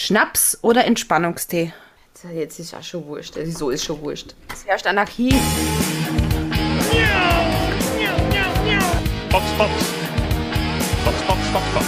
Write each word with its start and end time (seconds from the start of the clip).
Schnaps 0.00 0.56
oder 0.62 0.84
Entspannungstee? 0.84 1.72
Jetzt 2.32 2.60
ist 2.60 2.70
ja 2.70 2.80
schon 2.80 3.04
wurscht. 3.06 3.36
Also 3.36 3.58
so 3.58 3.70
ist 3.70 3.84
schon 3.84 4.00
wurscht. 4.00 4.32
Es 4.52 4.64
herrscht 4.64 4.86
Anarchie. 4.86 5.30
Box, 9.28 9.44
Box. 9.58 9.72
Box, 11.04 11.22
Box, 11.26 11.40
Box, 11.52 11.66
Box. 11.74 11.86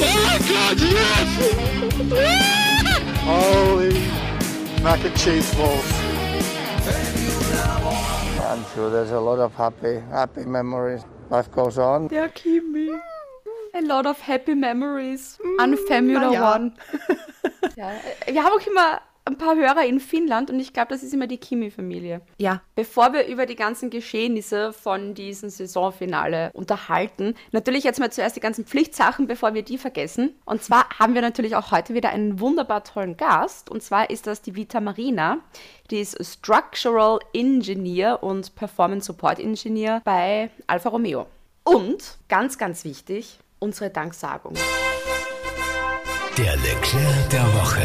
Oh 0.00 0.38
God, 0.48 0.80
yes! 0.80 1.28
Holy 3.24 4.02
mac 4.82 5.04
and 5.04 5.16
cheese 5.16 5.54
balls. 5.54 5.86
I'm 8.50 8.64
sure 8.74 8.90
there's 8.90 9.12
a 9.12 9.20
lot 9.20 9.38
of 9.38 9.54
happy, 9.54 10.00
happy 10.10 10.44
memories. 10.44 11.04
Life 11.30 11.52
goes 11.52 11.78
on. 11.78 12.08
Der 12.08 12.28
Kimi. 12.30 12.90
A 13.78 13.80
lot 13.80 14.06
of 14.06 14.26
happy 14.26 14.56
memories 14.56 15.38
an 15.58 15.76
Formula 15.76 16.32
ja. 16.32 16.56
One. 16.56 16.72
ja, 17.76 17.92
wir 18.26 18.42
haben 18.42 18.52
auch 18.52 18.66
immer 18.66 19.00
ein 19.24 19.38
paar 19.38 19.54
Hörer 19.54 19.84
in 19.84 20.00
Finnland 20.00 20.50
und 20.50 20.58
ich 20.58 20.72
glaube, 20.72 20.88
das 20.88 21.04
ist 21.04 21.14
immer 21.14 21.28
die 21.28 21.36
Kimi-Familie. 21.36 22.22
Ja. 22.38 22.62
Bevor 22.74 23.12
wir 23.12 23.26
über 23.26 23.46
die 23.46 23.54
ganzen 23.54 23.90
Geschehnisse 23.90 24.72
von 24.72 25.14
diesem 25.14 25.50
Saisonfinale 25.50 26.50
unterhalten, 26.54 27.34
natürlich 27.52 27.84
jetzt 27.84 28.00
mal 28.00 28.10
zuerst 28.10 28.34
die 28.34 28.40
ganzen 28.40 28.64
Pflichtsachen, 28.64 29.28
bevor 29.28 29.54
wir 29.54 29.62
die 29.62 29.78
vergessen. 29.78 30.34
Und 30.44 30.64
zwar 30.64 30.88
haben 30.98 31.14
wir 31.14 31.22
natürlich 31.22 31.54
auch 31.54 31.70
heute 31.70 31.94
wieder 31.94 32.08
einen 32.08 32.40
wunderbar 32.40 32.82
tollen 32.82 33.16
Gast. 33.16 33.70
Und 33.70 33.82
zwar 33.82 34.10
ist 34.10 34.26
das 34.26 34.42
die 34.42 34.56
Vita 34.56 34.80
Marina. 34.80 35.38
Die 35.90 36.00
ist 36.00 36.18
Structural 36.24 37.20
Engineer 37.32 38.22
und 38.22 38.56
Performance 38.56 39.06
Support 39.06 39.38
Engineer 39.38 40.00
bei 40.04 40.50
Alfa 40.66 40.88
Romeo. 40.88 41.26
Und 41.64 42.16
ganz, 42.28 42.56
ganz 42.56 42.84
wichtig, 42.84 43.38
unsere 43.58 43.90
Danksagung. 43.90 44.54
Der 46.36 46.56
Leclerc 46.56 47.30
der 47.30 47.44
Woche. 47.54 47.82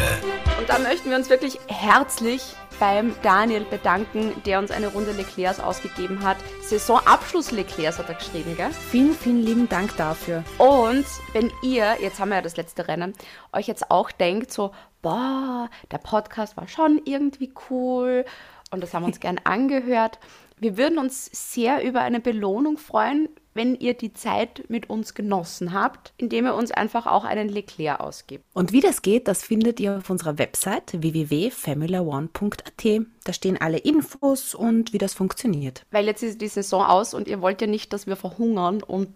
Und 0.58 0.68
da 0.68 0.78
möchten 0.78 1.10
wir 1.10 1.16
uns 1.16 1.28
wirklich 1.28 1.58
herzlich 1.66 2.54
beim 2.78 3.14
Daniel 3.22 3.64
bedanken, 3.64 4.32
der 4.44 4.58
uns 4.58 4.70
eine 4.70 4.88
Runde 4.88 5.12
Leclercs 5.12 5.60
ausgegeben 5.60 6.24
hat. 6.24 6.36
Saisonabschluss 6.62 7.50
Leclercs 7.50 7.98
hat 7.98 8.08
er 8.08 8.14
geschrieben, 8.14 8.56
gell? 8.56 8.70
Vielen, 8.90 9.14
vielen 9.14 9.42
lieben 9.42 9.68
Dank 9.68 9.96
dafür. 9.96 10.44
Und 10.58 11.06
wenn 11.32 11.50
ihr, 11.62 11.96
jetzt 12.00 12.18
haben 12.18 12.30
wir 12.30 12.36
ja 12.36 12.42
das 12.42 12.56
letzte 12.56 12.88
Rennen, 12.88 13.12
euch 13.52 13.66
jetzt 13.66 13.90
auch 13.90 14.10
denkt, 14.10 14.52
so, 14.52 14.72
boah, 15.02 15.68
der 15.90 15.98
Podcast 15.98 16.56
war 16.56 16.68
schon 16.68 17.00
irgendwie 17.04 17.52
cool 17.70 18.24
und 18.70 18.82
das 18.82 18.94
haben 18.94 19.02
wir 19.02 19.08
uns 19.08 19.20
gern 19.20 19.40
angehört. 19.44 20.18
Wir 20.58 20.76
würden 20.76 20.98
uns 20.98 21.30
sehr 21.32 21.84
über 21.84 22.00
eine 22.00 22.20
Belohnung 22.20 22.78
freuen, 22.78 23.28
wenn 23.54 23.74
ihr 23.76 23.94
die 23.94 24.12
Zeit 24.12 24.64
mit 24.68 24.90
uns 24.90 25.14
genossen 25.14 25.72
habt, 25.72 26.12
indem 26.16 26.46
ihr 26.46 26.54
uns 26.54 26.72
einfach 26.72 27.06
auch 27.06 27.24
einen 27.24 27.48
Leclerc 27.48 28.00
ausgibt. 28.00 28.44
Und 28.52 28.72
wie 28.72 28.80
das 28.80 29.02
geht, 29.02 29.28
das 29.28 29.44
findet 29.44 29.78
ihr 29.80 29.98
auf 29.98 30.10
unserer 30.10 30.38
Website 30.38 31.00
www.formula1.at. 31.00 33.06
Da 33.24 33.32
stehen 33.32 33.60
alle 33.60 33.78
Infos 33.78 34.54
und 34.54 34.92
wie 34.92 34.98
das 34.98 35.14
funktioniert. 35.14 35.84
Weil 35.90 36.06
jetzt 36.06 36.22
ist 36.22 36.40
die 36.40 36.48
Saison 36.48 36.84
aus 36.84 37.14
und 37.14 37.28
ihr 37.28 37.40
wollt 37.40 37.60
ja 37.60 37.66
nicht, 37.66 37.92
dass 37.92 38.06
wir 38.06 38.16
verhungern 38.16 38.82
und 38.82 39.08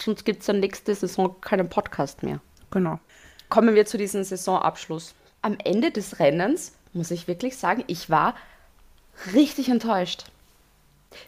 sonst 0.00 0.24
gibt 0.24 0.40
es 0.40 0.46
dann 0.46 0.60
nächste 0.60 0.94
Saison 0.94 1.40
keinen 1.40 1.68
Podcast 1.68 2.22
mehr. 2.22 2.40
Genau. 2.70 2.98
Kommen 3.48 3.74
wir 3.74 3.86
zu 3.86 3.98
diesem 3.98 4.24
Saisonabschluss. 4.24 5.14
Am 5.42 5.56
Ende 5.62 5.92
des 5.92 6.18
Rennens 6.18 6.72
muss 6.92 7.10
ich 7.10 7.28
wirklich 7.28 7.56
sagen, 7.56 7.84
ich 7.86 8.10
war 8.10 8.34
richtig 9.32 9.68
enttäuscht. 9.68 10.24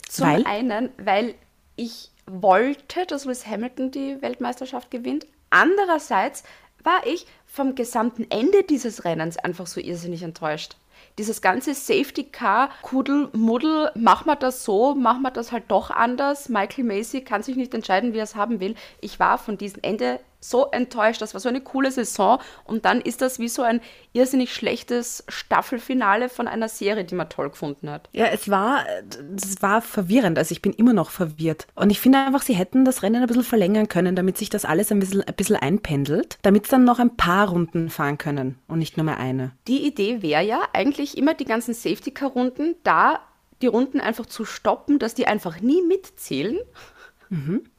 Zum 0.09 0.27
Weil? 0.27 0.47
einen, 0.47 0.91
weil 0.98 1.34
ich 1.77 2.11
wollte, 2.27 3.06
dass 3.06 3.25
Lewis 3.25 3.47
Hamilton 3.47 3.91
die 3.91 4.20
Weltmeisterschaft 4.20 4.91
gewinnt. 4.91 5.27
Andererseits 5.51 6.43
war 6.83 7.06
ich 7.06 7.27
vom 7.47 7.75
gesamten 7.75 8.27
Ende 8.31 8.62
dieses 8.62 9.05
Rennens 9.05 9.37
einfach 9.37 9.67
so 9.67 9.81
irrsinnig 9.81 10.23
enttäuscht. 10.23 10.77
Dieses 11.19 11.41
ganze 11.41 11.75
Safety 11.75 12.25
Car, 12.25 12.70
Kudel, 12.83 13.31
Muddel, 13.33 13.91
machen 13.95 14.27
wir 14.27 14.37
das 14.37 14.65
so, 14.65 14.95
machen 14.95 15.23
wir 15.23 15.31
das 15.31 15.51
halt 15.51 15.65
doch 15.69 15.91
anders. 15.91 16.49
Michael 16.49 16.84
Macy 16.84 17.22
kann 17.22 17.43
sich 17.43 17.56
nicht 17.56 17.72
entscheiden, 17.72 18.12
wie 18.12 18.19
er 18.19 18.25
es 18.25 18.37
haben 18.37 18.61
will. 18.61 18.75
Ich 19.00 19.19
war 19.19 19.38
von 19.38 19.56
diesem 19.56 19.82
Ende 19.82 20.21
so 20.51 20.67
enttäuscht. 20.71 21.23
Das 21.23 21.34
war 21.34 21.41
so 21.41 21.49
eine 21.49 21.61
coole 21.61 21.91
Saison 21.91 22.41
und 22.65 22.84
dann 22.84 23.01
ist 23.01 23.23
das 23.23 23.39
wie 23.39 23.49
so 23.49 23.62
ein 23.62 23.81
irrsinnig 24.12 24.53
schlechtes 24.53 25.25
Staffelfinale 25.29 26.29
von 26.29 26.49
einer 26.49 26.69
Serie, 26.69 27.05
die 27.05 27.15
man 27.15 27.29
toll 27.29 27.51
gefunden 27.51 27.91
hat. 27.91 28.09
Ja, 28.12 28.27
es 28.27 28.51
war, 28.51 28.85
es 29.37 29.61
war 29.62 29.83
verwirrend. 29.83 30.39
Also 30.39 30.53
ich 30.53 30.62
bin 30.62 30.73
immer 30.73 30.93
noch 30.93 31.11
verwirrt. 31.11 31.67
Und 31.75 31.91
ich 31.91 32.01
finde 32.01 32.19
einfach, 32.19 32.43
sie 32.43 32.55
hätten 32.55 32.85
das 32.85 33.03
Rennen 33.03 33.23
ein 33.23 33.29
bisschen 33.29 33.45
verlängern 33.45 33.89
können, 33.89 34.17
damit 34.17 34.39
sich 34.39 34.51
das 34.51 34.65
alles 34.65 34.91
ein 34.93 35.01
bisschen, 35.01 35.23
ein 35.23 35.35
bisschen 35.35 35.56
einpendelt, 35.56 36.39
damit 36.43 36.67
sie 36.67 36.71
dann 36.71 36.85
noch 36.85 36.99
ein 36.99 37.17
paar 37.17 37.49
Runden 37.49 37.91
fahren 37.91 38.19
können 38.19 38.59
und 38.69 38.79
nicht 38.79 38.97
nur 38.97 39.05
mehr 39.05 39.19
eine. 39.19 39.53
Die 39.69 39.87
Idee 39.87 40.23
wäre 40.23 40.45
ja 40.45 40.61
eigentlich 40.73 41.17
immer 41.19 41.35
die 41.35 41.45
ganzen 41.45 41.75
Safety-Car-Runden, 41.75 42.77
da 42.83 43.21
die 43.62 43.67
Runden 43.67 44.01
einfach 44.01 44.27
zu 44.27 44.45
stoppen, 44.45 44.99
dass 44.99 45.15
die 45.15 45.27
einfach 45.27 45.61
nie 45.61 45.83
mitzählen. 45.83 46.59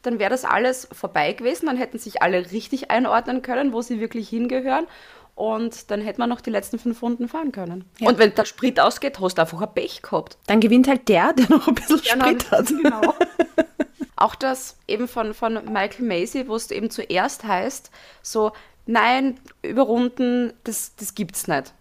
Dann 0.01 0.19
wäre 0.19 0.29
das 0.29 0.45
alles 0.45 0.87
vorbei 0.91 1.33
gewesen, 1.33 1.67
dann 1.67 1.77
hätten 1.77 1.97
sich 1.99 2.21
alle 2.21 2.51
richtig 2.51 2.91
einordnen 2.91 3.41
können, 3.41 3.73
wo 3.73 3.81
sie 3.81 3.99
wirklich 3.99 4.29
hingehören. 4.29 4.87
Und 5.35 5.91
dann 5.91 6.01
hätte 6.01 6.19
man 6.19 6.29
noch 6.29 6.41
die 6.41 6.49
letzten 6.49 6.79
fünf 6.79 7.01
Runden 7.03 7.29
fahren 7.29 7.51
können. 7.51 7.85
Und 8.01 8.17
wenn 8.17 8.33
der 8.33 8.45
Sprit 8.45 8.79
ausgeht, 8.79 9.19
hast 9.19 9.37
du 9.37 9.41
einfach 9.43 9.61
ein 9.61 9.73
Pech 9.73 10.01
gehabt. 10.01 10.37
Dann 10.47 10.59
gewinnt 10.59 10.87
halt 10.87 11.07
der, 11.07 11.33
der 11.33 11.47
noch 11.49 11.67
ein 11.67 11.75
bisschen 11.75 12.01
Ja, 12.03 12.15
Sprit 12.15 12.51
hat. 12.51 12.67
Genau. 12.67 13.13
Auch 14.15 14.33
das 14.33 14.77
eben 14.87 15.07
von, 15.07 15.35
von 15.35 15.53
Michael 15.71 16.07
Macy, 16.07 16.47
wo 16.47 16.55
es 16.55 16.71
eben 16.71 16.89
zuerst 16.89 17.43
heißt, 17.43 17.91
so, 18.23 18.51
nein, 18.87 19.39
überrunden, 19.61 20.53
das, 20.63 20.95
das 20.95 21.13
gibt's 21.13 21.47
nicht. 21.47 21.71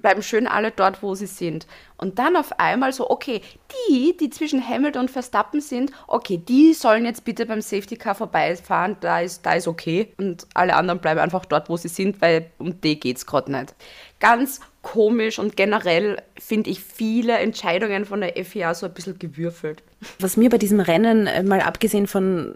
Bleiben 0.00 0.22
schön 0.22 0.46
alle 0.46 0.70
dort, 0.70 1.02
wo 1.02 1.14
sie 1.14 1.26
sind. 1.26 1.66
Und 1.96 2.18
dann 2.18 2.36
auf 2.36 2.58
einmal 2.60 2.92
so, 2.92 3.10
okay, 3.10 3.40
die, 3.88 4.16
die 4.16 4.30
zwischen 4.30 4.66
Hamilton 4.66 5.02
und 5.02 5.10
Verstappen 5.10 5.60
sind, 5.60 5.90
okay, 6.06 6.38
die 6.38 6.72
sollen 6.72 7.04
jetzt 7.04 7.24
bitte 7.24 7.46
beim 7.46 7.60
Safety 7.60 7.96
Car 7.96 8.14
vorbeifahren, 8.14 8.96
da 9.00 9.20
ist, 9.20 9.44
da 9.44 9.54
ist 9.54 9.66
okay. 9.66 10.12
Und 10.18 10.46
alle 10.54 10.76
anderen 10.76 11.00
bleiben 11.00 11.20
einfach 11.20 11.44
dort, 11.46 11.68
wo 11.68 11.76
sie 11.76 11.88
sind, 11.88 12.20
weil 12.20 12.50
um 12.58 12.80
die 12.80 13.00
geht's 13.00 13.26
gerade 13.26 13.50
nicht. 13.50 13.74
Ganz 14.20 14.60
komisch 14.82 15.40
und 15.40 15.56
generell 15.56 16.22
finde 16.38 16.70
ich 16.70 16.80
viele 16.80 17.36
Entscheidungen 17.38 18.04
von 18.04 18.20
der 18.20 18.34
FIA 18.44 18.72
so 18.72 18.86
ein 18.86 18.94
bisschen 18.94 19.18
gewürfelt. 19.18 19.82
Was 20.20 20.36
mir 20.36 20.48
bei 20.48 20.58
diesem 20.58 20.78
Rennen, 20.78 21.26
äh, 21.26 21.42
mal 21.42 21.60
abgesehen 21.60 22.06
von, 22.06 22.54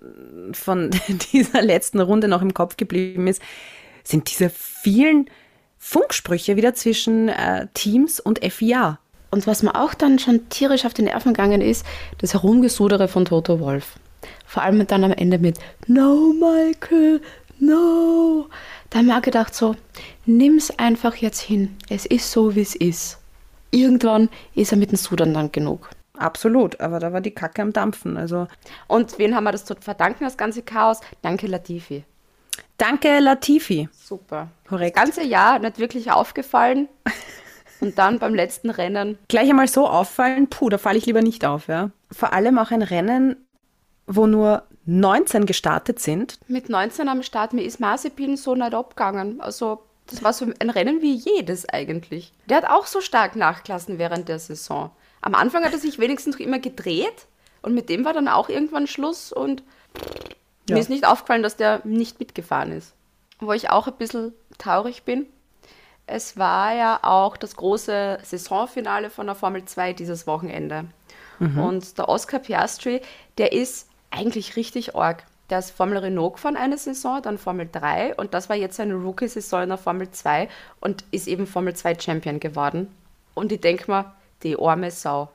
von 0.53 0.91
dieser 1.32 1.60
letzten 1.60 1.99
Runde 1.99 2.28
noch 2.28 2.41
im 2.41 2.54
Kopf 2.54 2.76
geblieben 2.76 3.26
ist, 3.26 3.43
sind 4.04 4.31
diese 4.31 4.49
vielen 4.49 5.28
Funksprüche 5.83 6.57
wieder 6.57 6.75
zwischen 6.75 7.29
äh, 7.29 7.67
Teams 7.75 8.21
und 8.21 8.45
FIA. 8.45 8.99
Und 9.31 9.47
was 9.47 9.63
mir 9.63 9.75
auch 9.75 9.95
dann 9.95 10.19
schon 10.19 10.49
tierisch 10.51 10.85
auf 10.85 10.95
die 10.95 11.03
Nerven 11.03 11.33
gegangen 11.33 11.63
ist, 11.63 11.85
das 12.19 12.35
Herumgesudere 12.35 13.09
von 13.09 13.25
Toto 13.25 13.59
Wolf. 13.61 13.95
Vor 14.47 14.63
allem 14.63 14.87
dann 14.87 15.05
am 15.05 15.13
Ende 15.13 15.39
mit 15.39 15.59
No, 15.87 16.35
Michael, 16.35 17.23
no. 17.59 18.47
Da 18.91 18.99
haben 18.99 19.07
wir 19.07 19.17
auch 19.17 19.23
gedacht 19.23 19.55
so, 19.55 19.75
nimm's 20.27 20.71
einfach 20.79 21.17
jetzt 21.17 21.41
hin. 21.41 21.77
Es 21.89 22.07
ist 22.07 22.31
so, 22.31 22.55
wie 22.55 22.61
es 22.61 22.77
ist. 22.77 23.19
Irgendwann 23.71 24.29
ist 24.55 24.73
er 24.73 24.79
mit 24.79 24.91
dem 24.91 24.97
Sudern 24.97 25.33
dann 25.33 25.51
genug. 25.51 25.89
Absolut, 26.19 26.79
aber 26.81 26.99
da 26.99 27.12
war 27.12 27.23
die 27.23 27.31
Kacke 27.31 27.62
am 27.62 27.73
Dampfen. 27.73 28.19
Also 28.19 28.49
Und 28.87 29.19
wen 29.19 29.35
haben 29.35 29.45
wir 29.45 29.53
das 29.53 29.65
zu 29.65 29.75
verdanken, 29.81 30.25
das 30.25 30.37
ganze 30.37 30.62
Chaos? 30.62 31.01
Danke, 31.23 31.47
Latifi. 31.47 32.05
Danke 32.78 33.19
Latifi. 33.19 33.88
Super. 33.93 34.49
Korrekt. 34.69 34.97
Das 34.97 35.05
ganze 35.05 35.25
Jahr 35.25 35.59
nicht 35.59 35.78
wirklich 35.78 36.11
aufgefallen. 36.11 36.88
Und 37.81 37.99
dann 37.99 38.19
beim 38.19 38.34
letzten 38.34 38.69
Rennen 38.69 39.19
Gleich 39.28 39.49
einmal 39.49 39.66
so 39.66 39.88
auffallen, 39.88 40.49
puh, 40.49 40.69
da 40.69 40.77
falle 40.77 40.99
ich 40.99 41.06
lieber 41.06 41.22
nicht 41.22 41.47
auf, 41.47 41.69
ja. 41.69 41.91
Vor 42.12 42.34
allem 42.34 42.59
auch 42.59 42.71
ein 42.71 42.83
Rennen, 42.83 43.37
wo 44.06 44.27
nur 44.27 44.65
19 44.84 45.47
gestartet 45.47 45.99
sind. 45.99 46.38
mit 46.47 46.69
19 46.69 47.09
am 47.09 47.22
Start, 47.22 47.53
mir 47.53 47.62
ist 47.62 47.81
Mazepin 47.81 48.37
so 48.37 48.55
nicht 48.55 48.75
abgegangen. 48.75 49.41
Also, 49.41 49.82
das 50.09 50.22
war 50.22 50.32
so 50.32 50.47
ein 50.59 50.71
Rennen 50.71 51.00
wie 51.00 51.14
jedes 51.14 51.69
eigentlich. 51.69 52.32
Der 52.50 52.58
hat 52.58 52.64
auch 52.67 52.87
so 52.87 53.00
stark 53.00 53.37
nachgelassen 53.37 53.99
während 53.99 54.29
der 54.29 54.38
Saison. 54.38 54.91
Am 55.23 55.35
Anfang 55.35 55.64
hat 55.64 55.73
er 55.73 55.79
sich 55.79 55.99
wenigstens 55.99 56.35
noch 56.38 56.44
immer 56.44 56.58
gedreht 56.58 57.26
und 57.62 57.75
mit 57.75 57.88
dem 57.88 58.05
war 58.05 58.12
dann 58.12 58.29
auch 58.29 58.49
irgendwann 58.49 58.87
Schluss 58.87 59.32
und 59.32 59.62
Ja. 60.70 60.76
mir 60.76 60.81
ist 60.81 60.90
nicht 60.90 61.06
aufgefallen, 61.06 61.43
dass 61.43 61.56
der 61.56 61.81
nicht 61.84 62.19
mitgefahren 62.19 62.72
ist. 62.72 62.93
Wo 63.38 63.52
ich 63.52 63.70
auch 63.70 63.87
ein 63.87 63.94
bisschen 63.94 64.32
traurig 64.58 65.05
bin. 65.05 65.26
Es 66.06 66.37
war 66.37 66.75
ja 66.75 67.00
auch 67.02 67.37
das 67.37 67.56
große 67.56 68.19
Saisonfinale 68.22 69.11
von 69.11 69.26
der 69.26 69.37
Formel 69.37 69.64
2 69.64 69.93
dieses 69.93 70.26
Wochenende. 70.26 70.87
Und 71.40 71.96
der 71.96 72.11
Oscar 72.11 72.38
Piastri, 72.38 73.00
der 73.38 73.52
ist 73.52 73.88
eigentlich 74.11 74.56
richtig 74.56 74.94
arg. 74.94 75.25
Der 75.49 75.61
ist 75.61 75.70
Formel 75.70 75.96
Renault 75.96 76.34
gefahren 76.34 76.56
eine 76.56 76.76
Saison, 76.76 77.23
dann 77.23 77.38
Formel 77.38 77.66
3 77.70 78.14
und 78.16 78.34
das 78.34 78.50
war 78.50 78.56
jetzt 78.56 78.76
seine 78.76 78.94
Rookie-Saison 78.94 79.62
in 79.62 79.69
der 79.70 79.78
Formel 79.78 80.11
2 80.11 80.49
und 80.81 81.02
ist 81.12 81.26
eben 81.26 81.46
Formel 81.46 81.75
2 81.75 81.99
Champion 81.99 82.40
geworden. 82.40 82.94
Und 83.34 83.52
ich 83.52 83.61
denke 83.62 83.90
mir, 83.90 84.12
die 84.43 84.58
arme 84.58 84.90
Sau. 84.90 85.31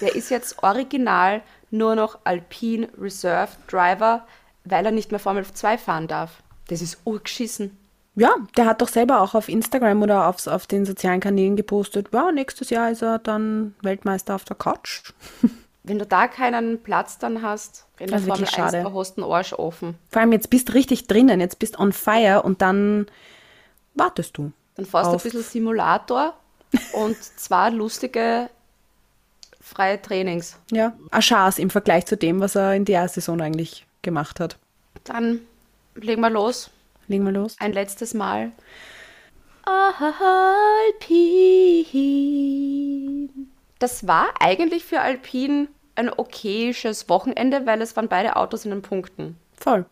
Der 0.00 0.14
ist 0.16 0.30
jetzt 0.30 0.62
original 0.64 1.42
nur 1.74 1.94
noch 1.94 2.18
Alpine 2.24 2.88
Reserve 2.98 3.52
Driver, 3.68 4.26
weil 4.64 4.86
er 4.86 4.92
nicht 4.92 5.10
mehr 5.10 5.20
Formel 5.20 5.44
2 5.44 5.76
fahren 5.76 6.08
darf. 6.08 6.42
Das 6.68 6.80
ist 6.80 6.98
urgeschissen. 7.04 7.76
Ja, 8.16 8.34
der 8.56 8.66
hat 8.66 8.80
doch 8.80 8.88
selber 8.88 9.20
auch 9.20 9.34
auf 9.34 9.48
Instagram 9.48 10.02
oder 10.02 10.28
aufs, 10.28 10.46
auf 10.46 10.66
den 10.66 10.84
sozialen 10.86 11.20
Kanälen 11.20 11.56
gepostet, 11.56 12.08
ja, 12.12 12.30
nächstes 12.30 12.70
Jahr 12.70 12.90
ist 12.90 13.02
er 13.02 13.18
dann 13.18 13.74
Weltmeister 13.82 14.36
auf 14.36 14.44
der 14.44 14.56
Couch. 14.56 15.12
Wenn 15.82 15.98
du 15.98 16.06
da 16.06 16.28
keinen 16.28 16.82
Platz 16.82 17.18
dann 17.18 17.42
hast, 17.42 17.86
in 17.98 18.06
der 18.06 18.14
Das 18.16 18.22
ist 18.22 18.28
Formel 18.28 18.40
wirklich 18.46 18.58
1, 18.58 18.72
schade. 18.72 18.84
da 18.84 18.92
hast 18.94 19.16
du 19.16 19.22
einen 19.22 19.32
Arsch 19.32 19.52
offen. 19.52 19.98
Vor 20.10 20.22
allem 20.22 20.32
jetzt 20.32 20.48
bist 20.48 20.68
du 20.70 20.72
richtig 20.72 21.08
drinnen, 21.08 21.40
jetzt 21.40 21.58
bist 21.58 21.78
on 21.78 21.92
fire 21.92 22.42
und 22.42 22.62
dann 22.62 23.06
wartest 23.94 24.38
du. 24.38 24.52
Dann 24.76 24.86
fährst 24.86 25.10
du 25.10 25.16
ein 25.16 25.20
bisschen 25.22 25.42
Simulator 25.42 26.34
und 26.92 27.16
zwei 27.36 27.68
lustige 27.70 28.48
freie 29.64 30.00
Trainings. 30.00 30.58
Ja, 30.70 30.92
ein 31.10 31.20
Chance 31.20 31.60
im 31.60 31.70
Vergleich 31.70 32.06
zu 32.06 32.16
dem, 32.16 32.40
was 32.40 32.54
er 32.54 32.74
in 32.74 32.84
der 32.84 33.08
Saison 33.08 33.40
eigentlich 33.40 33.86
gemacht 34.02 34.38
hat. 34.38 34.58
Dann 35.04 35.40
legen 35.94 36.20
wir 36.20 36.30
los. 36.30 36.70
Legen 37.08 37.24
wir 37.24 37.32
los. 37.32 37.56
Ein 37.58 37.72
letztes 37.72 38.14
Mal. 38.14 38.52
Alpin. 39.64 40.20
Das 43.78 44.06
war 44.06 44.28
eigentlich 44.38 44.84
für 44.84 45.00
Alpin 45.00 45.68
ein 45.96 46.10
okayisches 46.10 47.08
Wochenende, 47.08 47.64
weil 47.66 47.80
es 47.80 47.96
waren 47.96 48.08
beide 48.08 48.36
Autos 48.36 48.64
in 48.64 48.70
den 48.70 48.82
Punkten. 48.82 49.38
Voll. 49.56 49.86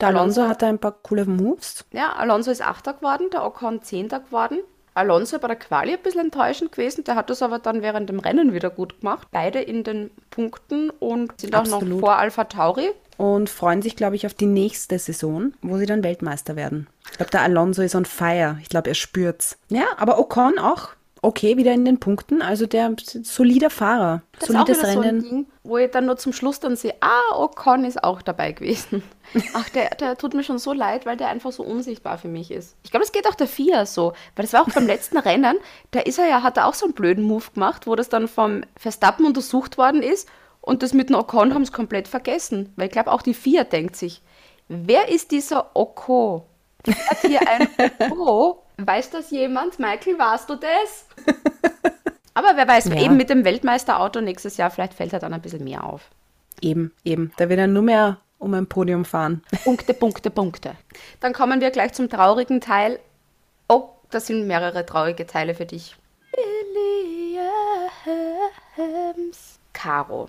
Der 0.00 0.08
Alonso 0.08 0.40
Alonso 0.40 0.48
hatte 0.48 0.66
ein 0.66 0.78
paar 0.78 0.92
coole 0.92 1.24
Moves. 1.26 1.84
Ja, 1.92 2.12
Alonso 2.12 2.50
ist 2.50 2.62
Achter 2.62 2.94
geworden, 2.94 3.28
der 3.32 3.44
Ocon 3.44 3.82
Zehnter 3.82 4.20
geworden. 4.20 4.60
Alonso 5.00 5.38
bei 5.38 5.48
der 5.48 5.56
Quali 5.56 5.92
ein 5.92 6.02
bisschen 6.02 6.20
enttäuschend 6.20 6.72
gewesen, 6.72 7.04
der 7.04 7.16
hat 7.16 7.30
das 7.30 7.42
aber 7.42 7.58
dann 7.58 7.82
während 7.82 8.08
dem 8.08 8.20
Rennen 8.20 8.52
wieder 8.52 8.70
gut 8.70 9.00
gemacht. 9.00 9.28
Beide 9.32 9.60
in 9.60 9.82
den 9.82 10.10
Punkten 10.30 10.90
und 10.90 11.40
sind 11.40 11.54
auch 11.54 11.66
noch 11.66 11.78
Absolut. 11.78 12.00
vor 12.00 12.16
Alpha 12.16 12.44
Tauri. 12.44 12.90
Und 13.16 13.50
freuen 13.50 13.82
sich, 13.82 13.96
glaube 13.96 14.16
ich, 14.16 14.26
auf 14.26 14.34
die 14.34 14.46
nächste 14.46 14.98
Saison, 14.98 15.52
wo 15.62 15.76
sie 15.76 15.86
dann 15.86 16.02
Weltmeister 16.02 16.56
werden. 16.56 16.86
Ich 17.10 17.16
glaube, 17.16 17.30
der 17.30 17.42
Alonso 17.42 17.82
ist 17.82 17.94
on 17.94 18.06
fire. 18.06 18.58
Ich 18.62 18.68
glaube, 18.68 18.88
er 18.88 18.94
spürt's. 18.94 19.58
Ja, 19.68 19.84
aber 19.98 20.18
Ocon 20.18 20.58
auch. 20.58 20.90
Okay, 21.22 21.58
wieder 21.58 21.72
in 21.72 21.84
den 21.84 22.00
Punkten. 22.00 22.40
Also 22.40 22.66
der 22.66 22.94
solider 23.22 23.68
Fahrer. 23.68 24.22
Das 24.38 24.48
ist 24.48 24.56
auch 24.56 24.66
Solides 24.66 24.78
wieder 24.78 24.92
so 24.92 25.00
ein 25.00 25.04
Rennen. 25.04 25.22
Ding, 25.22 25.46
wo 25.62 25.76
ich 25.76 25.90
dann 25.90 26.06
nur 26.06 26.16
zum 26.16 26.32
Schluss 26.32 26.60
dann 26.60 26.76
sehe, 26.76 26.94
ah, 27.00 27.36
Ocon 27.36 27.84
ist 27.84 28.02
auch 28.02 28.22
dabei 28.22 28.52
gewesen. 28.52 29.02
Ach, 29.54 29.68
der, 29.70 29.90
der 29.90 30.16
tut 30.16 30.34
mir 30.34 30.42
schon 30.42 30.58
so 30.58 30.72
leid, 30.72 31.04
weil 31.04 31.16
der 31.16 31.28
einfach 31.28 31.52
so 31.52 31.62
unsichtbar 31.62 32.16
für 32.16 32.28
mich 32.28 32.50
ist. 32.50 32.74
Ich 32.84 32.90
glaube, 32.90 33.04
das 33.04 33.12
geht 33.12 33.28
auch 33.28 33.34
der 33.34 33.46
Fia 33.48 33.84
so, 33.84 34.14
weil 34.34 34.44
das 34.44 34.54
war 34.54 34.62
auch 34.62 34.70
beim 34.70 34.86
letzten 34.86 35.18
Rennen, 35.18 35.58
da 35.90 36.00
ist 36.00 36.18
er 36.18 36.26
ja, 36.26 36.42
hat 36.42 36.56
er 36.56 36.66
auch 36.66 36.74
so 36.74 36.86
einen 36.86 36.94
blöden 36.94 37.24
Move 37.24 37.44
gemacht, 37.52 37.86
wo 37.86 37.94
das 37.94 38.08
dann 38.08 38.26
vom 38.26 38.62
Verstappen 38.76 39.26
untersucht 39.26 39.76
worden 39.76 40.02
ist 40.02 40.26
und 40.62 40.82
das 40.82 40.94
mit 40.94 41.10
dem 41.10 41.16
Ocon 41.16 41.54
haben 41.54 41.64
sie 41.64 41.72
komplett 41.72 42.08
vergessen. 42.08 42.72
Weil 42.76 42.86
ich 42.86 42.92
glaube, 42.92 43.12
auch 43.12 43.22
die 43.22 43.34
Fia 43.34 43.64
denkt 43.64 43.96
sich, 43.96 44.22
wer 44.68 45.08
ist 45.08 45.30
dieser 45.30 45.74
Oko? 45.74 46.46
Der 46.86 46.94
hat 46.94 47.18
hier 47.20 47.40
ein 47.46 47.68
Oko. 48.10 48.62
Weiß 48.86 49.10
das 49.10 49.30
jemand? 49.30 49.78
Michael, 49.78 50.18
warst 50.18 50.48
du 50.50 50.56
das? 50.56 51.06
Aber 52.34 52.52
wer 52.56 52.66
weiß, 52.68 52.86
Ja. 52.86 53.00
eben 53.00 53.16
mit 53.16 53.28
dem 53.30 53.44
Weltmeisterauto 53.44 54.20
nächstes 54.20 54.56
Jahr, 54.56 54.70
vielleicht 54.70 54.94
fällt 54.94 55.12
er 55.12 55.18
dann 55.18 55.34
ein 55.34 55.42
bisschen 55.42 55.64
mehr 55.64 55.84
auf. 55.84 56.02
Eben, 56.60 56.92
eben. 57.04 57.32
Da 57.36 57.48
wird 57.48 57.58
er 57.58 57.66
nur 57.66 57.82
mehr 57.82 58.18
um 58.38 58.54
ein 58.54 58.66
Podium 58.66 59.04
fahren. 59.04 59.42
Punkte, 59.64 59.92
Punkte, 59.94 60.30
Punkte. 60.30 60.74
Dann 61.20 61.32
kommen 61.32 61.60
wir 61.60 61.70
gleich 61.70 61.92
zum 61.92 62.08
traurigen 62.08 62.60
Teil. 62.60 62.98
Oh, 63.68 63.90
das 64.10 64.26
sind 64.26 64.46
mehrere 64.46 64.86
traurige 64.86 65.26
Teile 65.26 65.54
für 65.54 65.66
dich. 65.66 65.96
Williams. 68.76 69.58
Caro, 69.72 70.28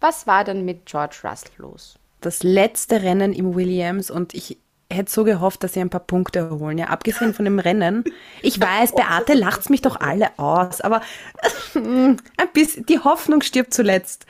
was 0.00 0.26
war 0.26 0.44
denn 0.44 0.64
mit 0.64 0.86
George 0.86 1.20
Russell 1.24 1.50
los? 1.58 1.98
Das 2.20 2.42
letzte 2.42 3.02
Rennen 3.02 3.32
im 3.32 3.54
Williams 3.54 4.10
und 4.10 4.34
ich 4.34 4.58
hätte 4.92 5.10
so 5.10 5.24
gehofft, 5.24 5.64
dass 5.64 5.74
sie 5.74 5.80
ein 5.80 5.90
paar 5.90 6.00
Punkte 6.00 6.50
holen. 6.50 6.78
Ja, 6.78 6.86
abgesehen 6.86 7.34
von 7.34 7.44
dem 7.44 7.58
Rennen. 7.58 8.04
Ich 8.42 8.60
weiß, 8.60 8.94
Beate 8.94 9.34
lacht's 9.34 9.68
mich 9.68 9.82
doch 9.82 10.00
alle 10.00 10.38
aus, 10.38 10.80
aber 10.80 11.02
ein 11.74 12.18
bisschen, 12.52 12.86
die 12.86 12.98
Hoffnung 12.98 13.42
stirbt 13.42 13.74
zuletzt. 13.74 14.26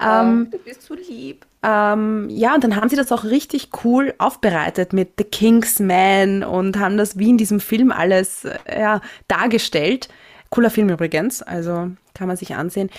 Ähm, 0.00 0.48
du 0.50 0.58
bist 0.58 0.82
so 0.82 0.94
lieb. 0.94 1.46
Ähm, 1.62 2.28
ja, 2.28 2.54
und 2.54 2.62
dann 2.62 2.76
haben 2.76 2.88
sie 2.88 2.96
das 2.96 3.10
auch 3.10 3.24
richtig 3.24 3.70
cool 3.84 4.14
aufbereitet 4.18 4.92
mit 4.92 5.12
The 5.16 5.24
Kingsman 5.24 6.42
und 6.42 6.78
haben 6.78 6.98
das 6.98 7.18
wie 7.18 7.30
in 7.30 7.38
diesem 7.38 7.60
Film 7.60 7.90
alles 7.90 8.44
äh, 8.44 8.58
ja, 8.68 9.00
dargestellt. 9.28 10.08
Cooler 10.50 10.70
Film 10.70 10.90
übrigens, 10.90 11.42
also 11.42 11.90
kann 12.12 12.28
man 12.28 12.36
sich 12.36 12.54
ansehen. 12.54 12.90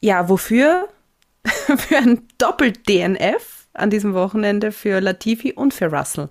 Ja, 0.00 0.28
wofür? 0.28 0.88
für 1.44 1.96
ein 1.96 2.28
Doppel-DNF 2.36 3.59
an 3.72 3.90
diesem 3.90 4.14
Wochenende 4.14 4.72
für 4.72 5.00
Latifi 5.00 5.52
und 5.52 5.74
für 5.74 5.86
Russell. 5.86 6.28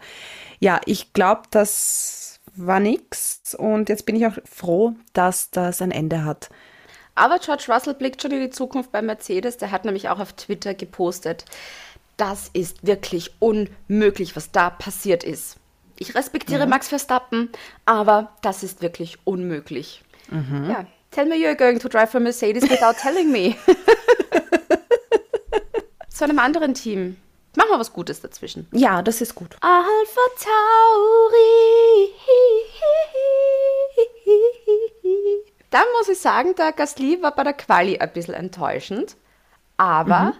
Ja, 0.60 0.82
ich 0.86 1.14
glaube, 1.14 1.44
das 1.52 2.40
war 2.56 2.80
nix 2.80 3.56
und 3.58 3.90
jetzt 3.90 4.06
bin 4.06 4.16
ich 4.16 4.26
auch 4.26 4.38
froh, 4.44 4.96
dass 5.14 5.52
das 5.52 5.82
ein 5.82 5.92
Ende 5.92 6.26
hat. 6.26 6.50
Aber 7.16 7.40
George 7.40 7.66
Russell 7.68 7.94
blickt 7.94 8.22
schon 8.22 8.32
in 8.32 8.42
die 8.42 8.50
Zukunft 8.50 8.92
bei 8.92 9.02
Mercedes. 9.02 9.58
Der 9.58 9.72
hat 9.72 9.86
nämlich 9.86 10.10
auch 10.10 10.20
auf 10.20 10.34
Twitter 10.34 10.74
gepostet, 10.74 11.46
das 12.20 12.50
ist 12.52 12.86
wirklich 12.86 13.32
unmöglich, 13.40 14.36
was 14.36 14.52
da 14.52 14.70
passiert 14.70 15.24
ist. 15.24 15.56
Ich 15.98 16.16
respektiere 16.16 16.68
Max 16.68 16.90
Verstappen, 16.90 17.50
aber 17.86 18.34
das 18.42 18.64
ist 18.64 18.82
wirklich 18.82 19.18
unmöglich. 19.24 20.04
Ja. 20.32 20.86
Tell 21.12 21.26
me 21.26 21.36
you're 21.36 21.56
going 21.56 21.80
to 21.80 21.90
drive 21.90 22.12
for 22.12 22.20
Mercedes 22.20 22.70
without 22.70 22.94
telling 23.02 23.32
me. 23.32 23.56
Zu 26.10 26.26
einem 26.26 26.40
anderen 26.40 26.74
Team. 26.74 27.16
Machen 27.60 27.72
wir 27.72 27.80
was 27.80 27.92
Gutes 27.92 28.22
dazwischen. 28.22 28.70
Ja, 28.72 29.02
das 29.02 29.20
ist 29.20 29.36
gut. 29.36 29.58
Alpha 29.60 30.22
Tauri. 30.40 32.10
Da 35.70 35.84
muss 35.98 36.08
ich 36.08 36.20
sagen, 36.20 36.56
der 36.56 36.72
Gasly 36.72 37.22
war 37.22 37.36
bei 37.36 37.44
der 37.44 37.52
Quali 37.52 37.98
ein 37.98 38.14
bisschen 38.14 38.34
enttäuschend. 38.34 39.18
Aber 39.76 40.36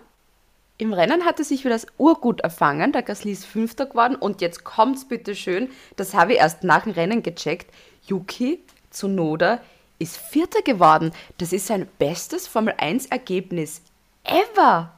im 0.78 0.94
Rennen 0.94 1.26
hat 1.26 1.40
er 1.40 1.46
sich 1.46 1.66
wieder 1.66 1.76
das 1.76 1.88
urgut 1.98 2.40
erfangen. 2.40 2.94
Der 2.94 3.04
Gasly 3.04 3.34
ist 3.34 3.46
Fünfter 3.46 3.86
geworden. 3.86 4.16
Und 4.16 4.40
jetzt 4.40 4.64
kommt's 4.64 5.06
bitte 5.06 5.36
schön. 5.36 5.70
Das 5.98 6.14
habe 6.14 6.32
ich 6.32 6.40
erst 6.40 6.64
nach 6.64 6.84
dem 6.84 6.94
Rennen 6.94 7.22
gecheckt. 7.22 7.70
Yuki 8.08 8.64
Tsunoda 8.92 9.60
ist 10.00 10.16
Vierter 10.16 10.62
geworden. 10.62 11.12
Das 11.38 11.52
ist 11.52 11.68
sein 11.68 11.86
bestes 12.00 12.48
Formel-1-Ergebnis 12.48 13.82
ever. 14.24 14.94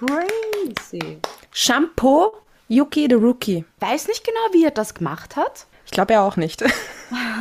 Crazy. 0.00 1.18
Shampoo, 1.52 2.32
Yuki 2.68 3.06
the 3.06 3.16
Rookie. 3.16 3.66
Weiß 3.80 4.08
nicht 4.08 4.24
genau, 4.24 4.40
wie 4.52 4.64
er 4.64 4.70
das 4.70 4.94
gemacht 4.94 5.36
hat. 5.36 5.66
Ich 5.84 5.90
glaube 5.90 6.14
ja 6.14 6.26
auch 6.26 6.36
nicht. 6.36 6.64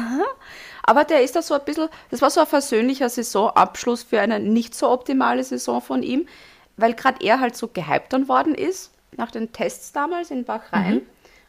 Aber 0.84 1.06
der 1.06 1.22
ist 1.22 1.38
da 1.38 1.42
so 1.42 1.54
ein 1.54 1.64
bisschen, 1.64 1.88
das 2.12 2.22
war 2.22 2.30
so 2.30 2.42
ein 2.42 2.48
versöhnlicher 2.48 3.08
Saisonabschluss 3.08 4.04
für 4.04 4.20
eine 4.20 4.42
nicht 4.42 4.76
so 4.76 4.90
optimale 4.90 5.44
Saison 5.44 5.82
von 5.82 6.04
ihm, 6.04 6.28
weil 6.76 6.96
gerade 6.96 7.24
er 7.26 7.40
halt 7.40 7.56
so 7.56 7.70
gehypt 7.70 8.12
dann 8.12 8.28
worden 8.28 8.56
ist, 8.56 8.92
nach 9.16 9.32
den 9.32 9.54
Tests 9.54 9.94
damals 9.94 10.30
in 10.30 10.44
Bahrain. 10.44 11.04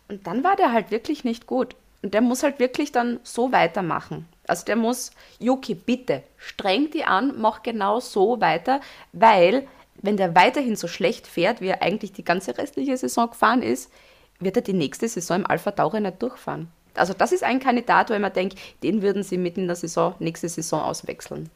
Und 0.09 0.26
dann 0.29 0.45
war 0.45 0.55
der 0.55 0.73
halt 0.73 0.93
wirklich 0.93 1.25
nicht 1.25 1.47
gut. 1.47 1.75
Und 2.02 2.14
der 2.14 2.21
muss 2.21 2.45
halt 2.45 2.61
wirklich 2.61 2.93
dann 2.93 3.19
so 3.25 3.50
weitermachen. 3.50 4.29
Also 4.47 4.64
der 4.64 4.76
muss, 4.76 5.11
Yuki, 5.40 5.75
bitte, 5.75 6.23
streng 6.37 6.90
die 6.90 7.05
an, 7.05 7.35
mach 7.37 7.62
genau 7.62 7.99
so 7.99 8.40
weiter, 8.40 8.81
weil 9.12 9.67
wenn 10.02 10.16
der 10.16 10.35
weiterhin 10.35 10.76
so 10.76 10.88
schlecht 10.88 11.26
fährt, 11.26 11.61
wie 11.61 11.69
er 11.69 11.83
eigentlich 11.83 12.12
die 12.12 12.25
ganze 12.25 12.57
restliche 12.57 12.97
Saison 12.97 13.30
gefahren 13.30 13.62
ist, 13.62 13.90
wird 14.38 14.57
er 14.57 14.62
die 14.62 14.73
nächste 14.73 15.09
Saison 15.09 15.40
im 15.40 15.47
Alpha 15.47 15.71
Tauri 15.71 16.00
nicht 16.00 16.23
durchfahren. 16.23 16.69
Also 16.95 17.14
das 17.14 17.33
ist 17.33 17.45
ein 17.45 17.61
Kandidat, 17.61 18.11
wo 18.11 18.14
ich 18.14 18.21
mir 18.21 18.30
denke, 18.30 18.57
den 18.83 19.02
würden 19.02 19.23
sie 19.23 19.38
mitten 19.38 19.61
in 19.61 19.66
der 19.66 19.76
Saison, 19.76 20.14
nächste 20.19 20.49
Saison 20.49 20.83
auswechseln. 20.83 21.50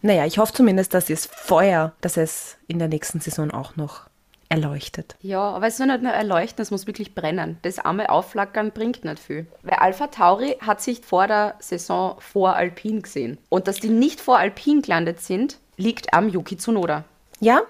Naja, 0.00 0.26
ich 0.26 0.38
hoffe 0.38 0.52
zumindest, 0.52 0.94
dass 0.94 1.10
es 1.10 1.26
Feuer, 1.26 1.92
dass 2.00 2.16
es 2.16 2.56
in 2.68 2.78
der 2.78 2.88
nächsten 2.88 3.20
Saison 3.20 3.50
auch 3.50 3.74
noch 3.76 4.08
erleuchtet. 4.48 5.16
Ja, 5.20 5.40
aber 5.40 5.68
es 5.68 5.76
soll 5.76 5.88
nicht 5.88 6.02
nur 6.02 6.12
erleuchten, 6.12 6.62
es 6.62 6.70
muss 6.70 6.86
wirklich 6.86 7.14
brennen. 7.14 7.58
Das 7.62 7.78
einmal 7.78 8.06
aufflackern 8.06 8.72
bringt 8.72 9.04
nicht 9.04 9.18
viel. 9.18 9.46
Weil 9.62 9.78
Alpha 9.78 10.08
Tauri 10.08 10.56
hat 10.60 10.80
sich 10.80 11.00
vor 11.00 11.26
der 11.26 11.56
Saison 11.58 12.16
vor 12.20 12.56
Alpine 12.56 13.00
gesehen. 13.00 13.38
Und 13.48 13.68
dass 13.68 13.80
die 13.80 13.88
nicht 13.88 14.20
vor 14.20 14.38
Alpine 14.38 14.82
gelandet 14.82 15.20
sind, 15.20 15.58
liegt 15.76 16.14
am 16.14 16.28
Yuki 16.28 16.56
Tsunoda. 16.56 17.04
Ja, 17.40 17.62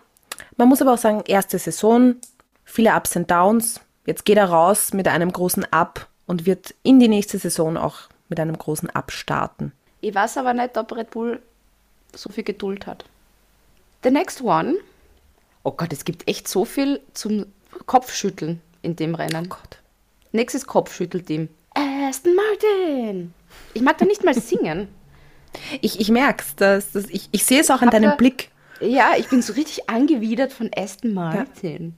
man 0.56 0.68
muss 0.68 0.82
aber 0.82 0.94
auch 0.94 0.98
sagen, 0.98 1.22
erste 1.26 1.58
Saison, 1.58 2.16
viele 2.64 2.94
Ups 2.94 3.16
und 3.16 3.30
Downs. 3.30 3.80
Jetzt 4.06 4.24
geht 4.24 4.36
er 4.36 4.50
raus 4.50 4.92
mit 4.92 5.08
einem 5.08 5.32
großen 5.32 5.64
Up 5.72 6.08
und 6.26 6.46
wird 6.46 6.74
in 6.82 7.00
die 7.00 7.08
nächste 7.08 7.38
Saison 7.38 7.76
auch 7.76 8.08
mit 8.28 8.40
einem 8.40 8.56
großen 8.56 8.90
Up 8.90 9.12
starten. 9.12 9.72
Ich 10.00 10.14
weiß 10.14 10.38
aber 10.38 10.54
nicht, 10.54 10.76
ob 10.76 10.92
Red 10.92 11.10
Bull 11.10 11.42
so 12.14 12.30
viel 12.30 12.44
Geduld 12.44 12.86
hat. 12.86 13.04
The 14.02 14.10
next 14.10 14.42
one. 14.42 14.76
Oh 15.62 15.72
Gott, 15.72 15.92
es 15.92 16.04
gibt 16.04 16.26
echt 16.26 16.48
so 16.48 16.64
viel 16.64 17.00
zum 17.12 17.46
Kopfschütteln 17.86 18.60
in 18.82 18.96
dem 18.96 19.14
Rennen. 19.14 19.48
Gott. 19.48 19.78
Nächstes 20.32 20.66
Kopfschüttelteam. 20.66 21.48
Aston 21.74 22.34
Martin. 22.34 23.34
Ich 23.74 23.82
mag 23.82 23.98
da 23.98 24.04
nicht 24.04 24.24
mal 24.24 24.34
singen. 24.40 24.88
Ich, 25.80 26.00
ich 26.00 26.10
merke 26.10 26.44
es, 26.64 26.94
ich, 27.10 27.28
ich 27.32 27.44
sehe 27.44 27.60
es 27.60 27.70
auch 27.70 27.82
an 27.82 27.90
deinem 27.90 28.16
Blick. 28.16 28.49
Ja, 28.80 29.12
ich 29.16 29.28
bin 29.28 29.42
so 29.42 29.52
richtig 29.52 29.88
angewidert 29.88 30.52
von 30.52 30.70
Aston 30.76 31.12
Martin. 31.14 31.94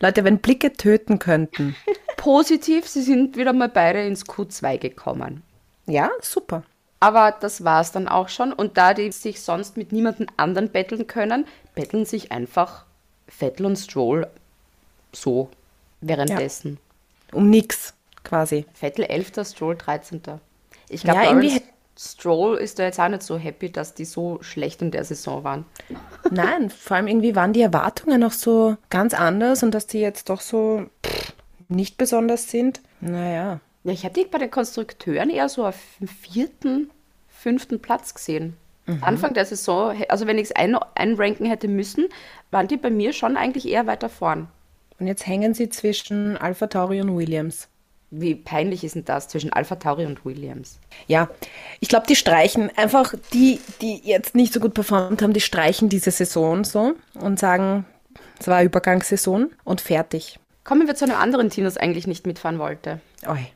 Leute, 0.00 0.24
wenn 0.24 0.38
Blicke 0.38 0.72
töten 0.72 1.18
könnten, 1.18 1.76
positiv, 2.16 2.88
sie 2.88 3.02
sind 3.02 3.36
wieder 3.36 3.52
mal 3.52 3.68
beide 3.68 4.02
ins 4.06 4.24
Q2 4.26 4.78
gekommen. 4.78 5.42
Ja, 5.86 6.10
super. 6.20 6.62
Aber 7.00 7.32
das 7.38 7.64
war 7.64 7.80
es 7.80 7.92
dann 7.92 8.08
auch 8.08 8.28
schon. 8.28 8.52
Und 8.52 8.76
da 8.76 8.94
die 8.94 9.10
sich 9.10 9.40
sonst 9.40 9.76
mit 9.76 9.90
niemandem 9.92 10.26
anderen 10.36 10.70
betteln 10.70 11.06
können, 11.06 11.46
betteln 11.74 12.04
sich 12.04 12.30
einfach 12.30 12.84
Vettel 13.26 13.66
und 13.66 13.76
Stroll 13.76 14.26
so 15.12 15.48
währenddessen. 16.00 16.78
Um 17.32 17.48
nix, 17.48 17.94
quasi. 18.22 18.66
Vettel 18.74 19.04
11., 19.04 19.46
Stroll 19.46 19.76
13. 19.76 20.20
Ich 20.88 21.02
glaube, 21.02 21.20
Ja, 21.20 21.28
irgendwie 21.30 21.62
Stroll 22.02 22.56
ist 22.56 22.78
da 22.78 22.84
jetzt 22.84 22.98
auch 22.98 23.08
nicht 23.08 23.22
so 23.22 23.36
happy, 23.36 23.70
dass 23.70 23.92
die 23.92 24.06
so 24.06 24.38
schlecht 24.40 24.80
in 24.80 24.90
der 24.90 25.04
Saison 25.04 25.44
waren. 25.44 25.66
Nein, 26.30 26.70
vor 26.70 26.96
allem 26.96 27.06
irgendwie 27.06 27.36
waren 27.36 27.52
die 27.52 27.60
Erwartungen 27.60 28.20
noch 28.20 28.32
so 28.32 28.78
ganz 28.88 29.12
anders 29.12 29.62
und 29.62 29.72
dass 29.74 29.86
die 29.86 30.00
jetzt 30.00 30.30
doch 30.30 30.40
so 30.40 30.86
pff, 31.04 31.34
nicht 31.68 31.98
besonders 31.98 32.50
sind. 32.50 32.80
Naja. 33.02 33.60
Ja, 33.84 33.92
ich 33.92 34.04
habe 34.04 34.14
die 34.14 34.24
bei 34.24 34.38
den 34.38 34.50
Konstrukteuren 34.50 35.28
eher 35.28 35.50
so 35.50 35.66
auf 35.66 35.76
dem 36.00 36.08
vierten, 36.08 36.90
fünften 37.28 37.80
Platz 37.82 38.14
gesehen. 38.14 38.56
Anfang 39.02 39.34
der 39.34 39.44
Saison, 39.44 39.94
also 40.08 40.26
wenn 40.26 40.38
ich 40.38 40.44
es 40.44 40.52
ein, 40.56 40.74
einranken 40.94 41.46
hätte 41.46 41.68
müssen, 41.68 42.08
waren 42.50 42.66
die 42.66 42.76
bei 42.76 42.90
mir 42.90 43.12
schon 43.12 43.36
eigentlich 43.36 43.68
eher 43.68 43.86
weiter 43.86 44.08
vorn. 44.08 44.48
Und 44.98 45.06
jetzt 45.06 45.26
hängen 45.26 45.54
sie 45.54 45.68
zwischen 45.68 46.36
Alpha 46.36 46.66
Tauri 46.66 47.00
und 47.00 47.16
Williams. 47.16 47.68
Wie 48.10 48.34
peinlich 48.34 48.82
ist 48.82 48.96
denn 48.96 49.04
das 49.04 49.28
zwischen 49.28 49.52
Alpha 49.52 49.76
Tauri 49.76 50.04
und 50.04 50.24
Williams? 50.24 50.80
Ja, 51.06 51.28
ich 51.78 51.88
glaube, 51.88 52.06
die 52.08 52.16
streichen 52.16 52.70
einfach 52.76 53.14
die, 53.32 53.60
die 53.80 54.00
jetzt 54.04 54.34
nicht 54.34 54.52
so 54.52 54.58
gut 54.58 54.74
performt 54.74 55.22
haben, 55.22 55.32
die 55.32 55.40
streichen 55.40 55.88
diese 55.88 56.10
Saison 56.10 56.64
so 56.64 56.94
und 57.14 57.38
sagen, 57.38 57.86
es 58.40 58.48
war 58.48 58.64
Übergangssaison 58.64 59.50
und 59.62 59.80
fertig. 59.80 60.40
Kommen 60.64 60.88
wir 60.88 60.94
zu 60.96 61.04
einem 61.04 61.16
anderen 61.16 61.50
Team, 61.50 61.64
das 61.64 61.76
eigentlich 61.76 62.06
nicht 62.06 62.26
mitfahren 62.26 62.58
wollte. 62.58 63.00
Oi. 63.28 63.46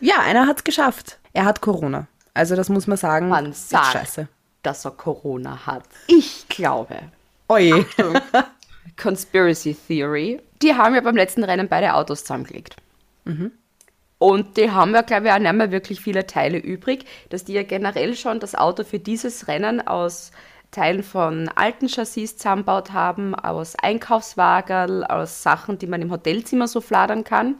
ja, 0.00 0.20
einer 0.20 0.46
hat 0.46 0.58
es 0.58 0.64
geschafft. 0.64 1.18
Er 1.32 1.44
hat 1.44 1.60
Corona. 1.60 2.06
Also 2.34 2.54
das 2.54 2.68
muss 2.68 2.86
man 2.86 2.98
sagen. 2.98 3.28
Man 3.28 3.50
ist 3.50 3.70
sagt, 3.70 3.92
scheiße. 3.92 4.28
dass 4.62 4.84
er 4.84 4.90
Corona 4.90 5.66
hat. 5.66 5.84
Ich 6.06 6.46
glaube. 6.48 6.96
Oi. 7.48 7.84
Conspiracy 8.96 9.74
Theory. 9.86 10.40
Die 10.62 10.74
haben 10.74 10.94
ja 10.94 11.00
beim 11.00 11.16
letzten 11.16 11.44
Rennen 11.44 11.68
beide 11.68 11.94
Autos 11.94 12.22
zusammengelegt. 12.22 12.76
Und 14.18 14.56
die 14.56 14.70
haben 14.70 14.94
ja, 14.94 15.02
glaube 15.02 15.26
ich, 15.26 15.32
auch 15.32 15.38
nicht 15.38 15.52
mehr 15.52 15.70
wirklich 15.70 16.00
viele 16.00 16.26
Teile 16.26 16.58
übrig, 16.58 17.04
dass 17.28 17.44
die 17.44 17.52
ja 17.52 17.62
generell 17.62 18.16
schon 18.16 18.40
das 18.40 18.54
Auto 18.54 18.82
für 18.84 18.98
dieses 18.98 19.48
Rennen 19.48 19.86
aus 19.86 20.30
Teilen 20.70 21.02
von 21.02 21.48
alten 21.54 21.88
Chassis 21.88 22.36
zusammengebaut 22.36 22.92
haben, 22.92 23.34
aus 23.34 23.76
Einkaufswagen, 23.80 25.04
aus 25.04 25.42
Sachen, 25.42 25.78
die 25.78 25.86
man 25.86 26.02
im 26.02 26.10
Hotelzimmer 26.10 26.66
so 26.66 26.80
fladern 26.80 27.24
kann. 27.24 27.54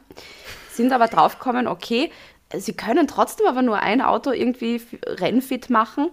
Sind 0.71 0.93
aber 0.93 1.09
draufgekommen, 1.09 1.69
okay, 1.69 2.11
sie 2.55 2.75
können 2.75 3.07
trotzdem 3.07 3.47
aber 3.47 3.63
nur 3.63 3.79
ein 3.79 4.01
Auto 4.01 4.33
irgendwie 4.33 4.83
rennfit 5.07 5.71
machen. 5.71 6.11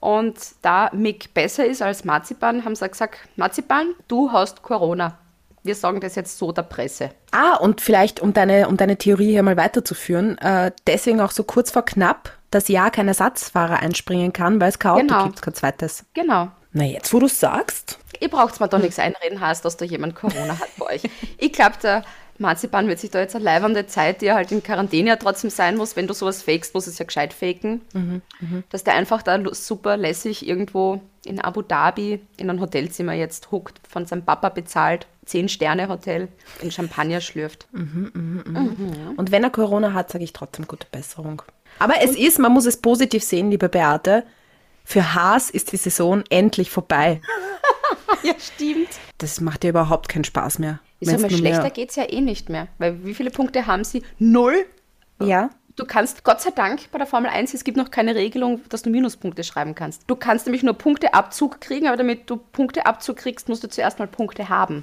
Und 0.00 0.38
da 0.62 0.90
Mick 0.92 1.34
besser 1.34 1.66
ist 1.66 1.82
als 1.82 2.04
Marzipan, 2.04 2.64
haben 2.64 2.76
sie 2.76 2.88
gesagt, 2.88 3.18
Marzipan, 3.36 3.94
du 4.06 4.30
hast 4.32 4.62
Corona. 4.62 5.18
Wir 5.64 5.74
sagen 5.74 6.00
das 6.00 6.14
jetzt 6.14 6.38
so 6.38 6.52
der 6.52 6.62
Presse. 6.62 7.10
Ah, 7.32 7.56
und 7.56 7.80
vielleicht, 7.80 8.20
um 8.20 8.32
deine, 8.32 8.68
um 8.68 8.76
deine 8.76 8.96
Theorie 8.96 9.30
hier 9.32 9.42
mal 9.42 9.56
weiterzuführen, 9.56 10.38
äh, 10.38 10.72
deswegen 10.86 11.20
auch 11.20 11.30
so 11.32 11.44
kurz 11.44 11.70
vor 11.70 11.84
knapp, 11.84 12.32
dass 12.50 12.68
ja 12.68 12.90
kein 12.90 13.08
Ersatzfahrer 13.08 13.80
einspringen 13.80 14.32
kann, 14.32 14.60
weil 14.60 14.70
es 14.70 14.78
kein 14.78 14.92
Auto 14.92 15.00
Genau. 15.02 15.24
gibt, 15.24 15.42
kein 15.42 15.54
zweites. 15.54 16.04
Genau. 16.14 16.48
Na, 16.72 16.84
jetzt, 16.84 17.12
wo 17.12 17.18
du 17.18 17.28
sagst. 17.28 17.98
Ihr 18.20 18.28
braucht 18.28 18.60
mir 18.60 18.68
doch 18.68 18.78
nichts 18.78 18.98
einreden, 18.98 19.40
heißt, 19.40 19.64
dass 19.64 19.76
da 19.76 19.84
jemand 19.84 20.14
Corona 20.14 20.58
hat 20.58 20.68
bei 20.78 20.86
euch. 20.94 21.02
Ich 21.38 21.52
glaube, 21.52 21.76
der 21.82 22.02
Marzipan 22.38 22.86
wird 22.88 22.98
sich 23.00 23.10
da 23.10 23.20
jetzt 23.20 23.34
eine 23.34 23.44
leibende 23.44 23.86
Zeit, 23.86 24.20
die 24.20 24.26
er 24.26 24.36
halt 24.36 24.52
in 24.52 24.62
Quarantäne 24.62 25.08
ja 25.08 25.16
trotzdem 25.16 25.50
sein 25.50 25.76
muss. 25.76 25.96
Wenn 25.96 26.06
du 26.06 26.14
sowas 26.14 26.42
fakest, 26.42 26.72
muss 26.74 26.86
es 26.86 26.98
ja 26.98 27.04
gescheit 27.04 27.32
faken. 27.32 27.80
Dass 28.70 28.84
der 28.84 28.94
einfach 28.94 29.22
da 29.22 29.38
super 29.52 29.96
lässig 29.96 30.46
irgendwo 30.46 31.00
in 31.24 31.40
Abu 31.40 31.62
Dhabi 31.62 32.20
in 32.36 32.48
ein 32.48 32.60
Hotelzimmer 32.60 33.12
jetzt 33.12 33.50
huckt, 33.50 33.80
von 33.88 34.06
seinem 34.06 34.24
Papa 34.24 34.48
bezahlt, 34.50 35.06
Zehn-Sterne-Hotel, 35.28 36.28
in 36.60 36.70
Champagner 36.72 37.20
schlürft. 37.20 37.68
Und 37.72 39.30
wenn 39.30 39.44
er 39.44 39.50
Corona 39.50 39.92
hat, 39.92 40.10
sage 40.10 40.24
ich 40.24 40.32
trotzdem 40.32 40.66
gute 40.66 40.86
Besserung. 40.90 41.42
Aber 41.78 41.94
es 42.02 42.16
ist, 42.16 42.38
man 42.38 42.52
muss 42.52 42.66
es 42.66 42.76
positiv 42.78 43.22
sehen, 43.22 43.50
liebe 43.50 43.68
Beate. 43.68 44.24
Für 44.84 45.14
Haas 45.14 45.50
ist 45.50 45.70
die 45.72 45.76
Saison 45.76 46.24
endlich 46.30 46.70
vorbei. 46.70 47.20
Ja, 48.24 48.32
stimmt. 48.38 48.88
Das 49.18 49.40
macht 49.40 49.62
ja 49.64 49.70
überhaupt 49.70 50.08
keinen 50.08 50.24
Spaß 50.24 50.58
mehr. 50.58 50.80
Mal, 51.00 51.18
nur 51.18 51.30
schlechter 51.30 51.62
mehr- 51.62 51.70
geht 51.70 51.90
es 51.90 51.96
ja 51.96 52.10
eh 52.10 52.20
nicht 52.20 52.48
mehr. 52.48 52.66
Weil 52.78 53.04
wie 53.04 53.14
viele 53.14 53.30
Punkte 53.30 53.66
haben 53.66 53.84
sie? 53.84 54.02
Null. 54.18 54.66
Ja, 55.22 55.50
Du 55.76 55.84
kannst, 55.84 56.24
Gott 56.24 56.40
sei 56.40 56.50
Dank, 56.50 56.90
bei 56.90 56.98
der 56.98 57.06
Formel 57.06 57.30
1, 57.30 57.54
es 57.54 57.62
gibt 57.62 57.76
noch 57.76 57.92
keine 57.92 58.16
Regelung, 58.16 58.60
dass 58.70 58.82
du 58.82 58.90
Minuspunkte 58.90 59.44
schreiben 59.44 59.76
kannst. 59.76 60.02
Du 60.08 60.16
kannst 60.16 60.46
nämlich 60.46 60.64
nur 60.64 60.74
Punkteabzug 60.74 61.60
kriegen, 61.60 61.86
aber 61.86 61.96
damit 61.96 62.28
du 62.28 62.36
Punkteabzug 62.36 63.16
kriegst, 63.18 63.48
musst 63.48 63.62
du 63.62 63.68
zuerst 63.68 64.00
mal 64.00 64.08
Punkte 64.08 64.48
haben. 64.48 64.82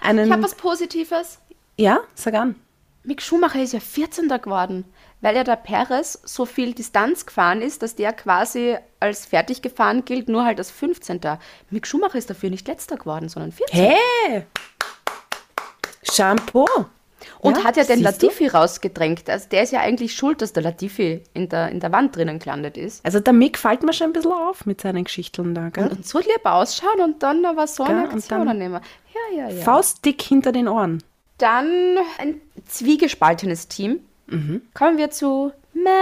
Einen, 0.00 0.26
Ich 0.26 0.32
habe 0.32 0.42
was 0.42 0.54
Positives. 0.54 1.38
ja, 1.76 2.00
sag 2.14 2.34
an. 2.34 2.54
Mick 3.02 3.22
Schumacher 3.22 3.62
ist 3.62 3.72
ja 3.72 3.78
14. 3.78 4.28
geworden, 4.28 4.84
weil 5.20 5.36
ja 5.36 5.44
der 5.44 5.54
Perez 5.54 6.18
so 6.24 6.44
viel 6.44 6.74
Distanz 6.74 7.24
gefahren 7.24 7.62
ist, 7.62 7.82
dass 7.82 7.94
der 7.94 8.12
quasi 8.12 8.78
als 8.98 9.26
fertig 9.26 9.62
gefahren 9.62 10.04
gilt, 10.04 10.28
nur 10.28 10.44
halt 10.44 10.58
als 10.58 10.72
15. 10.72 11.20
Mick 11.70 11.86
Schumacher 11.86 12.18
ist 12.18 12.28
dafür 12.30 12.50
nicht 12.50 12.66
letzter 12.66 12.96
geworden, 12.96 13.28
sondern 13.28 13.52
14. 13.52 13.78
Hey! 13.78 14.46
Shampoo. 16.10 16.66
Und 17.40 17.56
Ja, 17.58 17.64
hat 17.64 17.76
ja 17.76 17.84
den 17.84 17.98
siehst 17.98 18.22
du? 18.22 18.26
Latifi 18.26 18.46
rausgedrängt. 18.48 19.28
Also 19.28 19.48
der 19.50 19.62
ist 19.62 19.72
ja 19.72 19.80
eigentlich 19.80 20.14
schuld, 20.14 20.42
dass 20.42 20.52
der 20.52 20.62
Latifi 20.62 21.22
in 21.34 21.48
der, 21.48 21.70
in 21.70 21.80
der 21.80 21.92
Wand 21.92 22.16
drinnen 22.16 22.38
gelandet 22.38 22.76
ist. 22.76 23.04
Also 23.04 23.20
der 23.20 23.32
Mick 23.32 23.58
fällt 23.58 23.82
mir 23.82 23.92
schon 23.92 24.08
ein 24.08 24.12
bisschen 24.12 24.32
auf 24.32 24.66
mit 24.66 24.80
seinen 24.80 25.04
Geschichten 25.04 25.54
da, 25.54 25.68
gell? 25.70 25.88
Und 25.88 26.06
so 26.06 26.18
lieb 26.18 26.44
ausschauen 26.44 27.00
und 27.02 27.22
dann 27.22 27.44
aber 27.44 27.66
so 27.66 27.84
eine 27.84 28.08
Aktion 28.08 28.46
nehmen. 28.58 28.80
Ja, 29.14 29.36
ja, 29.36 29.48
ja. 29.50 29.62
Faustdick 29.62 30.22
hinter 30.22 30.52
den 30.52 30.68
Ohren. 30.68 31.02
Dann 31.38 31.98
ein 32.18 32.40
zwiegespaltenes 32.66 33.68
Team. 33.68 34.00
Kommen 34.74 34.98
wir 34.98 35.10
zu 35.10 35.52
McLaren. 35.74 35.96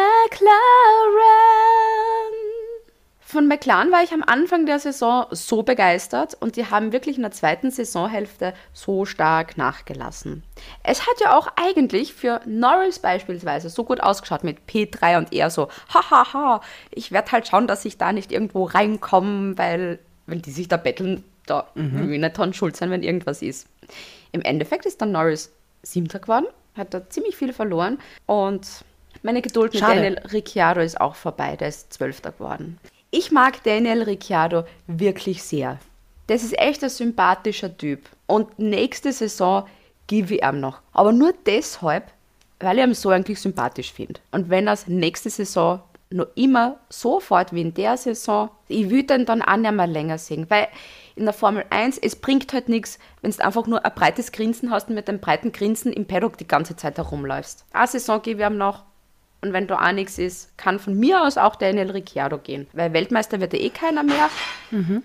Von 3.34 3.48
McLaren 3.48 3.90
war 3.90 4.00
ich 4.04 4.12
am 4.12 4.22
Anfang 4.22 4.64
der 4.64 4.78
Saison 4.78 5.26
so 5.32 5.64
begeistert 5.64 6.36
und 6.38 6.54
die 6.54 6.66
haben 6.70 6.92
wirklich 6.92 7.16
in 7.16 7.22
der 7.22 7.32
zweiten 7.32 7.72
Saisonhälfte 7.72 8.54
so 8.72 9.06
stark 9.06 9.56
nachgelassen. 9.56 10.44
Es 10.84 11.08
hat 11.08 11.20
ja 11.20 11.36
auch 11.36 11.48
eigentlich 11.56 12.14
für 12.14 12.40
Norris 12.46 13.00
beispielsweise 13.00 13.70
so 13.70 13.82
gut 13.82 14.00
ausgeschaut 14.00 14.44
mit 14.44 14.58
P3 14.68 15.18
und 15.18 15.32
er 15.32 15.50
so, 15.50 15.66
hahaha, 15.92 16.60
ich 16.92 17.10
werde 17.10 17.32
halt 17.32 17.48
schauen, 17.48 17.66
dass 17.66 17.84
ich 17.84 17.98
da 17.98 18.12
nicht 18.12 18.30
irgendwo 18.30 18.66
reinkomme, 18.66 19.58
weil 19.58 19.98
wenn 20.26 20.40
die 20.40 20.52
sich 20.52 20.68
da 20.68 20.76
betteln, 20.76 21.24
da 21.46 21.66
will 21.74 22.12
ich 22.12 22.20
nicht 22.20 22.38
dran 22.38 22.54
schuld 22.54 22.76
sein, 22.76 22.92
wenn 22.92 23.02
irgendwas 23.02 23.42
ist. 23.42 23.66
Im 24.30 24.42
Endeffekt 24.42 24.86
ist 24.86 25.02
dann 25.02 25.10
Norris 25.10 25.50
siebter 25.82 26.20
geworden, 26.20 26.46
hat 26.76 26.94
da 26.94 27.10
ziemlich 27.10 27.34
viel 27.34 27.52
verloren 27.52 27.98
und 28.26 28.84
meine 29.24 29.42
Geduld 29.42 29.72
mit 29.72 29.80
Schade. 29.80 29.96
Daniel 29.96 30.18
Ricciardo 30.32 30.82
ist 30.82 31.00
auch 31.00 31.16
vorbei, 31.16 31.56
der 31.56 31.66
ist 31.66 31.92
zwölfter 31.92 32.30
geworden. 32.30 32.78
Ich 33.16 33.30
mag 33.30 33.62
Daniel 33.62 34.02
Ricciardo 34.02 34.64
wirklich 34.88 35.40
sehr. 35.44 35.78
Das 36.26 36.42
ist 36.42 36.58
echt 36.58 36.82
ein 36.82 36.90
sympathischer 36.90 37.78
Typ. 37.78 38.00
Und 38.26 38.58
nächste 38.58 39.12
Saison 39.12 39.68
gebe 40.08 40.34
ich 40.34 40.42
ihm 40.42 40.58
noch. 40.58 40.80
Aber 40.92 41.12
nur 41.12 41.32
deshalb, 41.46 42.10
weil 42.58 42.78
ich 42.78 42.84
ihn 42.84 42.92
so 42.94 43.10
eigentlich 43.10 43.40
sympathisch 43.40 43.92
finde. 43.92 44.18
Und 44.32 44.50
wenn 44.50 44.66
er 44.66 44.76
nächste 44.88 45.30
Saison 45.30 45.80
noch 46.10 46.26
immer 46.34 46.80
so 46.88 47.20
fährt 47.20 47.52
wie 47.52 47.60
in 47.60 47.72
der 47.72 47.96
Saison, 47.96 48.50
ich 48.66 48.90
würde 48.90 49.14
ihn 49.14 49.26
dann 49.26 49.42
auch 49.42 49.58
nicht 49.58 49.70
mehr 49.70 49.86
länger 49.86 50.18
sehen. 50.18 50.46
Weil 50.48 50.66
in 51.14 51.22
der 51.22 51.34
Formel 51.34 51.64
1, 51.70 51.98
es 51.98 52.16
bringt 52.16 52.52
halt 52.52 52.68
nichts, 52.68 52.98
wenn 53.22 53.30
du 53.30 53.44
einfach 53.44 53.68
nur 53.68 53.84
ein 53.84 53.94
breites 53.94 54.32
Grinsen 54.32 54.72
hast 54.72 54.88
und 54.88 54.96
mit 54.96 55.08
einem 55.08 55.20
breiten 55.20 55.52
Grinsen 55.52 55.92
im 55.92 56.08
Paddock 56.08 56.36
die 56.36 56.48
ganze 56.48 56.74
Zeit 56.74 56.96
herumläufst. 56.96 57.64
Eine 57.72 57.86
Saison 57.86 58.20
gebe 58.20 58.42
ich 58.42 58.48
ihm 58.48 58.58
noch. 58.58 58.82
Und 59.44 59.52
wenn 59.52 59.66
da 59.66 59.78
auch 59.78 59.92
nichts 59.92 60.18
ist, 60.18 60.56
kann 60.56 60.78
von 60.78 60.98
mir 60.98 61.22
aus 61.22 61.36
auch 61.36 61.54
Daniel 61.56 61.90
Ricciardo 61.90 62.38
gehen. 62.38 62.66
Weil 62.72 62.94
Weltmeister 62.94 63.40
wird 63.40 63.52
ja 63.52 63.58
eh 63.58 63.68
keiner 63.68 64.02
mehr. 64.02 64.30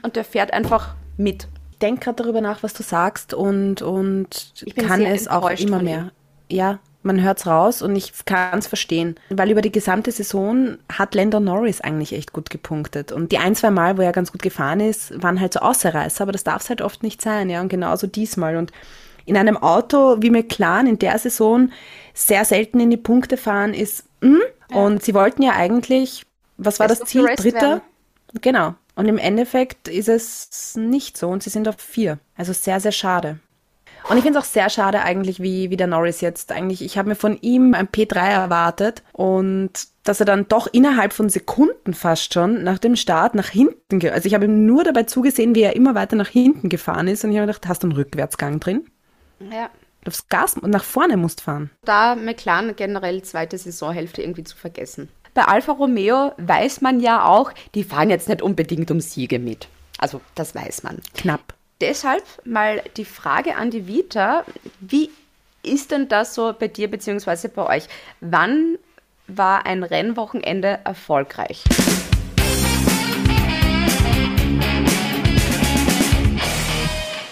Und 0.02 0.16
der 0.16 0.24
fährt 0.24 0.54
einfach 0.54 0.96
mit. 1.18 1.50
Ich 1.72 1.80
denke 1.80 2.06
gerade 2.06 2.24
darüber 2.24 2.40
nach, 2.40 2.64
was 2.64 2.74
du 2.74 2.82
sagst 2.82 3.34
und, 3.34 3.82
und 3.82 4.54
kann 4.78 5.02
es 5.02 5.28
auch 5.28 5.50
immer 5.50 5.82
mehr. 5.82 6.12
Ja, 6.50 6.80
man 7.04 7.22
hört 7.22 7.40
es 7.40 7.48
raus 7.48 7.82
und 7.82 7.96
ich 7.96 8.14
kann 8.26 8.60
es 8.60 8.68
verstehen. 8.68 9.16
Weil 9.30 9.52
über 9.52 9.62
die 9.62 9.72
gesamte 9.72 10.12
Saison 10.12 10.78
hat 10.92 11.16
Lando 11.16 11.40
Norris 11.40 11.82
eigentlich 11.82 12.14
echt 12.14 12.34
gut 12.34 12.50
gepunktet. 12.50 13.12
Und 13.12 13.32
die 13.32 13.38
ein, 13.38 13.56
zwei 13.56 13.72
Mal, 13.72 13.98
wo 13.98 14.02
er 14.02 14.12
ganz 14.12 14.32
gut 14.32 14.42
gefahren 14.42 14.80
ist, 14.80 15.22
waren 15.22 15.40
halt 15.40 15.54
so 15.54 15.60
Außerreißer, 15.60 16.22
aber 16.22 16.32
das 16.32 16.44
darf 16.44 16.62
es 16.62 16.70
halt 16.70 16.82
oft 16.82 17.04
nicht 17.04 17.22
sein, 17.22 17.50
ja. 17.50 17.62
Und 17.62 17.70
genauso 17.70 18.08
diesmal. 18.08 18.58
Und 18.58 18.72
in 19.26 19.38
einem 19.38 19.58
Auto 19.58 20.22
wie 20.22 20.30
McLaren 20.30 20.88
in 20.88 21.00
der 21.00 21.18
Saison 21.20 21.72
sehr 22.14 22.44
selten 22.46 22.80
in 22.80 22.90
die 22.90 22.98
Punkte 22.98 23.38
fahren 23.38 23.74
ist, 23.74 24.09
mm, 24.22 24.38
und 24.74 25.04
sie 25.04 25.14
wollten 25.14 25.42
ja 25.42 25.54
eigentlich, 25.54 26.26
was 26.58 26.80
war 26.80 26.88
Best 26.88 27.02
das 27.02 27.10
Ziel? 27.10 27.26
Dritter? 27.36 27.62
werden. 27.62 27.82
Genau. 28.42 28.76
Und 28.96 29.08
im 29.08 29.18
Endeffekt 29.18 29.88
ist 29.88 30.10
es 30.10 30.76
nicht 30.76 31.18
so 31.18 31.30
und 31.30 31.42
sie 31.42 31.50
sind 31.50 31.68
auf 31.68 31.78
vier. 31.78 32.20
Also 32.36 32.54
sehr, 32.54 32.80
sehr 32.80 32.92
schade. 32.92 33.40
Und 34.08 34.18
ich 34.18 34.24
finde 34.24 34.40
es 34.40 34.46
auch 34.46 34.50
sehr 34.50 34.70
schade 34.70 35.02
eigentlich, 35.02 35.42
wie, 35.42 35.70
wie 35.70 35.78
der 35.78 35.88
Norris 35.88 36.22
jetzt 36.22 36.52
eigentlich, 36.52 36.82
ich 36.82 36.98
habe 36.98 37.10
mir 37.10 37.16
von 37.16 37.38
ihm 37.42 37.74
ein 37.74 37.88
P3 37.88 38.16
erwartet 38.16 39.04
und 39.12 39.72
dass 40.04 40.20
er 40.20 40.26
dann 40.26 40.48
doch 40.48 40.68
innerhalb 40.68 41.14
von 41.14 41.30
Sekunden 41.30 41.94
fast 41.94 42.34
schon 42.34 42.64
nach 42.64 42.80
dem 42.80 42.96
Start 42.96 43.36
nach 43.36 43.50
hinten, 43.50 44.08
also 44.10 44.26
ich 44.26 44.34
habe 44.34 44.46
ihm 44.46 44.66
nur 44.66 44.84
dabei 44.84 45.04
zugesehen, 45.04 45.54
wie 45.54 45.62
er 45.62 45.76
immer 45.76 45.96
weiter 45.96 46.16
nach 46.16 46.30
hinten 46.30 46.70
gefahren 46.70 47.08
ist 47.08 47.24
und 47.24 47.32
ich 47.32 47.38
habe 47.38 47.48
gedacht, 47.48 47.68
hast 47.68 47.84
du 47.84 47.88
einen 47.88 47.96
Rückwärtsgang 47.96 48.60
drin? 48.60 48.86
Ja. 49.52 49.70
Du 50.04 50.10
aufs 50.10 50.28
Gas 50.30 50.56
und 50.56 50.70
nach 50.70 50.84
vorne 50.84 51.18
musst 51.18 51.42
fahren. 51.42 51.70
Da 51.84 52.16
McLaren 52.16 52.76
generell 52.76 53.22
zweite 53.24 53.58
Saisonhälfte 53.58 54.22
irgendwie 54.22 54.44
zu 54.44 54.56
vergessen. 54.56 55.10
Bei 55.34 55.44
Alfa 55.44 55.74
Romeo 55.74 56.34
weiß 56.38 56.82
man 56.82 57.00
ja 57.00 57.26
auch, 57.26 57.52
die 57.76 57.84
fahren 57.84 58.10
jetzt 58.10 58.30
nicht 58.30 58.42
unbedingt 58.42 58.92
um 58.92 59.02
Siege 59.02 59.40
mit. 59.40 59.68
Also 59.98 60.22
das 60.36 60.56
weiß 60.56 60.84
man. 60.84 61.00
Knapp. 61.16 61.54
Deshalb 61.82 62.24
mal 62.46 62.82
die 62.98 63.06
Frage 63.06 63.56
an 63.56 63.72
die 63.72 63.88
Vita, 63.88 64.44
wie 64.80 65.10
ist 65.64 65.92
denn 65.92 66.08
das 66.08 66.36
so 66.36 66.54
bei 66.58 66.68
dir 66.68 66.90
bzw. 66.90 67.48
bei 67.50 67.78
euch? 67.78 67.88
Wann 68.22 68.78
war 69.28 69.66
ein 69.66 69.84
Rennwochenende 69.84 70.80
erfolgreich? 70.84 71.64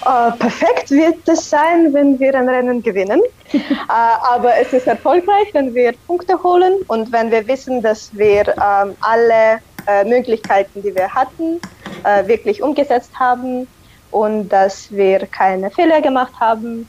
Äh, 0.07 0.31
perfekt 0.37 0.89
wird 0.89 1.27
es 1.27 1.49
sein, 1.49 1.93
wenn 1.93 2.17
wir 2.17 2.33
ein 2.33 2.47
Rennen 2.47 2.81
gewinnen. 2.81 3.21
äh, 3.53 3.59
aber 3.87 4.55
es 4.55 4.71
ist 4.71 4.87
erfolgreich, 4.87 5.49
wenn 5.51 5.75
wir 5.75 5.93
Punkte 6.05 6.41
holen 6.41 6.73
und 6.87 7.11
wenn 7.11 7.29
wir 7.29 7.45
wissen, 7.47 7.81
dass 7.81 8.15
wir 8.15 8.47
ähm, 8.47 8.95
alle 9.01 9.59
äh, 9.85 10.05
Möglichkeiten, 10.05 10.81
die 10.81 10.95
wir 10.95 11.13
hatten, 11.13 11.59
äh, 12.03 12.25
wirklich 12.25 12.63
umgesetzt 12.63 13.11
haben 13.19 13.67
und 14.11 14.47
dass 14.49 14.89
wir 14.91 15.25
keine 15.27 15.71
Fehler 15.71 16.01
gemacht 16.01 16.33
haben 16.39 16.87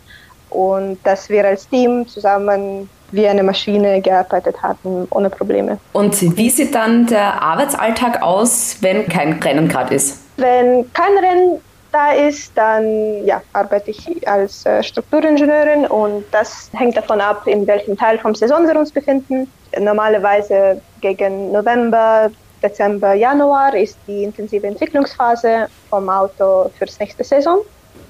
und 0.50 0.98
dass 1.04 1.28
wir 1.28 1.44
als 1.44 1.68
Team 1.68 2.06
zusammen 2.06 2.88
wie 3.10 3.26
eine 3.26 3.42
Maschine 3.42 4.00
gearbeitet 4.00 4.62
hatten, 4.62 5.08
ohne 5.10 5.30
Probleme. 5.30 5.78
Und 5.92 6.36
wie 6.36 6.50
sieht 6.50 6.74
dann 6.74 7.06
der 7.06 7.42
Arbeitsalltag 7.42 8.22
aus, 8.22 8.76
wenn 8.80 9.08
kein 9.08 9.32
Rennen 9.34 9.66
gerade 9.66 9.94
ist? 9.94 10.22
Wenn 10.36 10.92
kein 10.92 11.16
Rennen 11.18 11.60
da 11.92 12.12
ist, 12.12 12.52
dann 12.56 13.24
ja, 13.24 13.42
arbeite 13.52 13.90
ich 13.90 14.28
als 14.28 14.66
äh, 14.66 14.82
Strukturingenieurin 14.82 15.86
und 15.86 16.24
das 16.30 16.70
hängt 16.72 16.96
davon 16.96 17.20
ab, 17.20 17.46
in 17.46 17.66
welchem 17.66 17.96
Teil 17.96 18.18
vom 18.18 18.34
Saison 18.34 18.66
wir 18.66 18.78
uns 18.78 18.92
befinden. 18.92 19.50
Normalerweise 19.78 20.80
gegen 21.00 21.52
November, 21.52 22.30
Dezember, 22.62 23.14
Januar 23.14 23.74
ist 23.74 23.98
die 24.06 24.24
intensive 24.24 24.66
Entwicklungsphase 24.66 25.68
vom 25.90 26.08
Auto 26.08 26.70
für 26.76 26.86
das 26.86 26.98
nächste 26.98 27.24
Saison. 27.24 27.60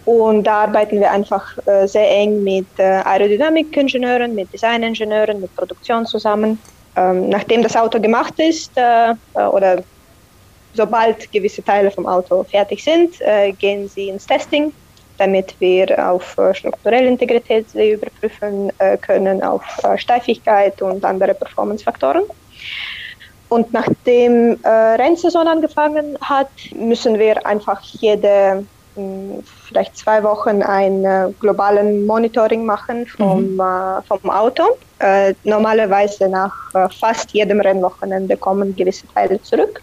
Und 0.04 0.44
da 0.44 0.62
arbeiten 0.62 1.00
wir 1.00 1.10
einfach 1.10 1.58
äh, 1.66 1.86
sehr 1.86 2.10
eng 2.10 2.42
mit 2.42 2.66
äh, 2.78 2.82
Aerodynamikingenieuren, 2.82 4.34
mit 4.34 4.52
Designingenieuren, 4.52 5.40
mit 5.40 5.54
Produktion 5.54 6.06
zusammen. 6.06 6.58
Ähm, 6.96 7.28
nachdem 7.28 7.62
das 7.62 7.76
Auto 7.76 8.00
gemacht 8.00 8.34
ist 8.38 8.72
äh 8.76 9.14
oder 9.34 9.82
sobald 10.74 11.30
gewisse 11.32 11.62
Teile 11.62 11.90
vom 11.90 12.06
Auto 12.06 12.44
fertig 12.44 12.82
sind, 12.82 13.20
äh, 13.20 13.52
gehen 13.52 13.88
sie 13.88 14.08
ins 14.08 14.26
Testing, 14.26 14.72
damit 15.18 15.54
wir 15.58 16.10
auf 16.10 16.36
äh, 16.38 16.54
strukturelle 16.54 17.08
Integrität 17.08 17.66
überprüfen 17.74 18.72
können, 19.00 19.42
auf 19.42 19.62
Steifigkeit 19.96 20.80
und 20.82 21.04
andere 21.04 21.34
Performance-Faktoren. 21.34 22.22
Und 23.48 23.72
nachdem 23.72 24.58
äh, 24.62 24.68
Rennsaison 24.68 25.48
angefangen 25.48 26.18
hat, 26.20 26.50
müssen 26.74 27.18
wir 27.18 27.46
einfach 27.46 27.80
jede 27.80 28.64
mh, 28.94 29.42
vielleicht 29.66 29.96
zwei 29.96 30.22
Wochen 30.22 30.62
ein 30.62 31.04
äh, 31.04 31.30
globalen 31.40 32.04
Monitoring 32.04 32.66
machen 32.66 33.06
vom, 33.06 33.54
mhm. 33.54 33.60
äh, 33.60 34.02
vom 34.02 34.30
Auto. 34.30 34.64
Äh, 34.98 35.34
normalerweise 35.44 36.28
nach 36.28 36.52
äh, 36.74 36.88
fast 36.90 37.32
jedem 37.32 37.60
Rennwochenende 37.60 38.36
kommen 38.36 38.76
gewisse 38.76 39.06
Teile 39.14 39.40
zurück. 39.42 39.80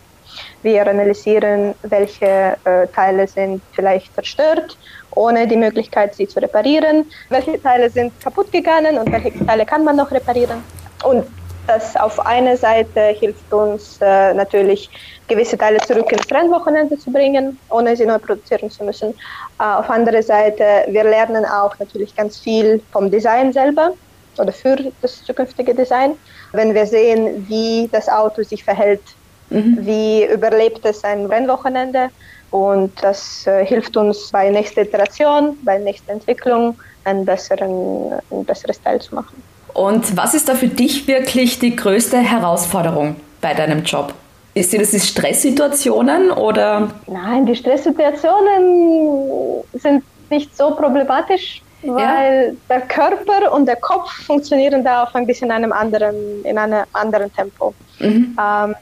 Wir 0.63 0.87
analysieren, 0.87 1.75
welche 1.83 2.57
äh, 2.65 2.87
Teile 2.93 3.27
sind 3.27 3.61
vielleicht 3.73 4.13
zerstört, 4.15 4.77
ohne 5.11 5.47
die 5.47 5.57
Möglichkeit, 5.57 6.15
sie 6.15 6.27
zu 6.27 6.39
reparieren. 6.39 7.05
Welche 7.29 7.61
Teile 7.61 7.89
sind 7.89 8.19
kaputt 8.21 8.51
gegangen 8.51 8.97
und 8.97 9.11
welche 9.11 9.45
Teile 9.45 9.65
kann 9.65 9.83
man 9.83 9.95
noch 9.95 10.11
reparieren. 10.11 10.63
Und 11.03 11.25
das 11.67 11.95
auf 11.95 12.23
einer 12.25 12.57
Seite 12.57 13.01
hilft 13.19 13.51
uns 13.51 13.97
äh, 14.01 14.33
natürlich, 14.33 14.89
gewisse 15.27 15.57
Teile 15.57 15.79
zurück 15.79 16.11
ins 16.11 16.31
Rennwochenende 16.31 16.97
zu 16.99 17.11
bringen, 17.11 17.57
ohne 17.69 17.95
sie 17.95 18.05
neu 18.05 18.19
produzieren 18.19 18.69
zu 18.69 18.83
müssen. 18.83 19.15
Äh, 19.59 19.63
auf 19.63 19.89
andere 19.89 20.21
Seite, 20.21 20.85
wir 20.87 21.03
lernen 21.03 21.45
auch 21.45 21.77
natürlich 21.79 22.15
ganz 22.15 22.37
viel 22.37 22.81
vom 22.91 23.09
Design 23.09 23.51
selber 23.51 23.93
oder 24.37 24.51
für 24.51 24.77
das 25.01 25.23
zukünftige 25.23 25.73
Design. 25.73 26.17
Wenn 26.51 26.73
wir 26.73 26.85
sehen, 26.85 27.45
wie 27.49 27.89
das 27.91 28.09
Auto 28.09 28.43
sich 28.43 28.63
verhält, 28.63 29.01
mhm. 29.49 29.77
wie 29.81 30.25
überlebt 30.25 30.85
es 30.85 31.03
ein 31.03 31.25
Rennwochenende 31.25 32.09
und 32.51 32.91
das 33.01 33.45
äh, 33.47 33.65
hilft 33.65 33.97
uns 33.97 34.29
bei 34.31 34.49
nächster 34.49 34.83
Iteration, 34.83 35.57
bei 35.63 35.77
nächster 35.77 36.13
Entwicklung 36.13 36.77
einen 37.03 37.25
besseren, 37.25 38.13
ein 38.31 38.45
besseres 38.45 38.81
Teil 38.81 39.01
zu 39.01 39.15
machen. 39.15 39.43
Und 39.73 40.15
was 40.15 40.33
ist 40.33 40.47
da 40.47 40.55
für 40.55 40.69
dich 40.69 41.07
wirklich 41.07 41.59
die 41.59 41.75
größte 41.75 42.17
Herausforderung 42.17 43.17
bei 43.41 43.53
deinem 43.53 43.83
Job? 43.83 44.13
Ist 44.53 44.73
das 44.73 44.91
die 44.91 45.01
Stresssituationen 45.01 46.31
oder? 46.31 46.87
Nein, 47.07 47.45
die 47.45 47.55
Stresssituationen 47.55 49.63
sind 49.73 50.03
nicht 50.29 50.55
so 50.55 50.71
problematisch, 50.71 51.61
weil 51.83 52.53
ja. 52.53 52.55
der 52.69 52.81
Körper 52.87 53.53
und 53.53 53.65
der 53.65 53.75
Kopf 53.75 54.09
funktionieren 54.25 54.83
da 54.83 55.03
auf 55.03 55.13
ein 55.13 55.27
bisschen 55.27 55.51
einem 55.51 55.73
anderen, 55.73 56.45
in 56.45 56.57
einem 56.57 56.85
anderen 56.93 57.33
Tempo. 57.33 57.73
Mhm. 57.99 58.37
Ähm, 58.39 58.75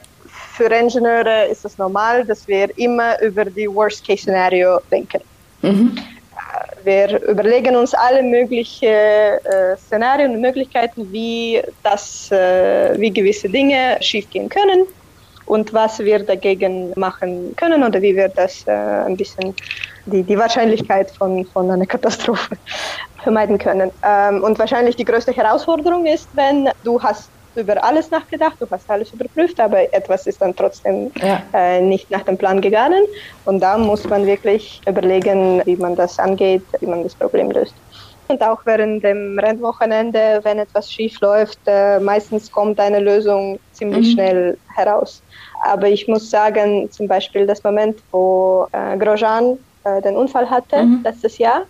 für 0.56 0.64
Ingenieure 0.64 1.46
ist 1.46 1.64
es 1.64 1.76
normal, 1.78 2.24
dass 2.24 2.46
wir 2.48 2.68
immer 2.78 3.20
über 3.20 3.44
die 3.44 3.68
Worst-Case-Szenario 3.68 4.80
denken. 4.90 5.20
Mhm 5.62 5.98
wir 6.84 7.22
überlegen 7.22 7.76
uns 7.76 7.94
alle 7.94 8.22
möglichen 8.22 8.88
äh, 8.88 9.76
Szenarien 9.76 10.32
und 10.32 10.40
Möglichkeiten, 10.40 11.10
wie, 11.10 11.62
das, 11.82 12.30
äh, 12.30 12.98
wie 12.98 13.10
gewisse 13.10 13.48
Dinge 13.48 13.96
schiefgehen 14.00 14.48
können 14.48 14.86
und 15.46 15.72
was 15.72 15.98
wir 15.98 16.20
dagegen 16.20 16.92
machen 16.96 17.54
können 17.56 17.82
oder 17.82 18.00
wie 18.00 18.14
wir 18.14 18.28
das 18.28 18.66
äh, 18.66 18.72
ein 18.72 19.16
bisschen 19.16 19.54
die, 20.06 20.22
die 20.22 20.38
Wahrscheinlichkeit 20.38 21.10
von, 21.10 21.44
von 21.46 21.70
einer 21.70 21.86
Katastrophe 21.86 22.56
vermeiden 23.22 23.58
können. 23.58 23.90
Ähm, 24.02 24.42
und 24.42 24.58
wahrscheinlich 24.58 24.96
die 24.96 25.04
größte 25.04 25.32
Herausforderung 25.32 26.06
ist, 26.06 26.28
wenn 26.34 26.68
du 26.84 27.02
hast 27.02 27.30
über 27.56 27.82
alles 27.82 28.10
nachgedacht, 28.10 28.56
du 28.60 28.66
hast 28.70 28.90
alles 28.90 29.12
überprüft, 29.12 29.58
aber 29.60 29.92
etwas 29.92 30.26
ist 30.26 30.40
dann 30.40 30.54
trotzdem 30.54 31.10
ja. 31.16 31.42
äh, 31.52 31.80
nicht 31.80 32.10
nach 32.10 32.22
dem 32.22 32.36
Plan 32.36 32.60
gegangen. 32.60 33.02
Und 33.44 33.60
da 33.60 33.78
muss 33.78 34.04
man 34.08 34.26
wirklich 34.26 34.80
überlegen, 34.86 35.62
wie 35.64 35.76
man 35.76 35.96
das 35.96 36.18
angeht, 36.18 36.62
wie 36.80 36.86
man 36.86 37.02
das 37.02 37.14
Problem 37.14 37.50
löst. 37.50 37.74
Und 38.28 38.42
auch 38.42 38.60
während 38.64 39.04
dem 39.04 39.38
Rennwochenende, 39.38 40.40
wenn 40.44 40.58
etwas 40.58 40.90
schief 40.90 41.20
läuft, 41.20 41.58
äh, 41.66 42.00
meistens 42.00 42.50
kommt 42.50 42.80
eine 42.80 43.00
Lösung 43.00 43.58
ziemlich 43.72 44.08
mhm. 44.08 44.12
schnell 44.12 44.58
heraus. 44.74 45.22
Aber 45.62 45.88
ich 45.88 46.08
muss 46.08 46.30
sagen, 46.30 46.90
zum 46.90 47.06
Beispiel 47.06 47.46
das 47.46 47.62
Moment, 47.62 47.98
wo 48.12 48.66
äh, 48.72 48.96
Grosjean 48.96 49.58
äh, 49.84 50.00
den 50.00 50.16
Unfall 50.16 50.48
hatte 50.48 50.82
mhm. 50.82 51.00
letztes 51.04 51.36
Jahr, 51.38 51.64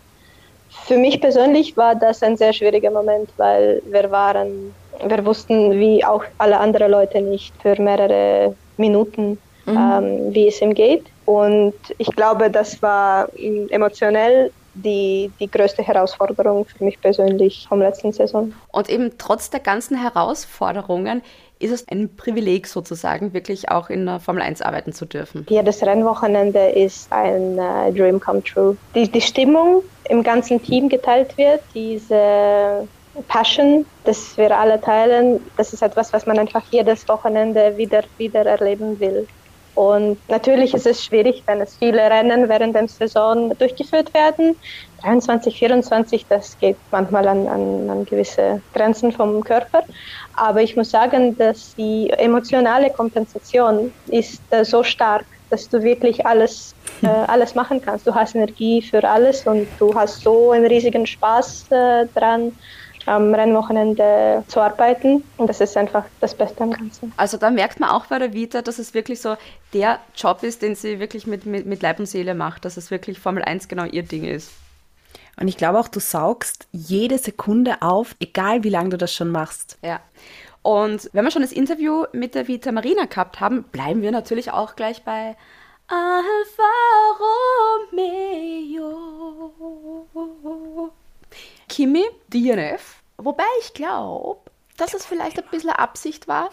für 0.87 0.99
mich 0.99 1.21
persönlich 1.21 1.77
war 1.77 1.95
das 1.95 2.23
ein 2.23 2.37
sehr 2.37 2.53
schwieriger 2.53 2.91
Moment, 2.91 3.31
weil 3.37 3.83
wir 3.87 4.11
waren 4.11 4.75
wir 5.03 5.25
wussten, 5.25 5.73
wie 5.79 6.05
auch 6.05 6.25
alle 6.39 6.59
anderen 6.59 6.91
Leute 6.91 7.21
nicht, 7.21 7.55
für 7.61 7.81
mehrere 7.81 8.55
Minuten, 8.77 9.39
mhm. 9.67 9.77
ähm, 9.77 10.35
wie 10.35 10.49
es 10.49 10.61
ihm 10.61 10.75
geht. 10.75 11.07
Und 11.27 11.75
ich 11.99 12.09
glaube, 12.09 12.51
das 12.51 12.81
war 12.83 13.29
emotionell 13.71 14.53
die, 14.75 15.31
die 15.39 15.51
größte 15.51 15.83
Herausforderung 15.83 16.65
für 16.65 16.85
mich 16.85 17.01
persönlich 17.01 17.67
vom 17.69 17.81
letzten 17.81 18.13
Saison. 18.13 18.53
Und 18.73 18.89
eben 18.91 19.13
trotz 19.19 19.51
der 19.51 19.61
ganzen 19.61 19.97
Herausforderungen 19.97 21.23
ist 21.65 21.73
es 21.73 21.89
ein 21.89 22.15
Privileg 22.17 22.67
sozusagen, 22.67 23.33
wirklich 23.33 23.71
auch 23.71 23.91
in 23.91 24.07
der 24.07 24.21
Formel 24.21 24.43
1 24.43 24.63
arbeiten 24.63 24.93
zu 24.93 25.07
dürfen. 25.07 25.47
Jedes 25.49 25.83
Rennwochenende 25.83 26.69
ist 26.71 27.11
ein 27.13 27.59
uh, 27.59 27.91
Dream 27.93 28.21
come 28.21 28.43
true. 28.43 28.77
Die, 28.95 29.11
die 29.11 29.21
Stimmung 29.21 29.83
im 30.09 30.23
ganzen 30.23 30.63
Team 30.63 30.89
geteilt 30.89 31.37
wird, 31.39 31.63
diese 31.75 32.87
Passion, 33.29 33.87
das 34.05 34.37
wir 34.37 34.57
alle 34.57 34.81
teilen, 34.81 35.41
das 35.57 35.73
ist 35.73 35.83
etwas, 35.83 36.13
was 36.13 36.27
man 36.27 36.39
einfach 36.39 36.63
jedes 36.71 37.09
Wochenende 37.09 37.77
wieder, 37.77 38.03
wieder 38.19 38.45
erleben 38.45 39.01
will. 39.01 39.27
Und 39.75 40.19
natürlich 40.29 40.73
ist 40.73 40.87
es 40.87 41.05
schwierig, 41.05 41.43
wenn 41.47 41.61
es 41.61 41.77
viele 41.77 41.99
Rennen 41.99 42.49
während 42.49 42.77
der 42.77 42.87
Saison 42.87 43.57
durchgeführt 43.59 44.15
werden. 44.15 44.57
23, 45.05 45.59
24, 45.59 46.27
das 46.29 46.59
geht 46.59 46.77
manchmal 46.91 47.29
an, 47.29 47.47
an, 47.47 47.91
an 47.91 48.05
gewisse 48.07 48.63
Grenzen 48.73 49.13
vom 49.13 49.45
Körper. 49.45 49.83
Aber 50.35 50.63
ich 50.63 50.77
muss 50.77 50.91
sagen, 50.91 51.37
dass 51.37 51.75
die 51.77 52.11
emotionale 52.11 52.91
Kompensation 52.91 53.93
ist 54.09 54.41
äh, 54.51 54.65
so 54.65 54.83
stark, 54.83 55.27
dass 55.51 55.69
du 55.69 55.83
wirklich 55.83 56.25
alles, 56.25 56.75
äh, 57.03 57.07
alles 57.27 57.55
machen 57.55 57.83
kannst. 57.85 58.07
Du 58.07 58.15
hast 58.15 58.35
Energie 58.35 58.81
für 58.81 59.07
alles 59.07 59.47
und 59.47 59.69
du 59.79 59.95
hast 59.95 60.23
so 60.23 60.53
einen 60.53 60.67
riesigen 60.67 61.07
Spaß 61.07 61.67
äh, 61.71 62.07
dran, 62.15 62.53
am 63.07 63.35
Rennwochenende 63.35 64.43
zu 64.49 64.61
arbeiten. 64.61 65.23
Und 65.37 65.49
das 65.49 65.61
ist 65.61 65.77
einfach 65.77 66.07
das 66.23 66.35
Beste 66.35 66.63
am 66.63 66.73
Ganzen. 66.73 67.13
Also 67.19 67.37
da 67.37 67.51
merkt 67.51 67.79
man 67.79 67.91
auch 67.91 68.07
bei 68.07 68.19
der 68.19 68.33
Vita, 68.33 68.63
dass 68.63 68.79
es 68.79 68.95
wirklich 68.95 69.21
so 69.21 69.37
der 69.75 69.99
Job 70.17 70.43
ist, 70.43 70.63
den 70.63 70.75
sie 70.75 70.99
wirklich 70.99 71.27
mit, 71.27 71.45
mit, 71.45 71.67
mit 71.67 71.83
Leib 71.83 71.99
und 71.99 72.07
Seele 72.07 72.35
macht, 72.35 72.65
dass 72.65 72.79
es 72.79 72.91
wirklich 72.91 73.21
Formel 73.21 73.45
1 73.45 73.69
genau 73.69 73.85
ihr 73.85 74.05
Ding 74.05 74.25
ist. 74.25 74.51
Und 75.41 75.49
ich 75.49 75.57
glaube 75.57 75.79
auch, 75.79 75.89
du 75.89 76.01
saugst 76.01 76.69
jede 76.73 77.19
Sekunde 77.19 77.83
auf, 77.83 78.15
egal 78.21 78.65
wie 78.65 78.71
lange 78.71 78.91
du 78.91 78.97
das 78.97 79.13
schon 79.13 79.31
machst. 79.31 79.79
Ja. 79.83 80.01
Und 80.63 81.11
wenn 81.13 81.25
wir 81.25 81.31
schon 81.31 81.43
das 81.43 81.53
Interview 81.53 82.05
mit 82.13 82.35
der 82.35 82.49
Vita 82.49 82.73
Marina 82.73 83.05
gehabt 83.05 83.41
haben, 83.41 83.65
bleiben 83.65 84.01
wir 84.01 84.13
natürlich 84.13 84.51
auch 84.51 84.77
gleich 84.77 85.03
bei 85.03 85.37
Alfa 85.89 86.63
Romeo. 87.93 89.53
Kimi, 91.69 92.05
DNF. 92.33 93.03
Wobei 93.19 93.45
ich 93.61 93.75
glaube, 93.75 94.41
dass 94.77 94.95
es 94.95 95.05
vielleicht 95.05 95.39
ein 95.39 95.49
bisschen 95.51 95.71
Absicht 95.71 96.29
war, 96.29 96.51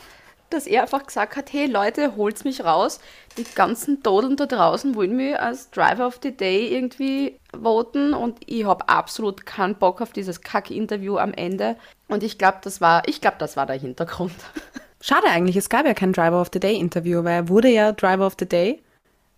dass 0.53 0.67
er 0.67 0.83
einfach 0.83 1.05
gesagt 1.05 1.35
hat, 1.35 1.51
hey 1.51 1.65
Leute, 1.65 2.15
holt's 2.15 2.43
mich 2.43 2.63
raus. 2.63 2.99
Die 3.37 3.45
ganzen 3.55 4.03
Dodeln 4.03 4.35
da 4.35 4.45
draußen 4.45 4.95
wollen 4.95 5.15
mich 5.15 5.39
als 5.39 5.69
Driver 5.71 6.07
of 6.07 6.19
the 6.21 6.35
Day 6.35 6.67
irgendwie 6.67 7.39
voten 7.59 8.13
und 8.13 8.39
ich 8.45 8.65
habe 8.65 8.87
absolut 8.89 9.45
keinen 9.45 9.75
Bock 9.75 10.01
auf 10.01 10.11
dieses 10.11 10.41
Kack-Interview 10.41 11.17
am 11.17 11.33
Ende. 11.33 11.75
Und 12.07 12.23
ich 12.23 12.37
glaube, 12.37 12.57
das 12.61 12.81
war, 12.81 13.07
ich 13.07 13.21
glaube, 13.21 13.37
das 13.39 13.57
war 13.57 13.65
der 13.65 13.77
Hintergrund. 13.77 14.35
Schade 15.01 15.27
eigentlich, 15.27 15.55
es 15.55 15.69
gab 15.69 15.85
ja 15.85 15.93
kein 15.93 16.13
Driver 16.13 16.39
of 16.41 16.49
the 16.53 16.59
Day 16.59 16.75
Interview, 16.75 17.23
weil 17.23 17.33
er 17.33 17.49
wurde 17.49 17.69
ja 17.69 17.91
Driver 17.91 18.27
of 18.27 18.35
the 18.39 18.47
Day 18.47 18.83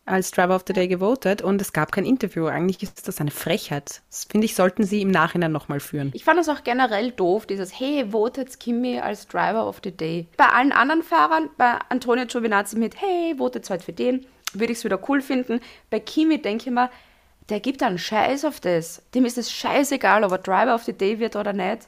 als 0.06 0.32
Driver 0.32 0.56
of 0.56 0.64
the 0.68 0.74
Day 0.74 0.88
gewotet 0.88 1.42
und 1.42 1.62
es 1.62 1.72
gab 1.72 1.92
kein 1.92 2.06
Interview. 2.06 2.48
Eigentlich 2.48 2.84
ist 2.84 3.08
das 3.08 3.22
eine 3.22 3.32
Frechheit. 3.32 4.02
Das 4.10 4.26
finde 4.26 4.46
ich, 4.46 4.56
sollten 4.56 4.84
sie 4.84 5.02
im 5.02 5.12
Nachhinein 5.12 5.52
nochmal 5.52 5.80
führen. 5.80 6.12
Ich 6.14 6.26
fand 6.26 6.40
das 6.40 6.50
auch 6.50 6.64
generell 6.64 7.12
doof, 7.12 7.46
dieses 7.46 7.80
Hey, 7.80 8.12
votet 8.12 8.60
Kimi 8.60 9.00
als 9.00 9.28
Driver 9.28 9.68
of 9.68 9.80
the 9.84 9.92
Day. 9.92 10.28
Bei 10.38 10.48
allen 10.48 10.72
anderen 10.72 11.04
Fahrern, 11.04 11.50
bei 11.58 11.78
Antonio 11.90 12.26
Giovinazzi 12.26 12.78
mit 12.78 13.00
Hey, 13.00 13.36
votet 13.38 13.70
heute 13.70 13.84
für 13.84 13.94
den, 13.94 14.26
würde 14.54 14.74
ich 14.74 14.80
es 14.80 14.84
wieder 14.84 15.00
cool 15.08 15.22
finden. 15.22 15.62
Bei 15.90 16.00
Kimi 16.00 16.42
denke 16.42 16.66
ich 16.70 16.72
mir, 16.72 16.90
der 17.50 17.60
gibt 17.60 17.84
einen 17.84 17.98
Scheiß 17.98 18.46
auf 18.46 18.60
das. 18.60 19.02
Dem 19.14 19.26
ist 19.26 19.38
es 19.38 19.52
scheißegal, 19.52 20.24
ob 20.24 20.32
er 20.32 20.38
Driver 20.38 20.76
of 20.76 20.84
the 20.84 20.94
Day 20.94 21.20
wird 21.20 21.36
oder 21.36 21.54
nicht. 21.54 21.88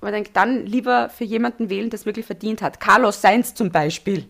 Aber 0.00 0.10
ich 0.10 0.14
denke, 0.14 0.30
dann 0.34 0.66
lieber 0.66 1.08
für 1.08 1.24
jemanden 1.24 1.70
wählen, 1.70 1.88
der 1.88 1.98
es 1.98 2.06
wirklich 2.06 2.26
verdient 2.26 2.62
hat. 2.62 2.78
Carlos 2.78 3.22
Sainz 3.22 3.54
zum 3.54 3.70
Beispiel. 3.70 4.26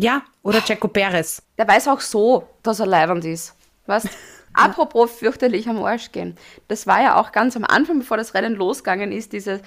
Ja, 0.00 0.22
oder 0.42 0.62
Checo 0.62 0.88
Perez. 0.88 1.42
Der 1.58 1.68
weiß 1.68 1.88
auch 1.88 2.00
so, 2.00 2.48
dass 2.62 2.80
er 2.80 2.86
leibend 2.86 3.24
ist. 3.26 3.54
Weißt? 3.86 4.08
Apropos 4.54 5.10
fürchterlich 5.12 5.68
am 5.68 5.82
Arsch 5.84 6.10
gehen. 6.10 6.36
Das 6.68 6.86
war 6.86 7.02
ja 7.02 7.20
auch 7.20 7.32
ganz 7.32 7.54
am 7.54 7.64
Anfang, 7.64 7.98
bevor 7.98 8.16
das 8.16 8.34
Rennen 8.34 8.56
losgegangen 8.56 9.12
ist, 9.12 9.32
dieses 9.32 9.60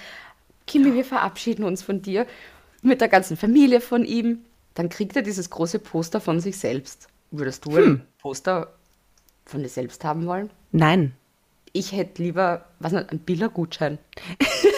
Kimi, 0.66 0.92
wir 0.92 1.04
verabschieden 1.04 1.64
uns 1.64 1.82
von 1.82 2.02
dir. 2.02 2.26
Mit 2.82 3.00
der 3.00 3.08
ganzen 3.08 3.36
Familie 3.36 3.80
von 3.80 4.04
ihm. 4.04 4.44
Dann 4.74 4.88
kriegt 4.88 5.14
er 5.14 5.22
dieses 5.22 5.50
große 5.50 5.78
Poster 5.78 6.20
von 6.20 6.40
sich 6.40 6.58
selbst. 6.58 7.06
Würdest 7.30 7.64
du 7.64 7.76
ein 7.76 8.04
Poster 8.18 8.74
von 9.46 9.62
dir 9.62 9.68
selbst 9.68 10.04
haben 10.04 10.26
wollen? 10.26 10.50
Nein. 10.72 11.14
Ich 11.72 11.92
hätte 11.92 12.22
lieber, 12.22 12.66
was 12.80 12.92
nicht, 12.92 13.10
einen 13.10 13.20
Billergutschein. 13.20 13.98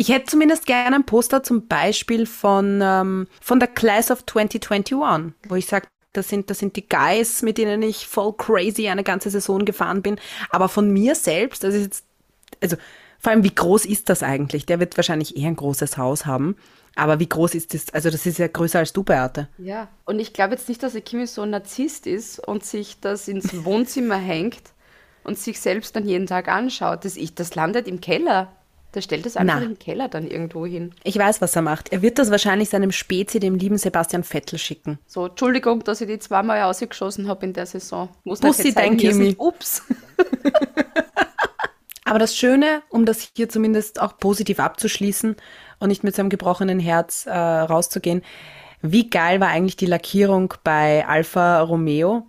Ich 0.00 0.08
hätte 0.08 0.24
zumindest 0.24 0.64
gerne 0.64 0.96
ein 0.96 1.04
Poster 1.04 1.42
zum 1.42 1.66
Beispiel 1.66 2.24
von, 2.24 2.80
ähm, 2.82 3.26
von 3.42 3.60
der 3.60 3.68
Class 3.68 4.10
of 4.10 4.24
2021, 4.24 5.34
wo 5.46 5.56
ich 5.56 5.66
sage, 5.66 5.88
das 6.14 6.30
sind, 6.30 6.48
das 6.48 6.58
sind 6.58 6.74
die 6.76 6.88
Guys, 6.88 7.42
mit 7.42 7.58
denen 7.58 7.82
ich 7.82 8.06
voll 8.06 8.32
crazy 8.32 8.88
eine 8.88 9.04
ganze 9.04 9.28
Saison 9.28 9.66
gefahren 9.66 10.00
bin. 10.00 10.16
Aber 10.48 10.70
von 10.70 10.90
mir 10.90 11.14
selbst, 11.14 11.64
das 11.64 11.74
ist 11.74 11.82
jetzt, 11.82 12.04
also 12.62 12.76
vor 13.18 13.32
allem, 13.32 13.44
wie 13.44 13.54
groß 13.54 13.84
ist 13.84 14.08
das 14.08 14.22
eigentlich? 14.22 14.64
Der 14.64 14.80
wird 14.80 14.96
wahrscheinlich 14.96 15.36
eher 15.36 15.48
ein 15.48 15.56
großes 15.56 15.98
Haus 15.98 16.24
haben. 16.24 16.56
Aber 16.96 17.20
wie 17.20 17.28
groß 17.28 17.54
ist 17.54 17.74
das? 17.74 17.92
Also, 17.92 18.08
das 18.08 18.24
ist 18.24 18.38
ja 18.38 18.48
größer 18.48 18.78
als 18.78 18.94
du, 18.94 19.02
Beate. 19.02 19.48
Ja. 19.58 19.88
Und 20.06 20.18
ich 20.18 20.32
glaube 20.32 20.54
jetzt 20.54 20.70
nicht, 20.70 20.82
dass 20.82 20.94
der 20.94 21.02
Kimi 21.02 21.26
so 21.26 21.42
ein 21.42 21.50
Narzisst 21.50 22.06
ist 22.06 22.38
und 22.38 22.64
sich 22.64 23.00
das 23.00 23.28
ins 23.28 23.64
Wohnzimmer 23.66 24.16
hängt 24.16 24.62
und 25.24 25.38
sich 25.38 25.60
selbst 25.60 25.94
dann 25.94 26.08
jeden 26.08 26.26
Tag 26.26 26.48
anschaut. 26.48 27.04
Das, 27.04 27.16
ich, 27.16 27.34
das 27.34 27.54
landet 27.54 27.86
im 27.86 28.00
Keller. 28.00 28.50
Der 28.94 29.02
stellt 29.02 29.24
das 29.24 29.36
einfach 29.36 29.60
Na. 29.60 29.64
im 29.64 29.78
Keller 29.78 30.08
dann 30.08 30.26
irgendwo 30.26 30.66
hin. 30.66 30.92
Ich 31.04 31.16
weiß, 31.16 31.40
was 31.40 31.54
er 31.54 31.62
macht. 31.62 31.92
Er 31.92 32.02
wird 32.02 32.18
das 32.18 32.30
wahrscheinlich 32.30 32.70
seinem 32.70 32.90
Spezi, 32.90 33.38
dem 33.38 33.54
lieben 33.54 33.78
Sebastian 33.78 34.24
Vettel, 34.24 34.58
schicken. 34.58 34.98
So, 35.06 35.26
Entschuldigung, 35.26 35.84
dass 35.84 36.00
ich 36.00 36.08
die 36.08 36.18
zweimal 36.18 36.62
ausgeschossen 36.62 37.28
habe 37.28 37.46
in 37.46 37.52
der 37.52 37.66
Saison. 37.66 38.08
Muss 38.24 38.40
Bussi, 38.40 38.74
dein 38.74 38.96
Kimi. 38.96 39.36
Ups. 39.38 39.82
Aber 42.04 42.18
das 42.18 42.36
Schöne, 42.36 42.82
um 42.88 43.06
das 43.06 43.30
hier 43.36 43.48
zumindest 43.48 44.00
auch 44.00 44.18
positiv 44.18 44.58
abzuschließen 44.58 45.36
und 45.78 45.88
nicht 45.88 46.02
mit 46.02 46.16
so 46.16 46.22
einem 46.22 46.28
gebrochenen 46.28 46.80
Herz 46.80 47.26
äh, 47.26 47.30
rauszugehen, 47.30 48.22
wie 48.82 49.08
geil 49.08 49.40
war 49.40 49.48
eigentlich 49.48 49.76
die 49.76 49.86
Lackierung 49.86 50.54
bei 50.64 51.06
Alfa 51.06 51.60
Romeo 51.60 52.26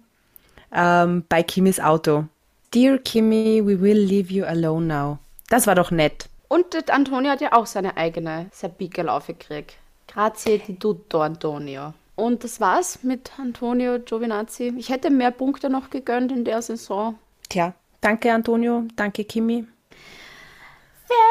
ähm, 0.72 1.24
bei 1.28 1.42
Kimis 1.44 1.80
Auto. 1.80 2.26
Dear 2.74 3.00
Kimi, 3.00 3.62
we 3.66 3.82
will 3.82 3.98
leave 3.98 4.32
you 4.32 4.46
alone 4.46 4.86
now. 4.86 5.18
Das 5.50 5.68
war 5.68 5.76
doch 5.76 5.92
nett. 5.92 6.30
Und 6.52 6.74
der 6.74 6.84
Antonio 6.94 7.32
hat 7.32 7.40
ja 7.40 7.54
auch 7.54 7.66
seine 7.66 7.96
eigene 7.96 8.50
Sabike 8.52 9.06
gekriegt. 9.26 9.78
Grazie 10.06 10.58
di 10.58 10.76
tutto, 10.76 11.22
Antonio. 11.22 11.94
Und 12.18 12.44
das 12.44 12.60
war's 12.60 13.04
mit 13.04 13.32
Antonio 13.40 14.00
Giovinazzi. 14.00 14.74
Ich 14.78 14.90
hätte 14.90 15.10
mehr 15.12 15.32
Punkte 15.32 15.70
noch 15.70 15.90
gegönnt 15.90 16.30
in 16.30 16.44
der 16.44 16.62
Saison. 16.62 17.18
Tja, 17.48 17.74
danke 18.02 18.34
Antonio, 18.34 18.84
danke 18.98 19.24
Kimi. 19.24 19.66
Ferrari. 21.06 21.22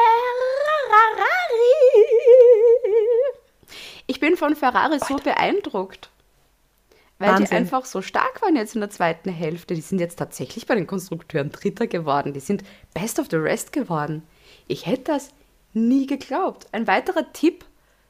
Ich 4.07 4.19
bin 4.19 4.35
von 4.35 4.55
Ferrari 4.55 4.97
so 5.07 5.17
beeindruckt. 5.17 6.09
Weil 7.19 7.35
die 7.35 7.41
Wahnsinn. 7.41 7.57
einfach 7.57 7.85
so 7.85 8.01
stark 8.01 8.41
waren 8.41 8.55
jetzt 8.55 8.73
in 8.73 8.81
der 8.81 8.89
zweiten 8.89 9.29
Hälfte. 9.29 9.75
Die 9.75 9.81
sind 9.81 9.99
jetzt 9.99 10.17
tatsächlich 10.17 10.65
bei 10.65 10.73
den 10.73 10.87
Konstrukteuren 10.87 11.51
Dritter 11.51 11.85
geworden. 11.85 12.33
Die 12.33 12.39
sind 12.39 12.63
Best 12.95 13.19
of 13.19 13.27
the 13.29 13.35
Rest 13.35 13.71
geworden. 13.71 14.23
Ich 14.71 14.85
hätte 14.85 15.11
das 15.11 15.29
nie 15.73 16.07
geglaubt. 16.07 16.67
Ein 16.71 16.87
weiterer 16.87 17.33
Tipp 17.33 17.65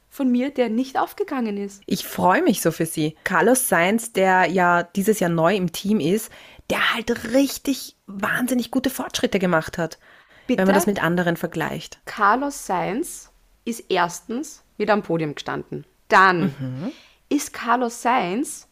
von 0.10 0.30
mir, 0.32 0.52
der 0.52 0.69
nicht 0.69 0.97
aufgegangen 1.00 1.58
ist. 1.58 1.82
Ich 1.88 2.06
freue 2.06 2.43
mich 2.43 2.62
so 2.62 2.71
für 2.71 2.86
sie. 2.86 3.15
Carlos 3.24 3.67
Sainz, 3.67 4.13
der 4.13 4.45
ja 4.45 4.84
dieses 4.84 5.19
Jahr 5.19 5.32
neu 5.32 5.56
im 5.56 5.71
Team 5.71 6.00
ist, 6.00 6.30
der 6.69 6.93
halt 6.93 7.34
richtig 7.34 7.95
wahnsinnig 8.06 8.69
gute 8.69 8.91
Fortschritte 8.91 9.39
gemacht 9.39 9.80
hat, 9.80 9.97
Bitte? 10.45 10.60
wenn 10.60 10.67
man 10.67 10.76
das 10.76 10.86
mit 10.86 11.02
anderen 11.02 11.36
vergleicht. 11.36 12.00
Carlos 12.06 12.67
Sainz 12.67 13.32
ist 13.65 13.86
erstens 13.89 14.63
wieder 14.78 14.93
am 14.93 15.02
Podium 15.02 15.34
gestanden. 15.34 15.86
Dann 16.10 16.54
Mhm. 16.60 16.91
ist 17.30 17.54
Carlos 17.54 18.02
Sainz, 18.04 18.67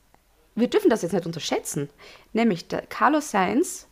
wir 0.56 0.67
dürfen 0.69 0.89
das 0.91 1.02
jetzt 1.02 1.13
nicht 1.13 1.25
unterschätzen, 1.25 1.89
nämlich 2.34 2.67
Carlos 2.89 3.32
Sainz 3.32 3.88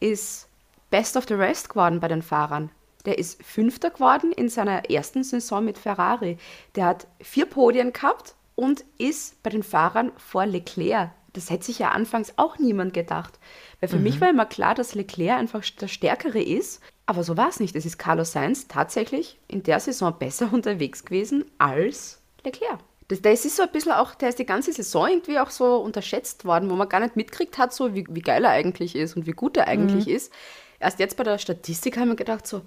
ist 0.00 0.48
Best 0.90 1.16
of 1.16 1.26
the 1.28 1.34
Rest 1.34 1.68
geworden 1.68 2.00
bei 2.00 2.08
den 2.08 2.22
Fahrern. 2.22 2.70
Der 3.04 3.18
ist 3.18 3.42
Fünfter 3.42 3.90
geworden 3.90 4.32
in 4.32 4.48
seiner 4.48 4.90
ersten 4.90 5.24
Saison 5.24 5.64
mit 5.64 5.78
Ferrari. 5.78 6.36
Der 6.74 6.86
hat 6.86 7.06
vier 7.20 7.46
Podien 7.46 7.92
gehabt 7.92 8.34
und 8.54 8.84
ist 8.98 9.42
bei 9.42 9.50
den 9.50 9.62
Fahrern 9.62 10.12
vor 10.16 10.46
Leclerc. 10.46 11.10
Das 11.32 11.50
hätte 11.50 11.66
sich 11.66 11.78
ja 11.78 11.90
anfangs 11.90 12.32
auch 12.36 12.58
niemand 12.58 12.94
gedacht. 12.94 13.38
Weil 13.80 13.88
für 13.88 13.98
mich 13.98 14.20
war 14.20 14.30
immer 14.30 14.46
klar, 14.46 14.74
dass 14.74 14.94
Leclerc 14.94 15.38
einfach 15.38 15.62
der 15.80 15.88
Stärkere 15.88 16.42
ist. 16.42 16.80
Aber 17.06 17.22
so 17.22 17.36
war 17.36 17.48
es 17.48 17.60
nicht. 17.60 17.76
Es 17.76 17.86
ist 17.86 17.98
Carlos 17.98 18.32
Sainz 18.32 18.66
tatsächlich 18.66 19.38
in 19.46 19.62
der 19.62 19.78
Saison 19.78 20.18
besser 20.18 20.48
unterwegs 20.52 21.04
gewesen 21.04 21.44
als 21.58 22.20
Leclerc. 22.44 22.80
Das, 23.08 23.22
das 23.22 23.44
ist 23.44 23.56
so 23.56 23.62
ein 23.62 23.72
bisschen 23.72 23.92
auch, 23.92 24.14
der 24.14 24.28
ist 24.28 24.38
die 24.38 24.44
ganze 24.44 24.72
Saison 24.72 25.08
irgendwie 25.08 25.38
auch 25.38 25.50
so 25.50 25.76
unterschätzt 25.76 26.44
worden, 26.44 26.68
wo 26.68 26.74
man 26.74 26.88
gar 26.88 27.00
nicht 27.00 27.16
mitkriegt 27.16 27.56
hat, 27.56 27.72
so 27.72 27.94
wie, 27.94 28.06
wie 28.10 28.20
geil 28.20 28.44
er 28.44 28.50
eigentlich 28.50 28.94
ist 28.94 29.16
und 29.16 29.26
wie 29.26 29.32
gut 29.32 29.56
er 29.56 29.66
eigentlich 29.66 30.08
ist. 30.08 30.32
Erst 30.78 30.98
jetzt 30.98 31.16
bei 31.16 31.24
der 31.24 31.38
Statistik 31.38 31.96
haben 31.96 32.08
wir 32.08 32.16
gedacht, 32.16 32.46
so, 32.46 32.62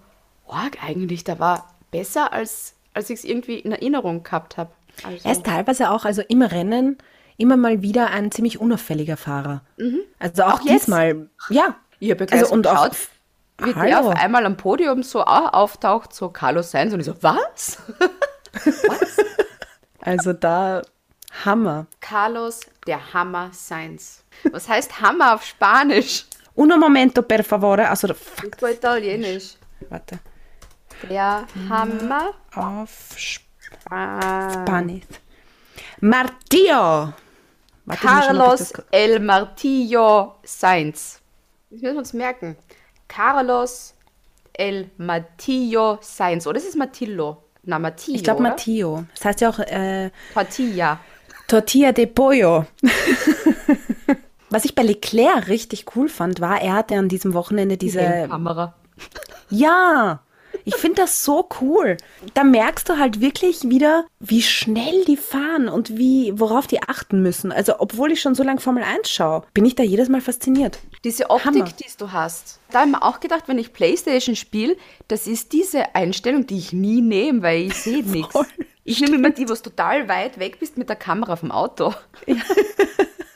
arg 0.51 0.77
eigentlich, 0.83 1.23
der 1.23 1.39
war 1.39 1.73
besser, 1.91 2.33
als, 2.33 2.73
als 2.93 3.09
ich 3.09 3.19
es 3.19 3.25
irgendwie 3.25 3.59
in 3.59 3.71
Erinnerung 3.71 4.23
gehabt 4.23 4.57
habe. 4.57 4.71
Also, 5.03 5.19
Er 5.27 5.31
ist 5.31 5.45
teilweise 5.45 5.89
auch, 5.91 6.05
also 6.05 6.21
im 6.27 6.41
Rennen, 6.41 6.97
immer 7.37 7.57
mal 7.57 7.81
wieder 7.81 8.09
ein 8.11 8.31
ziemlich 8.31 8.59
unauffälliger 8.59 9.17
Fahrer. 9.17 9.61
Also 10.19 10.43
auch, 10.43 10.47
Mhm. 10.47 10.53
Auch 10.53 10.59
diesmal, 10.61 11.29
ja. 11.49 11.75
ich 11.99 12.11
habe 12.11 12.25
ja 12.25 12.31
Also 12.31 12.45
so 12.47 12.53
und 12.53 12.67
auch, 12.67 12.89
geschaut, 12.89 12.97
wie 13.63 13.73
der 13.73 13.99
auf 13.99 14.09
einmal 14.15 14.45
am 14.45 14.57
Podium 14.57 15.03
so 15.03 15.21
auch 15.21 15.53
auftaucht, 15.53 16.13
so 16.13 16.29
Carlos 16.29 16.71
Sainz 16.71 16.93
und 16.93 16.99
ich 16.99 17.05
so, 17.05 17.15
was? 17.21 17.77
also 19.99 20.33
da 20.33 20.81
Hammer. 21.45 21.87
Carlos, 21.99 22.61
der 22.87 23.13
Hammer 23.13 23.49
Sainz. 23.53 24.23
Was 24.51 24.67
heißt 24.67 25.01
Hammer 25.01 25.35
auf 25.35 25.43
Spanisch? 25.45 26.25
Uno 26.55 26.77
momento, 26.77 27.21
per 27.21 27.43
favore. 27.43 27.87
Also, 27.87 28.13
fuck, 28.13 28.61
Auf 28.61 28.69
Italienisch. 28.69 29.53
warte. 29.89 30.19
Der 31.09 31.45
Hammer. 31.69 32.33
Auf 32.55 33.15
Sp. 33.17 33.43
Spanisch. 33.85 35.03
Martillo. 36.01 37.13
Warte, 37.85 38.01
Carlos 38.01 38.73
El 38.91 39.19
Martillo 39.19 40.35
Sainz. 40.43 41.19
Das 41.69 41.81
müssen 41.81 41.95
wir 41.95 41.99
uns 41.99 42.13
merken. 42.13 42.57
Carlos 43.07 43.93
El 44.53 44.91
Martillo 44.97 45.97
Sainz. 46.01 46.45
Oder 46.47 46.57
ist 46.57 46.69
es 46.69 46.75
Matillo? 46.75 47.43
Na, 47.63 47.79
Matillo. 47.79 48.15
Ich 48.15 48.23
glaube? 48.23 48.41
Matteo. 48.41 49.05
Das 49.15 49.25
heißt 49.25 49.41
ja 49.41 49.49
auch 49.49 49.59
äh, 49.59 50.09
Tortilla. 50.33 50.99
Tortilla 51.47 51.91
de 51.91 52.07
Pollo. 52.07 52.65
Was 54.49 54.65
ich 54.65 54.75
bei 54.75 54.83
Leclerc 54.83 55.47
richtig 55.47 55.95
cool 55.95 56.09
fand, 56.09 56.41
war, 56.41 56.61
er 56.61 56.73
hatte 56.73 56.95
an 56.95 57.07
diesem 57.07 57.33
Wochenende 57.33 57.77
diese. 57.77 58.27
Kamera. 58.27 58.73
Ja, 59.49 60.21
ich 60.65 60.75
finde 60.75 61.01
das 61.01 61.23
so 61.23 61.47
cool. 61.61 61.97
Da 62.33 62.43
merkst 62.43 62.87
du 62.89 62.97
halt 62.97 63.21
wirklich 63.21 63.63
wieder, 63.69 64.05
wie 64.19 64.41
schnell 64.41 65.05
die 65.05 65.17
fahren 65.17 65.67
und 65.69 65.97
wie, 65.97 66.31
worauf 66.39 66.67
die 66.67 66.81
achten 66.83 67.21
müssen. 67.21 67.51
Also, 67.51 67.79
obwohl 67.79 68.11
ich 68.11 68.21
schon 68.21 68.35
so 68.35 68.43
lange 68.43 68.59
Formel 68.61 68.83
1 68.83 69.09
schaue, 69.09 69.43
bin 69.53 69.65
ich 69.65 69.75
da 69.75 69.83
jedes 69.83 70.09
Mal 70.09 70.21
fasziniert. 70.21 70.79
Diese 71.03 71.29
Optik, 71.29 71.75
die 71.77 71.85
du 71.97 72.11
hast. 72.11 72.59
Da 72.71 72.79
habe 72.81 72.89
ich 72.89 72.95
mir 72.95 73.03
auch 73.03 73.19
gedacht, 73.19 73.43
wenn 73.47 73.57
ich 73.59 73.73
Playstation 73.73 74.35
spiele, 74.35 74.77
das 75.07 75.27
ist 75.27 75.51
diese 75.53 75.95
Einstellung, 75.95 76.45
die 76.47 76.57
ich 76.57 76.73
nie 76.73 77.01
nehme, 77.01 77.41
weil 77.41 77.63
ich 77.67 77.75
sehe 77.75 78.03
nichts. 78.05 78.37
Ich 78.83 78.99
nehme 79.01 79.15
immer 79.15 79.29
die, 79.29 79.47
wo 79.47 79.53
du 79.53 79.61
total 79.61 80.07
weit 80.09 80.39
weg 80.39 80.59
bist 80.59 80.77
mit 80.77 80.89
der 80.89 80.95
Kamera 80.95 81.35
vom 81.35 81.51
Auto. 81.51 81.93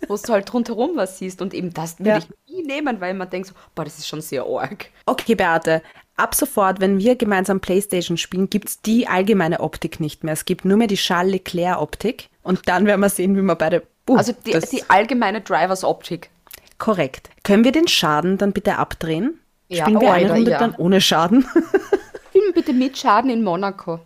wo 0.08 0.16
du 0.18 0.34
halt 0.34 0.54
rundherum 0.54 0.92
was 0.96 1.18
siehst. 1.20 1.42
Und 1.42 1.54
eben 1.54 1.74
das 1.74 2.00
würde 2.00 2.10
Ja. 2.10 2.18
ich 2.18 2.28
nie 2.54 2.64
nehmen, 2.64 3.02
weil 3.02 3.14
man 3.14 3.30
denkt 3.30 3.48
so, 3.50 3.56
boah, 3.74 3.84
das 3.84 3.98
ist 3.98 4.08
schon 4.08 4.22
sehr 4.22 4.44
arg. 4.46 4.88
Okay, 5.06 5.36
Beate, 5.36 5.82
ab 6.16 6.36
sofort, 6.36 6.80
wenn 6.80 7.00
wir 7.00 7.16
gemeinsam 7.16 7.60
Playstation 7.60 8.18
spielen, 8.18 8.50
gibt's 8.50 8.82
die 8.82 9.08
allgemeine 9.08 9.60
Optik 9.60 10.00
nicht 10.00 10.24
mehr. 10.24 10.34
Es 10.34 10.46
gibt 10.46 10.66
nur 10.66 10.78
mehr 10.78 10.88
die 10.88 10.96
Charles 10.96 11.32
Leclerc-Optik. 11.34 12.30
Und 12.44 12.68
dann 12.68 12.86
werden 12.86 13.02
wir 13.02 13.10
sehen, 13.10 13.36
wie 13.36 13.42
wir 13.42 13.56
beide. 13.56 13.84
Uh, 14.10 14.18
Also 14.18 14.34
die, 14.34 14.58
die 14.72 14.84
allgemeine 14.88 15.42
Drivers-Optik. 15.42 16.30
Korrekt. 16.78 17.30
Können 17.44 17.64
wir 17.64 17.72
den 17.72 17.88
Schaden 17.88 18.38
dann 18.38 18.54
bitte 18.54 18.78
abdrehen? 18.78 19.40
Ja, 19.68 19.84
Spielen 19.84 20.02
wir 20.02 20.10
oh, 20.10 20.12
eine 20.12 20.32
Runde 20.32 20.52
ja. 20.52 20.60
dann 20.60 20.76
ohne 20.76 21.02
Schaden? 21.02 21.44
Film 22.32 22.54
bitte 22.54 22.74
mit 22.74 22.98
Schaden 22.98 23.30
in 23.30 23.44
Monaco. 23.44 24.00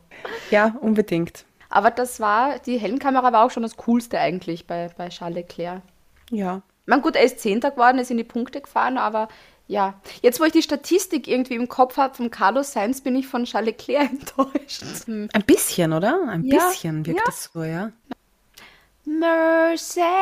ja, 0.52 0.76
unbedingt. 0.80 1.46
Aber 1.70 1.92
das 1.92 2.20
war, 2.20 2.60
die 2.60 2.78
Helmkamera 2.78 3.32
war 3.32 3.46
auch 3.46 3.52
schon 3.52 3.64
das 3.64 3.78
Coolste 3.78 4.20
eigentlich 4.20 4.66
bei, 4.66 4.90
bei 4.98 5.10
Charles 5.10 5.36
Leclerc. 5.36 5.82
Ja. 6.32 6.62
Man 6.86 7.02
gut, 7.02 7.16
er 7.16 7.24
ist 7.24 7.40
Zehnter 7.40 7.72
geworden, 7.72 8.00
ist 8.00 8.10
in 8.10 8.18
die 8.18 8.24
Punkte 8.24 8.62
gefahren, 8.62 8.98
aber 8.98 9.28
ja. 9.70 10.02
Jetzt, 10.22 10.40
wo 10.40 10.44
ich 10.46 10.52
die 10.52 10.64
Statistik 10.64 11.28
irgendwie 11.28 11.54
im 11.56 11.70
Kopf 11.70 11.96
habe 11.98 12.16
von 12.16 12.32
Carlos 12.32 12.74
Sainz, 12.74 13.02
bin 13.02 13.16
ich 13.16 13.28
von 13.28 13.46
Charles 13.46 13.68
Leclerc 13.68 14.10
enttäuscht. 14.12 14.84
Ein 15.08 15.44
bisschen, 15.46 15.94
oder? 15.94 16.28
Ein 16.28 16.44
Ja, 16.44 16.68
bisschen 16.70 17.06
wirkt 17.06 17.20
ja. 17.20 17.26
das 17.26 17.50
so, 17.54 17.64
ja. 17.64 17.92
Mercedes. 19.06 20.16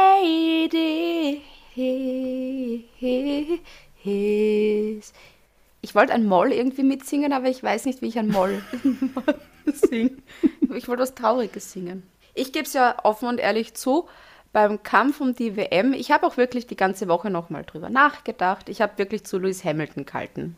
Ich 5.82 5.96
wollte 5.96 6.14
ein 6.14 6.26
Moll 6.26 6.52
irgendwie 6.52 6.84
mitsingen, 6.84 7.32
aber 7.34 7.48
ich 7.50 7.64
weiß 7.64 7.86
nicht, 7.86 8.02
wie 8.02 8.08
ich 8.08 8.20
ein 8.20 8.28
Moll 8.30 8.62
singe. 9.66 10.18
Ich 10.76 10.88
wollte 10.88 11.04
was 11.04 11.16
Trauriges 11.16 11.72
singen. 11.72 12.04
Ich 12.34 12.52
gebe 12.52 12.66
es 12.66 12.74
ja 12.74 12.98
offen 13.04 13.30
und 13.30 13.40
ehrlich 13.40 13.74
zu, 13.76 14.08
beim 14.58 14.82
Kampf 14.82 15.22
um 15.22 15.36
die 15.36 15.56
WM, 15.56 15.94
ich 15.94 16.10
habe 16.10 16.26
auch 16.26 16.36
wirklich 16.36 16.66
die 16.66 16.76
ganze 16.76 17.08
Woche 17.08 17.30
nochmal 17.30 17.64
drüber 17.64 17.92
nachgedacht. 17.92 18.70
Ich 18.70 18.82
habe 18.82 18.98
wirklich 18.98 19.24
zu 19.24 19.38
Lewis 19.38 19.64
Hamilton 19.64 20.08
gehalten. 20.08 20.56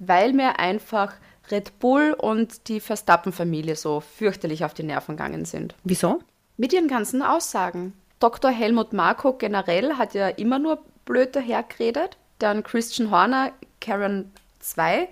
Weil 0.00 0.32
mir 0.32 0.58
einfach 0.58 1.14
Red 1.48 1.78
Bull 1.78 2.16
und 2.18 2.66
die 2.66 2.80
Verstappen-Familie 2.80 3.76
so 3.76 4.00
fürchterlich 4.00 4.64
auf 4.64 4.74
die 4.74 4.82
Nerven 4.82 5.16
gegangen 5.16 5.44
sind. 5.44 5.76
Wieso? 5.84 6.18
Mit 6.56 6.72
ihren 6.72 6.88
ganzen 6.88 7.22
Aussagen. 7.22 7.92
Dr. 8.18 8.50
Helmut 8.50 8.92
Marko 8.92 9.34
generell 9.34 9.94
hat 9.94 10.14
ja 10.14 10.26
immer 10.26 10.58
nur 10.58 10.82
blöd 11.04 11.36
dahergeredet. 11.36 12.16
Dann 12.40 12.64
Christian 12.64 13.12
Horner, 13.12 13.52
Karen 13.80 14.32
2, 14.70 15.08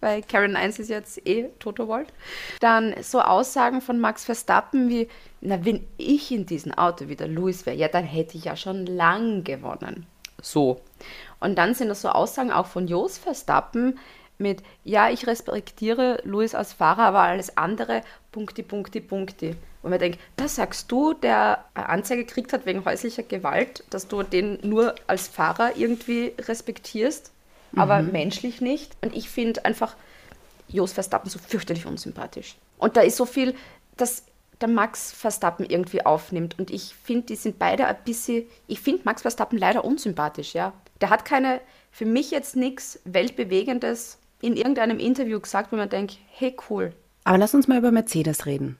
weil 0.00 0.22
Karen 0.22 0.56
1 0.56 0.78
ist 0.78 0.88
jetzt 0.88 1.26
eh 1.26 1.48
Toto 1.58 1.88
Wolf. 1.88 2.08
Dann 2.60 2.94
so 3.02 3.20
Aussagen 3.20 3.80
von 3.80 3.98
Max 4.00 4.24
Verstappen 4.24 4.88
wie, 4.88 5.08
na, 5.40 5.64
wenn 5.64 5.86
ich 5.96 6.30
in 6.30 6.46
diesem 6.46 6.72
Auto 6.72 7.08
wieder 7.08 7.26
Lewis 7.26 7.66
wäre, 7.66 7.76
ja, 7.76 7.88
dann 7.88 8.04
hätte 8.04 8.36
ich 8.36 8.44
ja 8.44 8.56
schon 8.56 8.86
lang 8.86 9.44
gewonnen. 9.44 10.06
So. 10.40 10.80
Und 11.40 11.56
dann 11.56 11.74
sind 11.74 11.88
das 11.88 12.02
so 12.02 12.08
Aussagen 12.08 12.52
auch 12.52 12.66
von 12.66 12.88
Jos 12.88 13.18
Verstappen 13.18 13.98
mit, 14.38 14.62
ja, 14.84 15.08
ich 15.08 15.26
respektiere 15.26 16.20
Lewis 16.24 16.54
als 16.54 16.72
Fahrer, 16.72 17.04
aber 17.04 17.20
alles 17.20 17.56
andere, 17.56 18.02
Punkti, 18.32 18.62
Punkti, 18.62 19.00
Punkti. 19.00 19.54
Und 19.82 19.90
man 19.90 19.98
denkt, 19.98 20.20
das 20.36 20.56
sagst 20.56 20.90
du, 20.92 21.12
der 21.14 21.64
eine 21.74 21.88
Anzeige 21.88 22.24
gekriegt 22.24 22.52
hat 22.52 22.66
wegen 22.66 22.84
häuslicher 22.84 23.22
Gewalt, 23.22 23.84
dass 23.90 24.08
du 24.08 24.22
den 24.22 24.58
nur 24.62 24.94
als 25.06 25.28
Fahrer 25.28 25.76
irgendwie 25.76 26.34
respektierst, 26.38 27.32
aber 27.76 28.02
menschlich 28.02 28.60
nicht. 28.60 28.96
Und 29.00 29.14
ich 29.14 29.28
finde 29.28 29.64
einfach 29.64 29.96
Jos 30.68 30.92
Verstappen 30.92 31.30
so 31.30 31.38
fürchterlich 31.38 31.86
unsympathisch. 31.86 32.56
Und 32.78 32.96
da 32.96 33.02
ist 33.02 33.16
so 33.16 33.26
viel, 33.26 33.54
dass 33.96 34.24
der 34.60 34.68
Max 34.68 35.12
Verstappen 35.12 35.66
irgendwie 35.66 36.04
aufnimmt. 36.06 36.58
Und 36.58 36.70
ich 36.70 36.94
finde, 36.94 37.26
die 37.26 37.36
sind 37.36 37.58
beide 37.58 37.86
ein 37.86 37.96
bisschen, 38.04 38.44
ich 38.66 38.80
finde 38.80 39.02
Max 39.04 39.22
Verstappen 39.22 39.58
leider 39.58 39.84
unsympathisch, 39.84 40.54
ja. 40.54 40.72
Der 41.00 41.10
hat 41.10 41.24
keine, 41.24 41.60
für 41.90 42.06
mich 42.06 42.30
jetzt 42.30 42.56
nichts 42.56 43.00
Weltbewegendes 43.04 44.18
in 44.40 44.56
irgendeinem 44.56 44.98
Interview 44.98 45.40
gesagt, 45.40 45.72
wo 45.72 45.76
man 45.76 45.88
denkt, 45.88 46.18
hey, 46.30 46.56
cool. 46.70 46.92
Aber 47.24 47.38
lass 47.38 47.54
uns 47.54 47.68
mal 47.68 47.78
über 47.78 47.92
Mercedes 47.92 48.46
reden. 48.46 48.78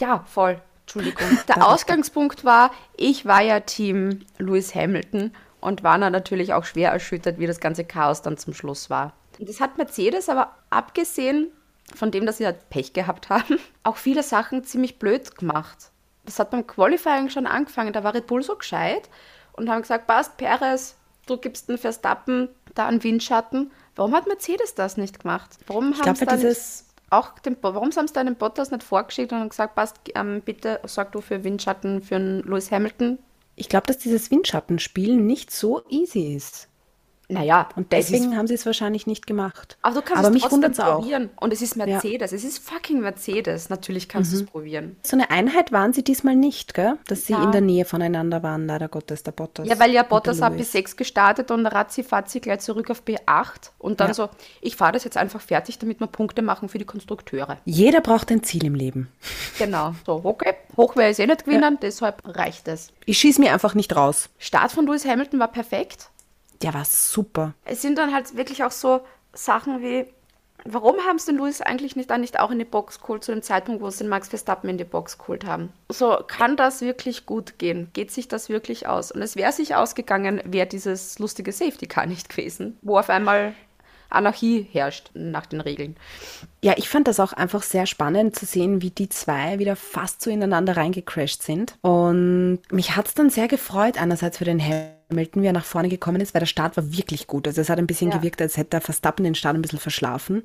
Ja, 0.00 0.24
voll. 0.26 0.60
Entschuldigung. 0.82 1.26
Der 1.48 1.66
Ausgangspunkt 1.66 2.44
war, 2.44 2.70
ich 2.96 3.26
war 3.26 3.42
ja 3.42 3.60
Team 3.60 4.20
Lewis 4.38 4.74
Hamilton 4.74 5.32
und 5.60 5.82
war 5.82 5.98
dann 5.98 6.12
natürlich 6.12 6.52
auch 6.54 6.64
schwer 6.64 6.90
erschüttert, 6.92 7.38
wie 7.38 7.46
das 7.46 7.60
ganze 7.60 7.84
Chaos 7.84 8.22
dann 8.22 8.36
zum 8.36 8.54
Schluss 8.54 8.90
war. 8.90 9.12
Und 9.38 9.48
das 9.48 9.60
hat 9.60 9.78
Mercedes 9.78 10.28
aber 10.28 10.54
abgesehen 10.70 11.48
von 11.94 12.10
dem, 12.10 12.26
dass 12.26 12.38
sie 12.38 12.46
halt 12.46 12.68
Pech 12.70 12.92
gehabt 12.92 13.30
haben, 13.30 13.58
auch 13.82 13.96
viele 13.96 14.22
Sachen 14.22 14.64
ziemlich 14.64 14.98
blöd 14.98 15.36
gemacht. 15.36 15.90
Das 16.24 16.38
hat 16.38 16.50
beim 16.50 16.66
Qualifying 16.66 17.30
schon 17.30 17.46
angefangen. 17.46 17.92
Da 17.92 18.04
war 18.04 18.14
Red 18.14 18.26
Bull 18.26 18.42
so 18.42 18.56
gescheit 18.56 19.08
und 19.54 19.70
haben 19.70 19.82
gesagt, 19.82 20.06
passt, 20.06 20.36
Perez, 20.36 20.96
du 21.26 21.36
gibst 21.38 21.68
den 21.68 21.78
Verstappen 21.78 22.48
da 22.74 22.86
einen 22.86 23.02
Windschatten. 23.02 23.70
Warum 23.96 24.14
hat 24.14 24.26
Mercedes 24.26 24.74
das 24.74 24.96
nicht 24.98 25.20
gemacht? 25.20 25.50
Warum 25.66 25.94
haben 25.98 26.14
sie 26.14 26.26
dann 26.26 26.38
dieses- 26.40 26.84
auch 27.10 27.38
den, 27.38 27.56
warum 27.62 27.90
haben 27.96 28.06
sie 28.06 28.12
da 28.12 28.22
den 28.22 28.36
Bottas 28.36 28.70
nicht 28.70 28.82
vorgeschickt 28.82 29.32
und 29.32 29.48
gesagt, 29.48 29.74
passt, 29.74 29.96
ähm, 30.14 30.42
bitte 30.44 30.78
sorg 30.84 31.12
du 31.12 31.22
für 31.22 31.42
Windschatten 31.42 32.02
für 32.02 32.16
einen 32.16 32.42
Lewis 32.42 32.70
Hamilton? 32.70 33.18
Ich 33.58 33.68
glaube, 33.68 33.88
dass 33.88 33.98
dieses 33.98 34.30
Windschattenspiel 34.30 35.16
nicht 35.16 35.50
so 35.50 35.82
easy 35.88 36.32
ist. 36.32 36.68
Naja, 37.30 37.68
Und 37.76 37.92
es 37.92 38.06
ist 38.06 38.10
deswegen 38.14 38.36
haben 38.38 38.46
sie 38.46 38.54
es 38.54 38.64
wahrscheinlich 38.64 39.06
nicht 39.06 39.26
gemacht. 39.26 39.76
Aber 39.82 39.96
du 39.96 40.00
kannst 40.02 40.18
Aber 40.20 40.28
es 40.28 40.32
mich 40.34 40.42
trotzdem 40.42 40.56
wundert's 40.56 40.80
auch. 40.80 41.00
probieren. 41.00 41.28
Und 41.38 41.52
es 41.52 41.60
ist 41.60 41.76
Mercedes. 41.76 42.32
Es 42.32 42.42
ist 42.42 42.58
fucking 42.58 43.00
Mercedes. 43.00 43.68
Natürlich 43.68 44.08
kannst 44.08 44.32
Mhm. 44.32 44.36
du 44.38 44.44
es 44.44 44.50
probieren. 44.50 44.96
So 45.02 45.14
eine 45.14 45.30
Einheit 45.30 45.70
waren 45.70 45.92
sie 45.92 46.02
diesmal 46.02 46.36
nicht, 46.36 46.72
gell? 46.72 46.94
Dass 47.06 47.26
sie 47.26 47.34
Ja. 47.34 47.44
in 47.44 47.52
der 47.52 47.60
Nähe 47.60 47.84
voneinander 47.84 48.42
waren, 48.42 48.66
leider 48.66 48.88
Gottes, 48.88 49.24
der 49.24 49.32
Bottas. 49.32 49.68
Ja, 49.68 49.78
weil 49.78 49.90
ja 49.92 50.04
Bottas 50.04 50.40
hat 50.40 50.54
Lewis. 50.54 50.72
B6 50.74 50.96
gestartet 50.96 51.50
und 51.50 51.66
ratzi 51.66 52.02
fatzi 52.02 52.40
gleich 52.40 52.60
zurück 52.60 52.90
auf 52.90 53.02
B8. 53.02 53.72
Und 53.78 54.00
dann 54.00 54.08
Ja. 54.08 54.14
so, 54.14 54.28
ich 54.62 54.76
fahre 54.76 54.92
das 54.92 55.04
jetzt 55.04 55.18
einfach 55.18 55.42
fertig, 55.42 55.78
damit 55.78 56.00
wir 56.00 56.06
Punkte 56.06 56.40
machen 56.40 56.70
für 56.70 56.78
die 56.78 56.86
Konstrukteure. 56.86 57.58
Jeder 57.66 58.00
braucht 58.00 58.30
ein 58.32 58.42
Ziel 58.42 58.64
im 58.64 58.74
Leben. 58.74 59.08
Genau. 59.58 59.94
So, 60.06 60.20
okay. 60.24 60.54
Hoch 60.78 60.96
werde 60.96 61.10
ich 61.12 61.18
eh 61.18 61.26
nicht 61.26 61.44
gewinnen, 61.44 61.78
deshalb 61.82 62.22
reicht 62.24 62.68
es. 62.68 62.88
Ich 63.04 63.18
schieße 63.18 63.38
mir 63.38 63.52
einfach 63.52 63.74
nicht 63.74 63.94
raus. 63.94 64.30
Start 64.38 64.72
von 64.72 64.86
Lewis 64.86 65.04
Hamilton 65.04 65.40
war 65.40 65.48
perfekt. 65.48 66.08
Der 66.62 66.74
war 66.74 66.84
super. 66.84 67.54
Es 67.64 67.82
sind 67.82 67.98
dann 67.98 68.12
halt 68.12 68.36
wirklich 68.36 68.64
auch 68.64 68.70
so 68.70 69.00
Sachen 69.32 69.80
wie, 69.82 70.06
warum 70.64 70.96
haben 71.06 71.18
sie 71.18 71.32
den 71.32 71.38
Lewis 71.38 71.60
eigentlich 71.60 71.96
nicht 71.96 72.10
dann 72.10 72.20
nicht 72.20 72.40
auch 72.40 72.50
in 72.50 72.58
die 72.58 72.64
Box 72.64 73.00
geholt 73.00 73.24
zu 73.24 73.32
dem 73.32 73.42
Zeitpunkt, 73.42 73.80
wo 73.80 73.90
sie 73.90 74.04
den 74.04 74.08
Max 74.08 74.28
Verstappen 74.28 74.68
in 74.68 74.78
die 74.78 74.84
Box 74.84 75.18
geholt 75.18 75.44
haben? 75.44 75.72
So, 75.88 76.18
kann 76.26 76.56
das 76.56 76.80
wirklich 76.80 77.26
gut 77.26 77.58
gehen? 77.58 77.90
Geht 77.92 78.10
sich 78.10 78.28
das 78.28 78.48
wirklich 78.48 78.86
aus? 78.86 79.12
Und 79.12 79.22
es 79.22 79.36
wäre 79.36 79.52
sich 79.52 79.74
ausgegangen, 79.74 80.40
wäre 80.44 80.66
dieses 80.66 81.18
lustige 81.18 81.52
Safety 81.52 81.86
Car 81.86 82.06
nicht 82.06 82.28
gewesen, 82.28 82.76
wo 82.82 82.98
auf 82.98 83.10
einmal 83.10 83.54
Anarchie 84.10 84.66
herrscht 84.72 85.10
nach 85.14 85.46
den 85.46 85.60
Regeln. 85.60 85.96
Ja, 86.62 86.74
ich 86.76 86.88
fand 86.88 87.08
das 87.08 87.20
auch 87.20 87.32
einfach 87.32 87.62
sehr 87.62 87.86
spannend 87.86 88.36
zu 88.36 88.46
sehen, 88.46 88.80
wie 88.80 88.90
die 88.90 89.08
zwei 89.08 89.58
wieder 89.58 89.76
fast 89.76 90.22
so 90.22 90.30
ineinander 90.30 90.76
reingecrashed 90.76 91.42
sind. 91.42 91.76
Und 91.82 92.60
mich 92.70 92.96
hat 92.96 93.06
es 93.06 93.14
dann 93.14 93.30
sehr 93.30 93.48
gefreut, 93.48 94.00
einerseits 94.00 94.38
für 94.38 94.44
den 94.44 94.58
Hamilton, 95.10 95.42
wie 95.42 95.46
er 95.46 95.52
nach 95.52 95.64
vorne 95.64 95.88
gekommen 95.88 96.20
ist, 96.20 96.34
weil 96.34 96.40
der 96.40 96.46
Start 96.46 96.76
war 96.76 96.92
wirklich 96.96 97.26
gut. 97.26 97.46
Also 97.46 97.60
es 97.60 97.68
hat 97.70 97.78
ein 97.78 97.86
bisschen 97.86 98.10
Ja. 98.10 98.16
Mhm. 98.16 98.20
gewirkt, 98.20 98.42
als 98.42 98.56
hätte 98.56 98.70
der 98.70 98.80
Verstappen 98.80 99.24
den 99.24 99.34
Start 99.34 99.54
ein 99.54 99.62
bisschen 99.62 99.78
verschlafen. 99.78 100.42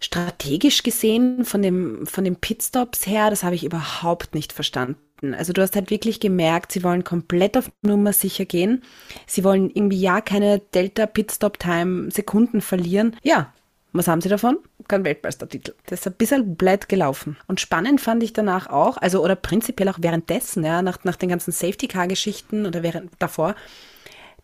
Strategisch 0.00 0.82
gesehen, 0.82 1.44
von 1.44 1.62
dem, 1.62 2.06
von 2.06 2.24
den 2.24 2.36
Pitstops 2.36 3.06
her, 3.06 3.30
das 3.30 3.42
habe 3.44 3.54
ich 3.54 3.64
überhaupt 3.64 4.34
nicht 4.34 4.52
verstanden. 4.52 5.34
Also 5.34 5.52
du 5.52 5.60
hast 5.60 5.76
halt 5.76 5.90
wirklich 5.90 6.18
gemerkt, 6.18 6.72
sie 6.72 6.82
wollen 6.82 7.04
komplett 7.04 7.56
auf 7.56 7.70
Nummer 7.82 8.12
sicher 8.14 8.46
gehen. 8.46 8.82
Sie 9.26 9.44
wollen 9.44 9.68
irgendwie 9.70 10.00
ja 10.00 10.20
keine 10.22 10.58
Delta 10.58 11.06
Pitstop 11.06 11.58
Time 11.58 12.10
Sekunden 12.10 12.60
verlieren. 12.62 13.14
Ja, 13.22 13.52
Was 13.92 14.06
haben 14.06 14.20
sie 14.20 14.28
davon? 14.28 14.56
Kein 14.86 15.04
Weltmeistertitel. 15.04 15.74
Das 15.86 16.00
ist 16.00 16.06
ein 16.06 16.12
bisschen 16.14 16.54
blöd 16.54 16.88
gelaufen. 16.88 17.36
Und 17.48 17.60
spannend 17.60 18.00
fand 18.00 18.22
ich 18.22 18.32
danach 18.32 18.68
auch, 18.70 18.96
also 18.98 19.22
oder 19.22 19.34
prinzipiell 19.34 19.88
auch 19.88 19.98
währenddessen, 20.00 20.64
ja, 20.64 20.80
nach, 20.80 21.02
nach 21.02 21.16
den 21.16 21.28
ganzen 21.28 21.50
Safety-Car-Geschichten 21.50 22.66
oder 22.66 22.84
während 22.84 23.10
davor, 23.18 23.56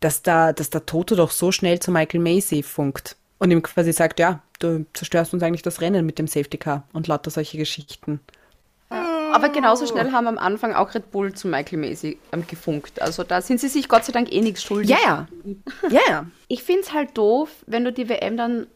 dass 0.00 0.22
da, 0.22 0.52
dass 0.52 0.70
der 0.70 0.86
Toto 0.86 1.14
doch 1.14 1.30
so 1.30 1.52
schnell 1.52 1.80
zu 1.80 1.90
Michael 1.90 2.20
Macy 2.20 2.62
funkt 2.62 3.16
und 3.38 3.50
ihm 3.50 3.62
quasi 3.62 3.92
sagt, 3.92 4.18
ja, 4.18 4.40
du 4.58 4.86
zerstörst 4.92 5.34
uns 5.34 5.42
eigentlich 5.42 5.62
das 5.62 5.80
Rennen 5.80 6.06
mit 6.06 6.18
dem 6.18 6.26
Safety 6.26 6.58
Car 6.58 6.84
und 6.92 7.06
lauter 7.06 7.30
solche 7.30 7.58
Geschichten. 7.58 8.20
Aber 8.88 9.50
genauso 9.50 9.86
schnell 9.86 10.12
haben 10.12 10.28
am 10.28 10.38
Anfang 10.38 10.72
auch 10.72 10.94
Red 10.94 11.10
Bull 11.10 11.34
zu 11.34 11.48
Michael 11.48 11.78
Macy 11.78 12.18
ähm, 12.32 12.46
gefunkt. 12.46 13.02
Also 13.02 13.22
da 13.22 13.42
sind 13.42 13.60
sie 13.60 13.68
sich 13.68 13.88
Gott 13.88 14.04
sei 14.04 14.12
Dank 14.12 14.32
eh 14.32 14.40
nichts 14.40 14.62
schuldig. 14.62 14.90
Ja, 14.90 14.96
ja. 15.04 15.26
Ja, 15.90 16.00
ja. 16.08 16.26
Ich 16.48 16.62
finde 16.62 16.82
es 16.82 16.92
halt 16.94 17.18
doof, 17.18 17.50
wenn 17.66 17.84
du 17.84 17.92
die 17.92 18.08
WM 18.08 18.36
dann 18.36 18.66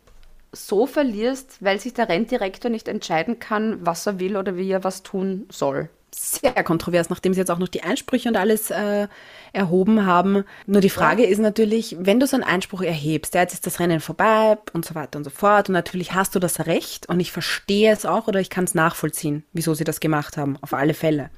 so 0.53 0.87
verlierst, 0.87 1.59
weil 1.61 1.81
sich 1.81 1.95
der 1.95 2.09
Renndirektor 2.09 2.71
nicht 2.71 2.89
entscheiden 2.89 3.39
kann, 3.39 3.79
was 3.87 4.07
er 4.07 4.19
will 4.19 4.37
oder 4.37 4.57
wie 4.57 4.71
er 4.71 4.85
was 4.85 5.03
tun 5.03 5.47
soll. 5.51 5.89
Sehr 6.15 6.65
kontrovers, 6.65 7.11
nachdem 7.11 7.35
sie 7.35 7.41
jetzt 7.41 7.51
auch 7.51 7.59
noch 7.59 7.69
die 7.69 7.83
Einsprüche 7.83 8.29
und 8.29 8.37
alles 8.37 8.71
äh, 8.71 9.09
erhoben 9.53 10.07
haben. 10.07 10.45
Nur 10.67 10.81
die 10.81 10.91
Frage 10.91 11.25
ist 11.25 11.39
natürlich, 11.39 11.97
wenn 11.99 12.21
du 12.21 12.27
so 12.27 12.37
einen 12.37 12.45
Einspruch 12.45 12.83
erhebst, 12.83 13.35
ja, 13.35 13.43
jetzt 13.43 13.55
ist 13.55 13.67
das 13.67 13.81
Rennen 13.81 14.01
vorbei 14.01 14.59
und 14.73 14.85
so 14.85 14.95
weiter 14.95 15.19
und 15.19 15.25
so 15.25 15.31
fort 15.31 15.69
und 15.69 15.75
natürlich 15.75 16.13
hast 16.13 16.35
du 16.35 16.39
das 16.39 16.67
Recht 16.67 17.09
und 17.09 17.21
ich 17.21 17.33
verstehe 17.33 17.93
es 17.93 18.07
auch 18.07 18.27
oder 18.27 18.41
ich 18.41 18.51
kann 18.51 18.65
es 18.65 18.75
nachvollziehen, 18.75 19.45
wieso 19.53 19.75
sie 19.75 19.85
das 19.85 20.01
gemacht 20.01 20.37
haben, 20.37 20.57
auf 20.61 20.75
alle 20.75 20.95
Fälle. 20.95 21.31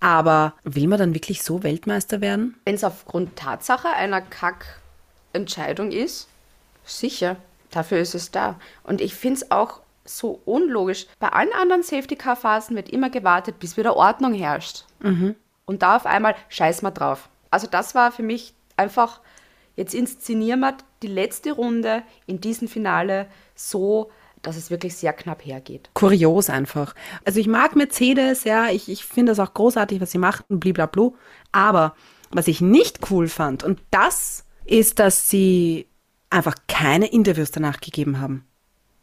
Aber 0.00 0.54
will 0.62 0.86
man 0.86 0.98
dann 0.98 1.14
wirklich 1.14 1.42
so 1.42 1.62
Weltmeister 1.62 2.20
werden? 2.20 2.56
Wenn 2.64 2.76
es 2.76 2.84
aufgrund 2.84 3.36
Tatsache 3.36 3.88
einer 3.88 4.20
Kackentscheidung 4.20 5.90
ist, 5.90 6.28
sicher, 6.84 7.36
dafür 7.70 7.98
ist 7.98 8.14
es 8.14 8.30
da. 8.30 8.60
Und 8.84 9.00
ich 9.00 9.14
finde 9.14 9.40
es 9.40 9.50
auch 9.50 9.80
so 10.08 10.40
unlogisch. 10.44 11.06
Bei 11.18 11.28
allen 11.28 11.52
anderen 11.52 11.82
Safety-Car-Phasen 11.82 12.76
wird 12.76 12.88
immer 12.88 13.10
gewartet, 13.10 13.58
bis 13.58 13.76
wieder 13.76 13.96
Ordnung 13.96 14.34
herrscht. 14.34 14.84
Und 15.66 15.82
da 15.82 15.96
auf 15.96 16.06
einmal 16.06 16.34
scheiß 16.48 16.82
mal 16.82 16.90
drauf. 16.90 17.28
Also 17.50 17.66
das 17.66 17.94
war 17.94 18.12
für 18.12 18.22
mich 18.22 18.54
einfach, 18.76 19.20
jetzt 19.76 19.94
inszenieren 19.94 20.60
wir 20.60 20.76
die 21.02 21.08
letzte 21.08 21.52
Runde 21.52 22.02
in 22.26 22.40
diesem 22.40 22.68
Finale 22.68 23.26
so, 23.54 24.10
dass 24.42 24.56
es 24.56 24.70
wirklich 24.70 24.96
sehr 24.96 25.12
knapp 25.12 25.44
hergeht. 25.44 25.90
kurios 25.94 26.48
einfach. 26.48 26.94
Also 27.24 27.40
ich 27.40 27.48
mag 27.48 27.76
Mercedes, 27.76 28.44
ja, 28.44 28.68
ich, 28.68 28.88
ich 28.88 29.04
finde 29.04 29.32
das 29.32 29.40
auch 29.40 29.52
großartig, 29.52 30.00
was 30.00 30.10
sie 30.10 30.18
machen, 30.18 30.44
blablabla. 30.48 31.10
Aber 31.52 31.94
was 32.30 32.48
ich 32.48 32.60
nicht 32.60 33.10
cool 33.10 33.28
fand, 33.28 33.64
und 33.64 33.80
das 33.90 34.44
ist, 34.64 34.98
dass 34.98 35.28
sie 35.28 35.88
einfach 36.30 36.54
keine 36.68 37.06
Interviews 37.06 37.50
danach 37.50 37.80
gegeben 37.80 38.20
haben. 38.20 38.46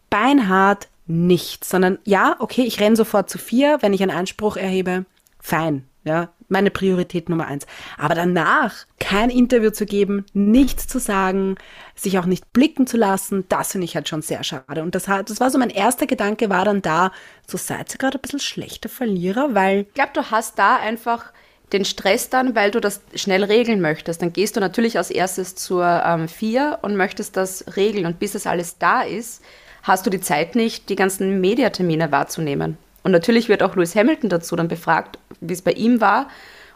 Beinhart 0.10 0.88
nichts, 1.08 1.70
sondern 1.70 2.00
ja, 2.04 2.36
okay, 2.40 2.64
ich 2.64 2.80
renne 2.80 2.96
sofort 2.96 3.30
zu 3.30 3.38
vier, 3.38 3.78
wenn 3.82 3.94
ich 3.94 4.02
einen 4.02 4.16
Einspruch 4.16 4.58
erhebe, 4.58 5.06
fein, 5.40 5.86
ja, 6.04 6.30
meine 6.48 6.72
Priorität 6.72 7.30
Nummer 7.30 7.48
eins. 7.48 7.66
Aber 7.98 8.16
danach 8.16 8.86
kein 9.00 9.30
Interview 9.30 9.72
zu 9.72 9.86
geben, 9.86 10.26
nichts 10.34 10.88
zu 10.88 11.00
sagen, 11.00 11.56
sich 11.96 12.20
auch 12.20 12.26
nicht 12.26 12.52
blicken 12.54 12.88
zu 12.88 12.98
lassen, 12.98 13.46
das 13.50 13.72
finde 13.72 13.86
ich 13.86 13.96
halt 13.96 14.08
schon 14.08 14.22
sehr 14.22 14.44
schade. 14.44 14.84
Und 14.84 14.96
das, 14.96 15.08
hat, 15.08 15.30
das 15.30 15.40
war 15.40 15.50
so 15.50 15.58
mein 15.58 15.70
erster 15.70 16.08
Gedanke, 16.08 16.50
war 16.50 16.66
dann 16.66 16.82
da, 16.82 17.12
so 17.48 17.58
seid 17.58 17.94
ihr 17.94 17.98
gerade 17.98 18.18
ein 18.18 18.22
bisschen 18.22 18.40
schlechter 18.40 18.90
Verlierer, 18.90 19.54
weil 19.54 19.82
Ich 19.82 19.94
glaube, 19.94 20.12
du 20.14 20.30
hast 20.32 20.60
da 20.60 20.78
einfach 20.78 21.32
den 21.74 21.86
Stress 21.86 22.30
dann, 22.30 22.56
weil 22.56 22.72
du 22.72 22.80
das 22.80 23.02
schnell 23.16 23.44
regeln 23.44 23.82
möchtest. 23.82 24.22
Dann 24.22 24.34
gehst 24.34 24.56
du 24.56 24.60
natürlich 24.60 24.98
als 24.98 25.10
erstes 25.10 25.56
zur 25.56 25.84
ähm, 26.06 26.28
4 26.28 26.80
und 26.84 26.96
möchtest 26.96 27.38
das 27.38 27.66
regeln. 27.76 28.06
Und 28.06 28.20
bis 28.20 28.34
das 28.34 28.46
alles 28.46 28.78
da 28.78 29.02
ist, 29.02 29.42
hast 29.86 30.06
du 30.06 30.10
die 30.10 30.20
Zeit 30.20 30.56
nicht, 30.56 30.90
die 30.90 30.96
ganzen 30.96 31.40
Mediatermine 31.40 32.12
wahrzunehmen. 32.12 32.78
Und 33.04 33.12
natürlich 33.12 33.50
wird 33.50 33.62
auch 33.62 33.76
Lewis 33.76 33.96
Hamilton 33.96 34.30
dazu 34.30 34.56
dann 34.56 34.68
befragt, 34.68 35.20
wie 35.40 35.54
es 35.54 35.62
bei 35.62 35.72
ihm 35.72 36.02
war. 36.02 36.28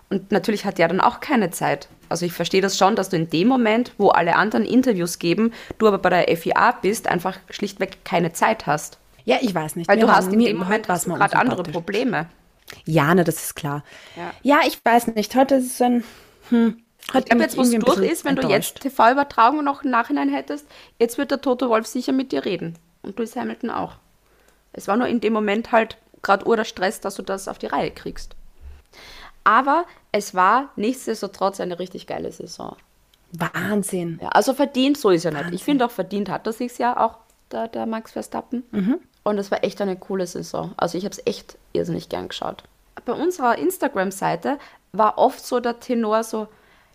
Und 0.10 0.32
natürlich 0.32 0.64
hat 0.64 0.80
er 0.80 0.88
dann 0.88 1.02
auch 1.02 1.20
keine 1.20 1.50
Zeit. 1.50 1.90
Also 2.08 2.26
ich 2.26 2.34
verstehe 2.34 2.62
das 2.62 2.78
schon, 2.78 2.96
dass 2.96 3.10
du 3.10 3.18
in 3.18 3.30
dem 3.30 3.48
Moment, 3.48 3.94
wo 3.98 4.10
alle 4.10 4.36
anderen 4.36 4.64
Interviews 4.64 5.20
geben, 5.20 5.54
du 5.80 5.88
aber 5.88 5.98
bei 5.98 6.10
der 6.10 6.38
FIA 6.38 6.72
bist, 6.82 7.08
einfach 7.08 7.38
schlichtweg 7.50 8.06
keine 8.06 8.32
Zeit 8.32 8.68
hast. 8.68 9.00
ja, 9.26 9.38
ich 9.42 9.54
weiß 9.54 9.76
nicht. 9.76 9.88
Weil 9.88 9.98
Mir 9.98 10.06
du 10.06 10.12
hast 10.12 10.32
in 10.32 10.40
dem 10.40 10.58
Moment 10.58 10.88
gerade 10.88 11.36
andere. 11.36 11.64
Probleme. 11.64 12.28
Ja, 12.86 13.14
ne, 13.16 13.24
das 13.24 13.44
ist 13.44 13.56
klar. 13.56 13.84
Ja. 14.16 14.32
Ja, 14.44 14.68
ich 14.68 14.80
weiß 14.84 15.08
nicht. 15.08 15.36
Heute 15.36 15.56
ist 15.56 15.74
es 15.74 15.82
ein. 15.82 16.04
Hm, 16.50 16.78
heute 17.14 17.20
Ich 17.20 17.26
glaube, 17.26 17.44
jetzt, 17.44 17.58
wo 17.58 17.62
es 17.62 17.72
durch 17.72 18.12
ist, 18.12 18.26
wenn 18.26 18.36
du 18.36 18.44
enttäuscht. 18.44 18.84
jetzt 18.84 18.96
TV-Übertragung 18.96 19.64
noch 19.64 19.84
im 19.84 19.90
Nachhinein 19.92 20.30
hättest, 20.30 20.68
jetzt 21.00 21.18
wird 21.18 21.32
der 21.32 21.42
Toto 21.42 21.70
Wolf 21.70 21.88
sicher 21.88 22.12
mit 22.12 22.32
dir 22.32 22.46
reden. 22.46 22.78
Und 23.10 23.18
Lewis 23.18 23.36
Hamilton 23.36 23.72
auch. 23.72 23.94
Es 24.72 24.88
war 24.88 24.96
nur 24.96 25.08
in 25.08 25.20
dem 25.20 25.34
Moment 25.34 25.72
halt 25.72 25.98
gerade 26.22 26.48
ur 26.48 26.56
der 26.56 26.66
Stress, 26.66 27.02
dass 27.02 27.16
du 27.16 27.22
das 27.22 27.48
auf 27.48 27.58
die 27.58 27.66
Reihe 27.68 27.92
kriegst. 27.92 28.36
Aber 29.44 29.86
es 30.12 30.36
war 30.36 30.70
nichtsdestotrotz 30.76 31.60
eine 31.60 31.80
richtig 31.80 32.08
geile 32.08 32.32
Saison. 32.32 32.76
Wahnsinn. 33.32 34.20
Ja, 34.22 34.30
also 34.30 34.54
verdient, 34.54 34.98
so 34.98 35.10
ist 35.10 35.24
ja 35.24 35.32
nicht. 35.32 35.54
Ich 35.54 35.64
finde 35.64 35.86
auch 35.86 35.92
verdient 35.92 36.30
hat 36.30 36.46
er 36.48 36.54
sich 36.54 36.78
ja 36.78 36.98
auch, 36.98 37.18
der, 37.52 37.68
der 37.68 37.86
Max 37.86 38.12
Verstappen. 38.12 38.64
Und 39.24 39.38
es 39.38 39.50
war 39.50 39.64
echt 39.64 39.82
eine 39.82 39.96
coole 39.96 40.28
Saison. 40.28 40.74
Also 40.78 40.98
ich 40.98 41.06
habe 41.06 41.14
es 41.14 41.26
echt 41.26 41.58
irrsinnig 41.74 42.10
gern 42.10 42.28
geschaut. 42.28 42.64
Bei 43.06 43.14
unserer 43.14 43.58
Instagram-Seite 43.58 44.60
war 44.92 45.18
oft 45.18 45.44
so 45.44 45.60
der 45.60 45.80
Tenor 45.80 46.24
so, 46.24 46.48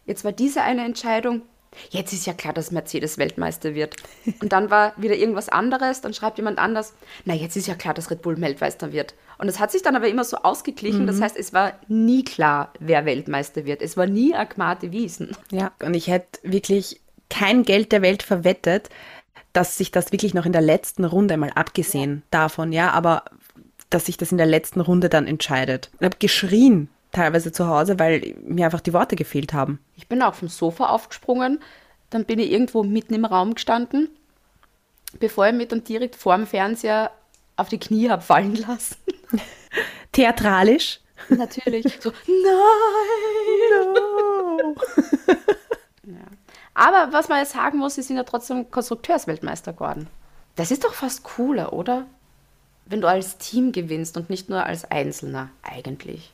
jetzt 0.06 0.24
war 0.24 0.32
diese 0.32 0.62
eine 0.62 0.84
Entscheidung, 0.84 1.42
jetzt 1.90 2.12
ist 2.12 2.26
ja 2.26 2.32
klar, 2.32 2.52
dass 2.52 2.70
Mercedes 2.70 3.18
Weltmeister 3.18 3.74
wird. 3.74 3.96
Und 4.40 4.52
dann 4.52 4.70
war 4.70 4.92
wieder 4.96 5.16
irgendwas 5.16 5.48
anderes, 5.48 6.00
dann 6.00 6.14
schreibt 6.14 6.38
jemand 6.38 6.58
anders, 6.58 6.94
na 7.24 7.34
jetzt 7.34 7.56
ist 7.56 7.66
ja 7.66 7.74
klar, 7.74 7.94
dass 7.94 8.10
Red 8.10 8.22
Bull 8.22 8.40
Weltmeister 8.40 8.92
wird. 8.92 9.14
Und 9.38 9.48
es 9.48 9.58
hat 9.58 9.72
sich 9.72 9.82
dann 9.82 9.96
aber 9.96 10.08
immer 10.08 10.24
so 10.24 10.38
ausgeglichen, 10.38 11.06
das 11.06 11.20
heißt, 11.20 11.36
es 11.36 11.52
war 11.52 11.72
nie 11.88 12.24
klar, 12.24 12.72
wer 12.78 13.04
Weltmeister 13.04 13.64
wird. 13.64 13.82
Es 13.82 13.96
war 13.96 14.06
nie 14.06 14.34
Akmate 14.34 14.92
Wiesen. 14.92 15.36
Ja, 15.50 15.72
und 15.82 15.94
ich 15.94 16.08
hätte 16.08 16.38
wirklich 16.42 17.00
kein 17.30 17.64
Geld 17.64 17.92
der 17.92 18.02
Welt 18.02 18.22
verwettet, 18.22 18.90
dass 19.52 19.76
sich 19.76 19.90
das 19.90 20.12
wirklich 20.12 20.34
noch 20.34 20.46
in 20.46 20.52
der 20.52 20.62
letzten 20.62 21.04
Runde 21.04 21.36
mal 21.36 21.50
abgesehen 21.54 22.22
davon, 22.30 22.72
ja, 22.72 22.90
aber 22.90 23.24
dass 23.90 24.06
sich 24.06 24.16
das 24.16 24.32
in 24.32 24.38
der 24.38 24.46
letzten 24.46 24.80
Runde 24.80 25.08
dann 25.08 25.26
entscheidet. 25.26 25.90
Ich 26.00 26.04
habe 26.04 26.16
geschrien 26.18 26.88
teilweise 27.14 27.52
zu 27.52 27.66
Hause, 27.66 27.98
weil 27.98 28.34
mir 28.42 28.66
einfach 28.66 28.80
die 28.80 28.92
Worte 28.92 29.16
gefehlt 29.16 29.52
haben. 29.54 29.78
Ich 29.96 30.08
bin 30.08 30.22
auch 30.22 30.34
vom 30.34 30.48
Sofa 30.48 30.88
aufgesprungen, 30.88 31.60
dann 32.10 32.24
bin 32.24 32.38
ich 32.38 32.52
irgendwo 32.52 32.82
mitten 32.82 33.14
im 33.14 33.24
Raum 33.24 33.54
gestanden, 33.54 34.10
bevor 35.18 35.46
ich 35.46 35.54
mich 35.54 35.68
dann 35.68 35.84
direkt 35.84 36.16
vor 36.16 36.36
dem 36.36 36.46
Fernseher 36.46 37.10
auf 37.56 37.68
die 37.68 37.78
Knie 37.78 38.10
habe 38.10 38.22
fallen 38.22 38.56
lassen. 38.56 38.96
Theatralisch. 40.12 41.00
Natürlich. 41.28 41.98
So, 42.00 42.10
nein! 42.26 42.44
ja. 46.06 46.24
Aber 46.74 47.12
was 47.12 47.28
man 47.28 47.38
jetzt 47.38 47.52
sagen 47.52 47.78
muss, 47.78 47.94
sie 47.94 48.02
sind 48.02 48.16
ja 48.16 48.24
trotzdem 48.24 48.70
Konstrukteursweltmeister 48.70 49.72
geworden. 49.72 50.08
Das 50.56 50.70
ist 50.70 50.84
doch 50.84 50.94
fast 50.94 51.22
cooler, 51.22 51.72
oder? 51.72 52.06
Wenn 52.86 53.00
du 53.00 53.08
als 53.08 53.38
Team 53.38 53.72
gewinnst 53.72 54.16
und 54.16 54.28
nicht 54.28 54.50
nur 54.50 54.64
als 54.64 54.84
Einzelner, 54.84 55.50
eigentlich. 55.62 56.33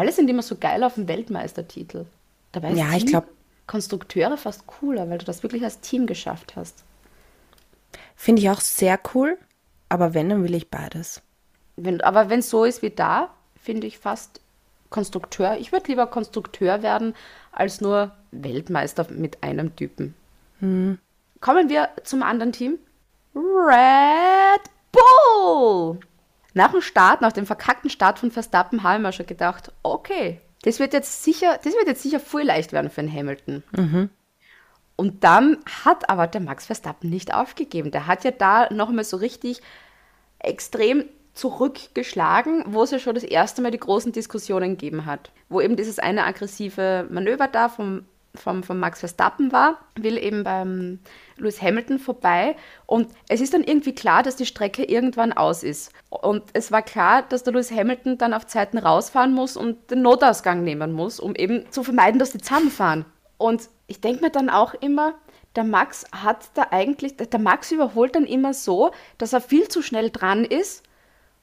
Alle 0.00 0.12
sind 0.12 0.30
immer 0.30 0.40
so 0.40 0.56
geil 0.56 0.82
auf 0.82 0.94
dem 0.94 1.08
Weltmeistertitel. 1.08 2.06
Dabei 2.52 2.70
ist 2.70 2.78
Ja, 2.78 2.86
ich 2.92 3.00
Team- 3.04 3.06
glaub- 3.10 3.28
Konstrukteure 3.66 4.38
fast 4.38 4.66
cooler, 4.66 5.10
weil 5.10 5.18
du 5.18 5.26
das 5.26 5.42
wirklich 5.42 5.62
als 5.62 5.80
Team 5.80 6.06
geschafft 6.06 6.56
hast. 6.56 6.82
Finde 8.16 8.40
ich 8.40 8.48
auch 8.48 8.60
sehr 8.62 8.98
cool, 9.14 9.36
aber 9.90 10.14
wenn, 10.14 10.30
dann 10.30 10.42
will 10.42 10.54
ich 10.54 10.70
beides. 10.70 11.20
Wenn, 11.76 12.00
aber 12.00 12.30
wenn 12.30 12.38
es 12.40 12.48
so 12.48 12.64
ist 12.64 12.80
wie 12.80 12.88
da, 12.88 13.28
finde 13.62 13.86
ich 13.86 13.98
fast 13.98 14.40
Konstrukteur. 14.88 15.58
Ich 15.58 15.70
würde 15.70 15.88
lieber 15.88 16.06
Konstrukteur 16.06 16.82
werden, 16.82 17.14
als 17.52 17.82
nur 17.82 18.10
Weltmeister 18.32 19.06
mit 19.10 19.42
einem 19.42 19.76
Typen. 19.76 20.14
Kommen 20.60 21.68
wir 21.68 21.90
zum 22.04 22.22
anderen 22.22 22.52
Team. 22.52 22.78
Red 23.34 24.62
Bull! 24.92 26.00
Nach 26.54 26.72
dem 26.72 26.80
Start, 26.80 27.20
nach 27.20 27.32
dem 27.32 27.46
verkackten 27.46 27.90
Start 27.90 28.18
von 28.18 28.30
Verstappen, 28.30 28.82
haben 28.82 29.02
wir 29.02 29.12
schon 29.12 29.26
gedacht, 29.26 29.72
okay, 29.82 30.40
das 30.62 30.78
wird 30.78 30.92
jetzt 30.92 31.22
sicher, 31.22 31.58
das 31.62 31.74
wird 31.74 31.86
jetzt 31.86 32.02
sicher 32.02 32.20
voll 32.20 32.42
leicht 32.42 32.72
werden 32.72 32.90
für 32.90 33.02
den 33.02 33.12
Hamilton. 33.12 33.62
Und 34.96 35.24
dann 35.24 35.56
hat 35.84 36.10
aber 36.10 36.26
der 36.26 36.42
Max 36.42 36.66
Verstappen 36.66 37.08
nicht 37.08 37.32
aufgegeben. 37.32 37.90
Der 37.90 38.06
hat 38.06 38.22
ja 38.24 38.32
da 38.32 38.70
nochmal 38.70 39.04
so 39.04 39.16
richtig 39.16 39.62
extrem 40.38 41.04
zurückgeschlagen, 41.32 42.64
wo 42.66 42.82
es 42.82 42.90
ja 42.90 42.98
schon 42.98 43.14
das 43.14 43.24
erste 43.24 43.62
Mal 43.62 43.70
die 43.70 43.78
großen 43.78 44.12
Diskussionen 44.12 44.70
gegeben 44.76 45.06
hat. 45.06 45.30
Wo 45.48 45.60
eben 45.62 45.76
dieses 45.76 45.98
eine 45.98 46.24
aggressive 46.24 47.06
Manöver 47.08 47.48
da 47.48 47.70
vom, 47.70 48.04
vom, 48.34 48.62
vom 48.62 48.78
Max 48.78 49.00
Verstappen 49.00 49.52
war, 49.52 49.78
will 49.96 50.16
eben 50.16 50.44
beim 50.44 51.00
Lewis 51.36 51.60
Hamilton 51.60 51.98
vorbei. 51.98 52.56
Und 52.86 53.08
es 53.28 53.40
ist 53.40 53.54
dann 53.54 53.64
irgendwie 53.64 53.94
klar, 53.94 54.22
dass 54.22 54.36
die 54.36 54.46
Strecke 54.46 54.84
irgendwann 54.84 55.32
aus 55.32 55.62
ist. 55.62 55.92
Und 56.08 56.44
es 56.52 56.70
war 56.70 56.82
klar, 56.82 57.22
dass 57.22 57.42
der 57.42 57.52
Lewis 57.52 57.70
Hamilton 57.70 58.18
dann 58.18 58.34
auf 58.34 58.46
Zeiten 58.46 58.78
rausfahren 58.78 59.32
muss 59.32 59.56
und 59.56 59.90
den 59.90 60.02
Notausgang 60.02 60.62
nehmen 60.62 60.92
muss, 60.92 61.18
um 61.20 61.34
eben 61.34 61.70
zu 61.70 61.82
vermeiden, 61.82 62.18
dass 62.18 62.32
die 62.32 62.38
zusammenfahren. 62.38 63.04
Und 63.36 63.68
ich 63.86 64.00
denke 64.00 64.24
mir 64.24 64.30
dann 64.30 64.50
auch 64.50 64.74
immer, 64.74 65.14
der 65.56 65.64
Max 65.64 66.04
hat 66.12 66.50
da 66.54 66.68
eigentlich, 66.70 67.16
der 67.16 67.40
Max 67.40 67.72
überholt 67.72 68.14
dann 68.14 68.26
immer 68.26 68.54
so, 68.54 68.92
dass 69.18 69.32
er 69.32 69.40
viel 69.40 69.68
zu 69.68 69.82
schnell 69.82 70.10
dran 70.10 70.44
ist 70.44 70.84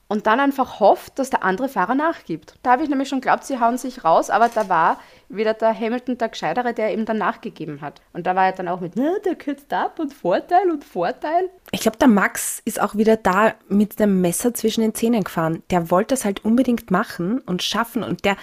und 0.07 0.27
dann 0.27 0.39
einfach 0.39 0.79
hofft, 0.79 1.19
dass 1.19 1.29
der 1.29 1.43
andere 1.43 1.69
Fahrer 1.69 1.95
nachgibt. 1.95 2.55
Da 2.63 2.71
habe 2.71 2.83
ich 2.83 2.89
nämlich 2.89 3.09
schon 3.09 3.21
geglaubt, 3.21 3.43
sie 3.43 3.59
hauen 3.59 3.77
sich 3.77 4.03
raus, 4.03 4.29
aber 4.29 4.49
da 4.49 4.69
war 4.69 4.99
wieder 5.29 5.53
der 5.53 5.77
Hamilton 5.77 6.17
der 6.17 6.29
Gescheitere, 6.29 6.73
der 6.73 6.93
ihm 6.93 7.05
dann 7.05 7.17
nachgegeben 7.17 7.81
hat. 7.81 8.01
Und 8.13 8.25
da 8.25 8.35
war 8.35 8.45
er 8.45 8.53
dann 8.53 8.67
auch 8.67 8.79
mit, 8.79 8.95
der 8.97 9.35
kürzt 9.35 9.71
ab 9.73 9.99
und 9.99 10.13
Vorteil 10.13 10.71
und 10.71 10.85
Vorteil. 10.85 11.49
Ich 11.71 11.81
glaube, 11.81 11.97
der 11.97 12.07
Max 12.07 12.61
ist 12.63 12.81
auch 12.81 12.95
wieder 12.95 13.17
da 13.17 13.53
mit 13.67 13.99
dem 13.99 14.21
Messer 14.21 14.53
zwischen 14.53 14.81
den 14.81 14.95
Zähnen 14.95 15.23
gefahren. 15.23 15.63
Der 15.69 15.91
wollte 15.91 16.13
das 16.13 16.23
halt 16.23 16.45
unbedingt 16.45 16.89
machen 16.89 17.39
und 17.39 17.63
schaffen 17.63 18.03
und 18.03 18.23
der 18.23 18.37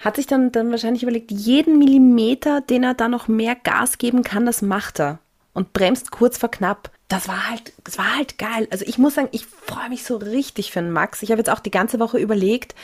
hat 0.00 0.16
sich 0.16 0.26
dann, 0.26 0.52
dann 0.52 0.70
wahrscheinlich 0.70 1.02
überlegt, 1.02 1.30
jeden 1.30 1.78
Millimeter, 1.78 2.60
den 2.60 2.82
er 2.82 2.94
da 2.94 3.08
noch 3.08 3.28
mehr 3.28 3.54
Gas 3.54 3.96
geben 3.98 4.22
kann, 4.22 4.44
das 4.44 4.60
macht 4.60 5.00
er. 5.00 5.20
Und 5.54 5.72
bremst 5.72 6.10
kurz 6.10 6.36
vor 6.36 6.50
knapp. 6.50 6.90
Das 7.08 7.28
war 7.28 7.48
halt, 7.48 7.72
das 7.84 7.98
war 7.98 8.16
halt 8.16 8.36
geil. 8.36 8.66
Also 8.70 8.84
ich 8.86 8.98
muss 8.98 9.14
sagen, 9.14 9.28
ich 9.30 9.46
freue 9.46 9.88
mich 9.88 10.02
so 10.02 10.16
richtig 10.16 10.72
für 10.72 10.80
den 10.80 10.90
Max. 10.90 11.22
Ich 11.22 11.30
habe 11.30 11.38
jetzt 11.38 11.50
auch 11.50 11.60
die 11.60 11.70
ganze 11.70 12.00
Woche 12.00 12.18
überlegt, 12.18 12.74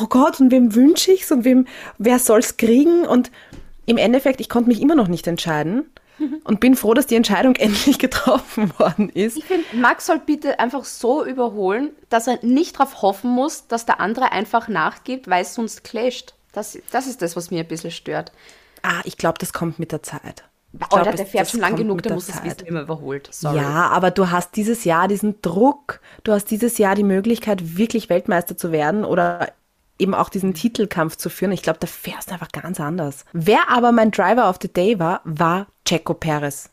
oh 0.00 0.06
Gott, 0.06 0.40
und 0.40 0.50
wem 0.50 0.74
wünsche 0.74 1.12
ich's 1.12 1.32
und 1.32 1.44
wem, 1.44 1.66
wer 1.96 2.18
soll's 2.18 2.58
kriegen? 2.58 3.06
Und 3.06 3.30
im 3.86 3.96
Endeffekt, 3.96 4.40
ich 4.40 4.50
konnte 4.50 4.68
mich 4.68 4.82
immer 4.82 4.94
noch 4.94 5.08
nicht 5.08 5.26
entscheiden 5.26 5.90
und 6.44 6.60
bin 6.60 6.76
froh, 6.76 6.94
dass 6.94 7.06
die 7.06 7.16
Entscheidung 7.16 7.56
endlich 7.56 7.98
getroffen 7.98 8.72
worden 8.78 9.08
ist. 9.08 9.36
Ich 9.36 9.44
finde, 9.44 9.64
Max 9.72 10.06
soll 10.06 10.18
bitte 10.18 10.58
einfach 10.58 10.84
so 10.84 11.24
überholen, 11.24 11.90
dass 12.08 12.26
er 12.26 12.38
nicht 12.42 12.78
darauf 12.78 13.02
hoffen 13.02 13.30
muss, 13.30 13.66
dass 13.68 13.86
der 13.86 14.00
andere 14.00 14.32
einfach 14.32 14.68
nachgibt, 14.68 15.28
weil 15.28 15.42
es 15.42 15.54
sonst 15.54 15.84
clasht. 15.84 16.34
Das, 16.52 16.78
das 16.90 17.06
ist 17.06 17.22
das, 17.22 17.36
was 17.36 17.50
mir 17.50 17.60
ein 17.60 17.68
bisschen 17.68 17.90
stört. 17.90 18.32
Ah, 18.82 19.00
ich 19.04 19.16
glaube, 19.16 19.38
das 19.38 19.52
kommt 19.52 19.78
mit 19.78 19.92
der 19.92 20.02
Zeit. 20.02 20.44
Ich 20.72 20.86
Oder 20.92 21.02
glaub, 21.02 21.16
der 21.16 21.24
es- 21.24 21.30
fährt 21.30 21.48
schon 21.50 21.60
lang 21.60 21.74
genug, 21.76 22.02
der 22.02 22.10
der 22.10 22.14
muss 22.16 22.28
es 22.28 22.36
Zeit. 22.36 22.44
wissen, 22.62 22.72
man 22.74 22.84
überholt. 22.84 23.28
Sorry. 23.32 23.56
Ja, 23.56 23.88
aber 23.88 24.10
du 24.12 24.30
hast 24.30 24.54
dieses 24.56 24.84
Jahr 24.84 25.08
diesen 25.08 25.40
Druck, 25.42 26.00
du 26.22 26.32
hast 26.32 26.46
dieses 26.50 26.78
Jahr 26.78 26.94
die 26.94 27.02
Möglichkeit, 27.02 27.76
wirklich 27.76 28.08
Weltmeister 28.08 28.56
zu 28.56 28.70
werden 28.70 29.04
oder 29.04 29.48
eben 29.98 30.14
auch 30.14 30.28
diesen 30.28 30.54
Titelkampf 30.54 31.16
zu 31.16 31.28
führen. 31.28 31.52
Ich 31.52 31.62
glaube, 31.62 31.78
da 31.80 31.86
fährst 31.86 32.28
du 32.30 32.34
einfach 32.34 32.52
ganz 32.52 32.78
anders. 32.80 33.24
Wer 33.32 33.68
aber 33.68 33.92
mein 33.92 34.10
Driver 34.12 34.48
of 34.48 34.58
the 34.62 34.72
Day 34.72 34.98
war, 34.98 35.20
war 35.24 35.66
Checo 35.84 36.14
Perez. 36.14 36.70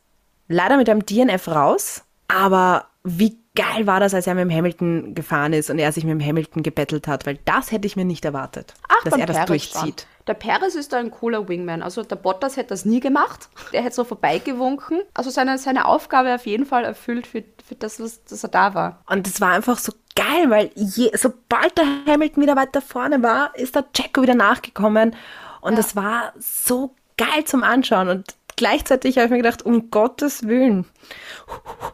Leider 0.48 0.78
mit 0.78 0.90
einem 0.90 1.06
DNF 1.06 1.48
raus, 1.50 2.04
aber 2.30 2.86
wie 3.04 3.38
geil 3.56 3.88
war 3.88 4.00
das, 4.00 4.14
als 4.14 4.28
er 4.28 4.36
mit 4.36 4.44
dem 4.44 4.52
Hamilton 4.56 5.16
gefahren 5.16 5.52
ist 5.54 5.70
und 5.72 5.80
er 5.80 5.92
sich 5.92 6.04
mit 6.06 6.12
dem 6.12 6.26
Hamilton 6.26 6.62
gebettelt 6.64 7.08
hat, 7.08 7.26
weil 7.26 7.40
das 7.46 7.72
hätte 7.72 7.88
ich 7.88 7.96
mir 7.96 8.06
nicht 8.06 8.24
erwartet, 8.24 8.76
Ach, 8.88 9.04
dass 9.04 9.14
er 9.20 9.26
das 9.26 9.36
Perez 9.38 9.48
durchzieht. 9.48 10.02
Schon. 10.02 10.17
Der 10.28 10.34
Perez 10.34 10.76
ist 10.76 10.94
da 10.94 10.98
ein 10.98 11.12
cooler 11.12 11.48
Wingman. 11.48 11.82
Also 11.82 12.04
der 12.04 12.18
Bottas 12.18 12.58
hätte 12.58 12.70
das 12.70 12.86
nie 12.86 13.00
gemacht. 13.00 13.50
Der 13.72 13.82
hätte 13.82 13.96
so 13.96 14.04
vorbeigewunken. 14.04 15.02
Also 15.14 15.30
seine, 15.30 15.58
seine 15.58 15.86
Aufgabe 15.86 16.36
auf 16.36 16.46
jeden 16.46 16.66
Fall 16.66 16.84
erfüllt 16.84 17.28
für, 17.28 17.44
für 17.66 17.76
das, 17.76 18.00
was 18.00 18.24
dass 18.26 18.44
er 18.44 18.50
da 18.50 18.74
war. 18.74 19.04
Und 19.10 19.26
es 19.28 19.40
war 19.40 19.52
einfach 19.52 19.78
so 19.78 19.94
geil, 20.16 20.50
weil 20.50 20.72
je, 20.76 21.12
sobald 21.16 21.78
der 21.78 21.86
Hamilton 22.06 22.44
wieder 22.44 22.56
weiter 22.56 22.82
vorne 22.82 23.24
war, 23.24 23.56
ist 23.56 23.76
der 23.76 23.86
Checo 23.94 24.22
wieder 24.22 24.36
nachgekommen. 24.36 25.16
Und 25.62 25.78
es 25.80 25.96
war 25.96 26.34
so 26.40 26.94
geil 27.18 27.46
zum 27.46 27.64
Anschauen. 27.64 28.10
Und 28.10 28.36
gleichzeitig 28.58 29.18
habe 29.18 29.26
ich 29.26 29.32
mir 29.32 29.38
gedacht, 29.38 29.66
um 29.66 29.90
Gottes 29.92 30.48
Willen, 30.48 30.86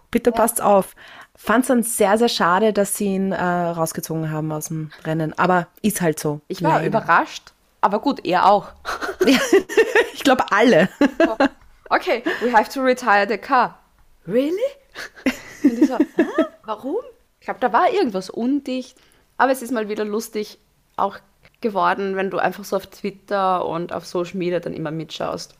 bitte 0.10 0.32
passt 0.32 0.62
auf. 0.62 0.96
Fand 1.36 1.64
es 1.64 1.68
dann 1.68 1.84
sehr, 1.84 2.18
sehr 2.18 2.30
schade, 2.30 2.74
dass 2.74 2.96
sie 2.96 3.16
ihn 3.16 3.32
äh, 3.32 3.44
rausgezogen 3.44 4.32
haben 4.32 4.52
aus 4.52 4.68
dem 4.68 4.92
Rennen. 5.04 5.38
Aber 5.38 5.68
ist 5.82 6.02
halt 6.02 6.20
so. 6.20 6.42
Ich 6.48 6.64
war 6.64 6.78
Leider. 6.78 6.88
überrascht. 6.88 7.54
Aber 7.84 8.00
gut, 8.00 8.26
er 8.26 8.50
auch. 8.50 8.70
Ich 10.14 10.24
glaube, 10.24 10.46
alle. 10.52 10.88
Okay, 11.90 12.24
we 12.42 12.54
have 12.54 12.72
to 12.72 12.82
retire 12.82 13.28
the 13.28 13.38
car. 13.38 13.78
Really? 14.26 14.56
Und 15.64 15.80
ich 15.80 15.90
so, 15.90 15.98
warum? 16.64 17.02
Ich 17.42 17.46
glaube, 17.46 17.60
da 17.60 17.74
war 17.74 17.92
irgendwas 17.92 18.30
undicht. 18.30 18.98
Aber 19.36 19.52
es 19.52 19.62
ist 19.62 19.72
mal 19.72 19.90
wieder 19.90 20.06
lustig 20.06 20.60
auch 20.96 21.18
geworden, 21.60 22.16
wenn 22.16 22.30
du 22.30 22.38
einfach 22.38 22.64
so 22.64 22.78
auf 22.78 22.88
Twitter 22.88 23.66
und 23.66 23.92
auf 23.92 24.06
Social 24.06 24.38
Media 24.38 24.62
dann 24.62 24.74
immer 24.74 24.92
mitschaust. 24.92 25.56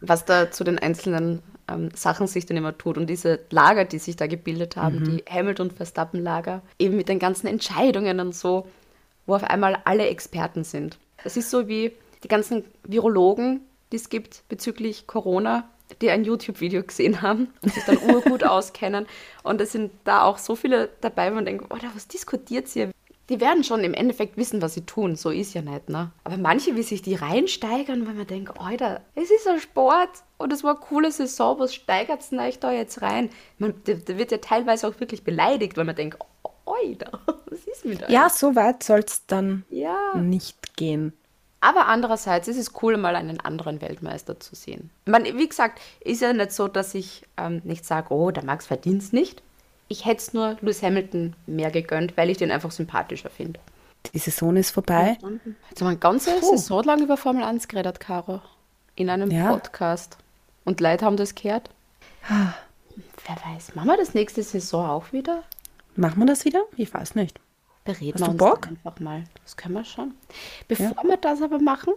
Was 0.00 0.24
da 0.24 0.50
zu 0.50 0.64
den 0.64 0.80
einzelnen 0.80 1.40
ähm, 1.68 1.90
Sachen 1.94 2.26
sich 2.26 2.46
dann 2.46 2.56
immer 2.56 2.76
tut 2.76 2.98
und 2.98 3.06
diese 3.06 3.40
Lager, 3.50 3.84
die 3.84 3.98
sich 3.98 4.16
da 4.16 4.26
gebildet 4.26 4.76
haben, 4.76 5.04
die 5.04 5.24
Hamilton- 5.30 5.68
und 5.68 5.76
Verstappen-Lager, 5.76 6.62
eben 6.80 6.96
mit 6.96 7.08
den 7.08 7.20
ganzen 7.20 7.46
Entscheidungen 7.46 8.18
und 8.18 8.34
so, 8.34 8.66
wo 9.26 9.34
auf 9.34 9.44
einmal 9.44 9.80
alle 9.84 10.06
Experten 10.06 10.64
sind. 10.64 10.98
Das 11.22 11.36
ist 11.36 11.50
so 11.50 11.68
wie 11.68 11.92
die 12.22 12.28
ganzen 12.28 12.64
Virologen, 12.84 13.60
die 13.92 13.96
es 13.96 14.08
gibt 14.08 14.42
bezüglich 14.48 15.06
Corona, 15.06 15.68
die 16.00 16.10
ein 16.10 16.24
YouTube-Video 16.24 16.82
gesehen 16.82 17.22
haben 17.22 17.52
und 17.62 17.72
sich 17.72 17.84
dann 17.84 17.98
urgut 17.98 18.44
auskennen. 18.44 19.06
Und 19.42 19.60
es 19.60 19.72
sind 19.72 19.92
da 20.04 20.22
auch 20.22 20.38
so 20.38 20.56
viele 20.56 20.90
dabei, 21.00 21.30
wo 21.30 21.36
man 21.36 21.44
denkt, 21.44 21.66
oh, 21.70 21.76
was 21.94 22.08
diskutiert 22.08 22.74
ihr? 22.74 22.90
Die 23.30 23.40
werden 23.40 23.64
schon 23.64 23.84
im 23.84 23.94
Endeffekt 23.94 24.36
wissen, 24.36 24.60
was 24.60 24.74
sie 24.74 24.84
tun. 24.84 25.16
So 25.16 25.30
ist 25.30 25.54
ja 25.54 25.62
nicht, 25.62 25.88
ne? 25.88 26.10
Aber 26.24 26.36
manche, 26.36 26.76
wie 26.76 26.82
sich 26.82 27.00
die 27.00 27.14
reinsteigern, 27.14 28.06
weil 28.06 28.14
man 28.14 28.26
denkt, 28.26 28.60
Alter, 28.60 29.00
es 29.14 29.30
ist 29.30 29.48
ein 29.48 29.60
Sport 29.60 30.10
und 30.36 30.52
es 30.52 30.62
war 30.62 30.72
eine 30.72 30.80
coole 30.80 31.10
Saison, 31.10 31.58
was 31.58 31.74
steigert 31.74 32.20
es 32.20 32.32
euch 32.38 32.58
da 32.58 32.70
jetzt 32.70 33.00
rein? 33.00 33.30
Man, 33.56 33.74
da 33.84 34.18
wird 34.18 34.30
ja 34.30 34.38
teilweise 34.38 34.86
auch 34.88 35.00
wirklich 35.00 35.24
beleidigt, 35.24 35.78
weil 35.78 35.84
man 35.84 35.96
denkt, 35.96 36.18
Alter, 36.88 37.18
was 37.46 37.60
ist 37.60 37.84
mit 37.84 38.02
euch? 38.02 38.08
Ja, 38.10 38.28
so 38.28 38.54
weit 38.54 38.82
soll 38.82 39.00
es 39.00 39.26
dann 39.26 39.64
Ja. 39.70 40.14
nicht 40.16 40.76
gehen. 40.76 41.12
Aber 41.60 41.86
andererseits 41.86 42.46
ist 42.46 42.58
es 42.58 42.72
cool, 42.82 42.98
mal 42.98 43.16
einen 43.16 43.40
anderen 43.40 43.80
Weltmeister 43.80 44.38
zu 44.38 44.54
sehen. 44.54 44.90
Man, 45.06 45.24
wie 45.24 45.48
gesagt, 45.48 45.80
ist 46.00 46.20
ja 46.20 46.32
nicht 46.34 46.52
so, 46.52 46.68
dass 46.68 46.94
ich 46.94 47.22
ähm, 47.38 47.62
nicht 47.64 47.86
sage, 47.86 48.12
oh, 48.12 48.30
der 48.30 48.44
Max 48.44 48.66
verdient 48.66 49.02
es 49.02 49.12
nicht. 49.12 49.42
Ich 49.88 50.04
hätte 50.04 50.18
es 50.20 50.34
nur 50.34 50.56
Lewis 50.60 50.82
Hamilton 50.82 51.34
mehr 51.46 51.70
gegönnt, 51.70 52.16
weil 52.18 52.28
ich 52.28 52.36
den 52.36 52.50
einfach 52.50 52.70
sympathischer 52.70 53.30
finde. 53.30 53.60
Die 54.12 54.18
Saison 54.18 54.54
ist 54.56 54.72
vorbei. 54.72 55.12
Jetzt 55.12 55.22
haben 55.24 55.40
wir 55.78 55.86
eine 55.88 55.96
ganze 55.96 56.38
Saison 56.40 56.82
lang 56.84 57.02
über 57.02 57.16
Formel 57.16 57.42
1 57.42 57.66
geredet, 57.68 57.98
Caro. 57.98 58.42
In 58.94 59.08
einem 59.08 59.30
Ja. 59.30 59.48
Podcast. 59.50 60.18
Und 60.66 60.80
Leute 60.80 61.06
haben 61.06 61.16
das 61.16 61.34
gehört. 61.34 61.70
Wer 62.28 63.36
weiß, 63.54 63.74
machen 63.74 63.88
wir 63.88 63.96
das 63.96 64.12
nächste 64.14 64.42
Saison 64.42 64.86
auch 64.86 65.12
wieder? 65.12 65.42
Machen 65.96 66.18
wir 66.20 66.26
das 66.26 66.44
wieder? 66.44 66.64
Ich 66.76 66.92
weiß 66.92 67.14
nicht. 67.14 67.40
Bereden 67.84 68.14
Hast 68.14 68.20
wir 68.20 68.26
du 68.26 68.30
uns 68.32 68.38
Bock? 68.38 68.68
einfach 68.68 69.00
mal. 69.00 69.24
Das 69.42 69.56
können 69.56 69.74
wir 69.74 69.84
schon. 69.84 70.14
Bevor 70.68 70.94
wir 71.04 71.16
das 71.18 71.42
aber 71.42 71.58
machen, 71.60 71.92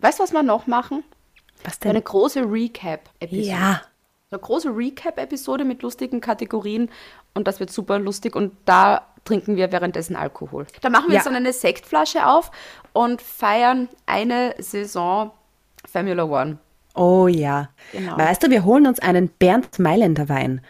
weißt 0.00 0.18
du, 0.18 0.22
was 0.24 0.32
wir 0.32 0.42
noch 0.42 0.66
machen? 0.66 1.02
Was 1.64 1.80
Eine 1.82 1.94
denn? 1.94 2.04
große 2.04 2.40
Recap-Episode. 2.50 3.46
Ja. 3.46 3.82
Eine 4.30 4.40
große 4.40 4.68
Recap-Episode 4.74 5.64
mit 5.64 5.82
lustigen 5.82 6.20
Kategorien 6.20 6.90
und 7.34 7.46
das 7.48 7.60
wird 7.60 7.70
super 7.70 7.98
lustig 7.98 8.34
und 8.36 8.52
da 8.64 9.06
trinken 9.24 9.56
wir 9.56 9.70
währenddessen 9.72 10.16
Alkohol. 10.16 10.66
Da 10.80 10.90
machen 10.90 11.06
wir 11.08 11.14
Ja. 11.14 11.18
jetzt 11.20 11.26
dann 11.26 11.36
eine 11.36 11.52
Sektflasche 11.52 12.26
auf 12.26 12.50
und 12.92 13.22
feiern 13.22 13.88
eine 14.06 14.54
Saison 14.58 15.30
Formula 15.90 16.24
One. 16.24 16.58
Oh 16.94 17.26
ja. 17.28 17.70
Genau. 17.92 18.18
Weißt 18.18 18.42
du, 18.42 18.50
wir 18.50 18.64
holen 18.64 18.86
uns 18.86 18.98
einen 19.00 19.28
Bernd 19.28 19.78
Mailänder 19.78 20.28
Wein. 20.28 20.60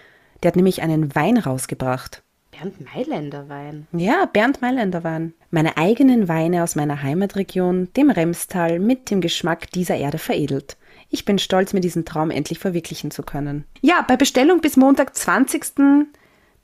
Der 0.43 0.49
hat 0.51 0.57
nämlich 0.57 0.83
einen 0.83 1.15
Wein 1.15 1.39
rausgebracht. 1.39 2.23
Bernd 2.63 2.95
Mailänder 2.95 3.49
Wein. 3.49 3.89
Ja, 3.91 4.25
Bernd 4.25 4.63
Mailänder 4.63 5.03
Wein. 5.03 5.35
Meine 5.51 5.77
eigenen 5.77 6.29
Weine 6.29 6.63
aus 6.63 6.77
meiner 6.77 7.03
Heimatregion, 7.03 7.89
dem 7.97 8.09
Remstal, 8.09 8.79
mit 8.79 9.11
dem 9.11 9.21
Geschmack 9.21 9.73
dieser 9.73 9.97
Erde 9.97 10.19
veredelt. 10.19 10.77
Ich 11.11 11.25
bin 11.25 11.41
stolz, 11.41 11.73
mir 11.73 11.81
diesen 11.81 12.05
Traum 12.05 12.31
endlich 12.31 12.61
verwirklichen 12.61 13.11
zu 13.11 13.25
können. 13.25 13.65
Ja, 13.81 14.03
bei 14.07 14.17
Bestellung 14.17 14.61
bis 14.61 14.77
Montag, 14.77 15.17
20. 15.17 16.07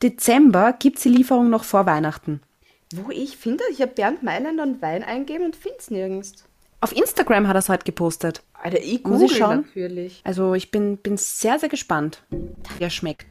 Dezember 0.01 0.73
gibt's 0.79 1.03
die 1.03 1.09
Lieferung 1.09 1.51
noch 1.51 1.65
vor 1.65 1.85
Weihnachten. 1.85 2.43
Wo 2.95 3.11
ich 3.11 3.37
finde, 3.37 3.65
ich 3.73 3.83
habe 3.83 3.91
Bernd 3.91 4.23
Mailänder 4.23 4.63
und 4.63 4.81
Wein 4.81 5.03
eingeben 5.03 5.47
und 5.47 5.57
finde 5.57 5.79
es 5.81 5.91
nirgends. 5.91 6.45
Auf 6.81 6.97
Instagram 6.97 7.49
hat 7.49 7.57
er 7.57 7.59
es 7.59 7.69
heute 7.69 7.85
gepostet. 7.85 8.45
Alter, 8.53 8.79
ich 8.79 9.03
Muss 9.03 9.21
ich 9.21 9.31
google 9.31 9.37
schauen? 9.37 9.65
natürlich. 9.67 10.21
Also 10.23 10.55
ich 10.55 10.71
bin, 10.71 10.99
bin 10.99 11.17
sehr, 11.17 11.59
sehr 11.59 11.69
gespannt, 11.69 12.23
wie 12.31 12.85
er 12.85 12.91
schmeckt. 12.91 13.27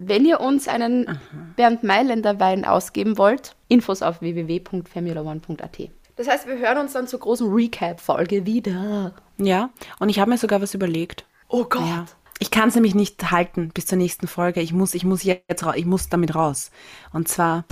Wenn 0.00 0.24
ihr 0.24 0.40
uns 0.40 0.68
einen 0.68 1.18
Bernd 1.56 1.82
Mailänder 1.82 2.38
Wein 2.38 2.64
ausgeben 2.64 3.18
wollt, 3.18 3.56
Infos 3.66 4.00
auf 4.00 4.20
www.formula1.at. 4.20 5.90
Das 6.14 6.28
heißt, 6.28 6.46
wir 6.46 6.56
hören 6.56 6.78
uns 6.78 6.92
dann 6.92 7.08
zur 7.08 7.18
großen 7.18 7.52
Recap-Folge 7.52 8.46
wieder. 8.46 9.12
Ja, 9.38 9.70
und 9.98 10.08
ich 10.08 10.20
habe 10.20 10.30
mir 10.30 10.38
sogar 10.38 10.62
was 10.62 10.72
überlegt. 10.74 11.24
Oh 11.48 11.64
Gott. 11.64 11.82
Ja. 11.82 12.06
Ich 12.40 12.50
kann 12.50 12.68
es 12.68 12.74
nämlich 12.74 12.94
nicht 12.94 13.30
halten 13.30 13.70
bis 13.74 13.86
zur 13.86 13.98
nächsten 13.98 14.28
Folge. 14.28 14.60
Ich 14.60 14.72
muss, 14.72 14.94
ich 14.94 15.04
muss 15.04 15.24
jetzt 15.24 15.64
raus, 15.64 15.74
ich 15.76 15.86
muss 15.86 16.08
damit 16.08 16.34
raus. 16.34 16.70
Und 17.12 17.28
zwar, 17.28 17.64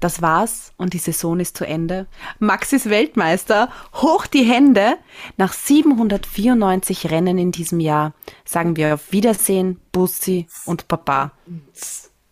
das 0.00 0.22
war's 0.22 0.72
und 0.76 0.94
die 0.94 0.98
Saison 0.98 1.40
ist 1.40 1.56
zu 1.56 1.66
Ende. 1.66 2.06
Max 2.38 2.72
ist 2.72 2.88
Weltmeister. 2.88 3.68
Hoch 3.94 4.26
die 4.26 4.44
Hände. 4.44 4.96
Nach 5.36 5.52
794 5.52 7.10
Rennen 7.10 7.36
in 7.36 7.52
diesem 7.52 7.80
Jahr 7.80 8.14
sagen 8.44 8.76
wir 8.76 8.94
auf 8.94 9.12
Wiedersehen, 9.12 9.80
Bussi 9.92 10.46
und 10.64 10.88
Papa. 10.88 11.32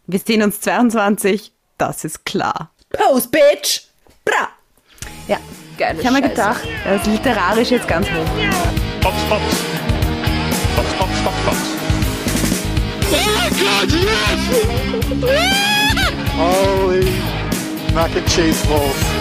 Wir 0.06 0.18
sehen 0.18 0.42
uns 0.42 0.60
22. 0.60 1.52
Das 1.76 2.04
ist 2.04 2.24
klar. 2.24 2.70
Pose, 2.90 3.28
Bitch! 3.28 3.82
Bra! 4.24 4.48
Ja, 5.26 5.38
Geile 5.78 6.00
ich 6.00 6.06
habe 6.06 6.20
mir 6.20 6.28
gedacht, 6.28 6.60
das 6.84 7.02
ist 7.02 7.06
literarisch 7.06 7.70
jetzt 7.70 7.88
ganz 7.88 8.06
hoch. 8.08 9.02
Box, 9.02 9.16
Box. 9.28 9.91
God, 13.50 13.90
yes! 13.90 14.42
Holy 16.32 17.04
mac 17.94 18.14
and 18.16 18.28
cheese 18.28 18.64
balls. 18.66 19.11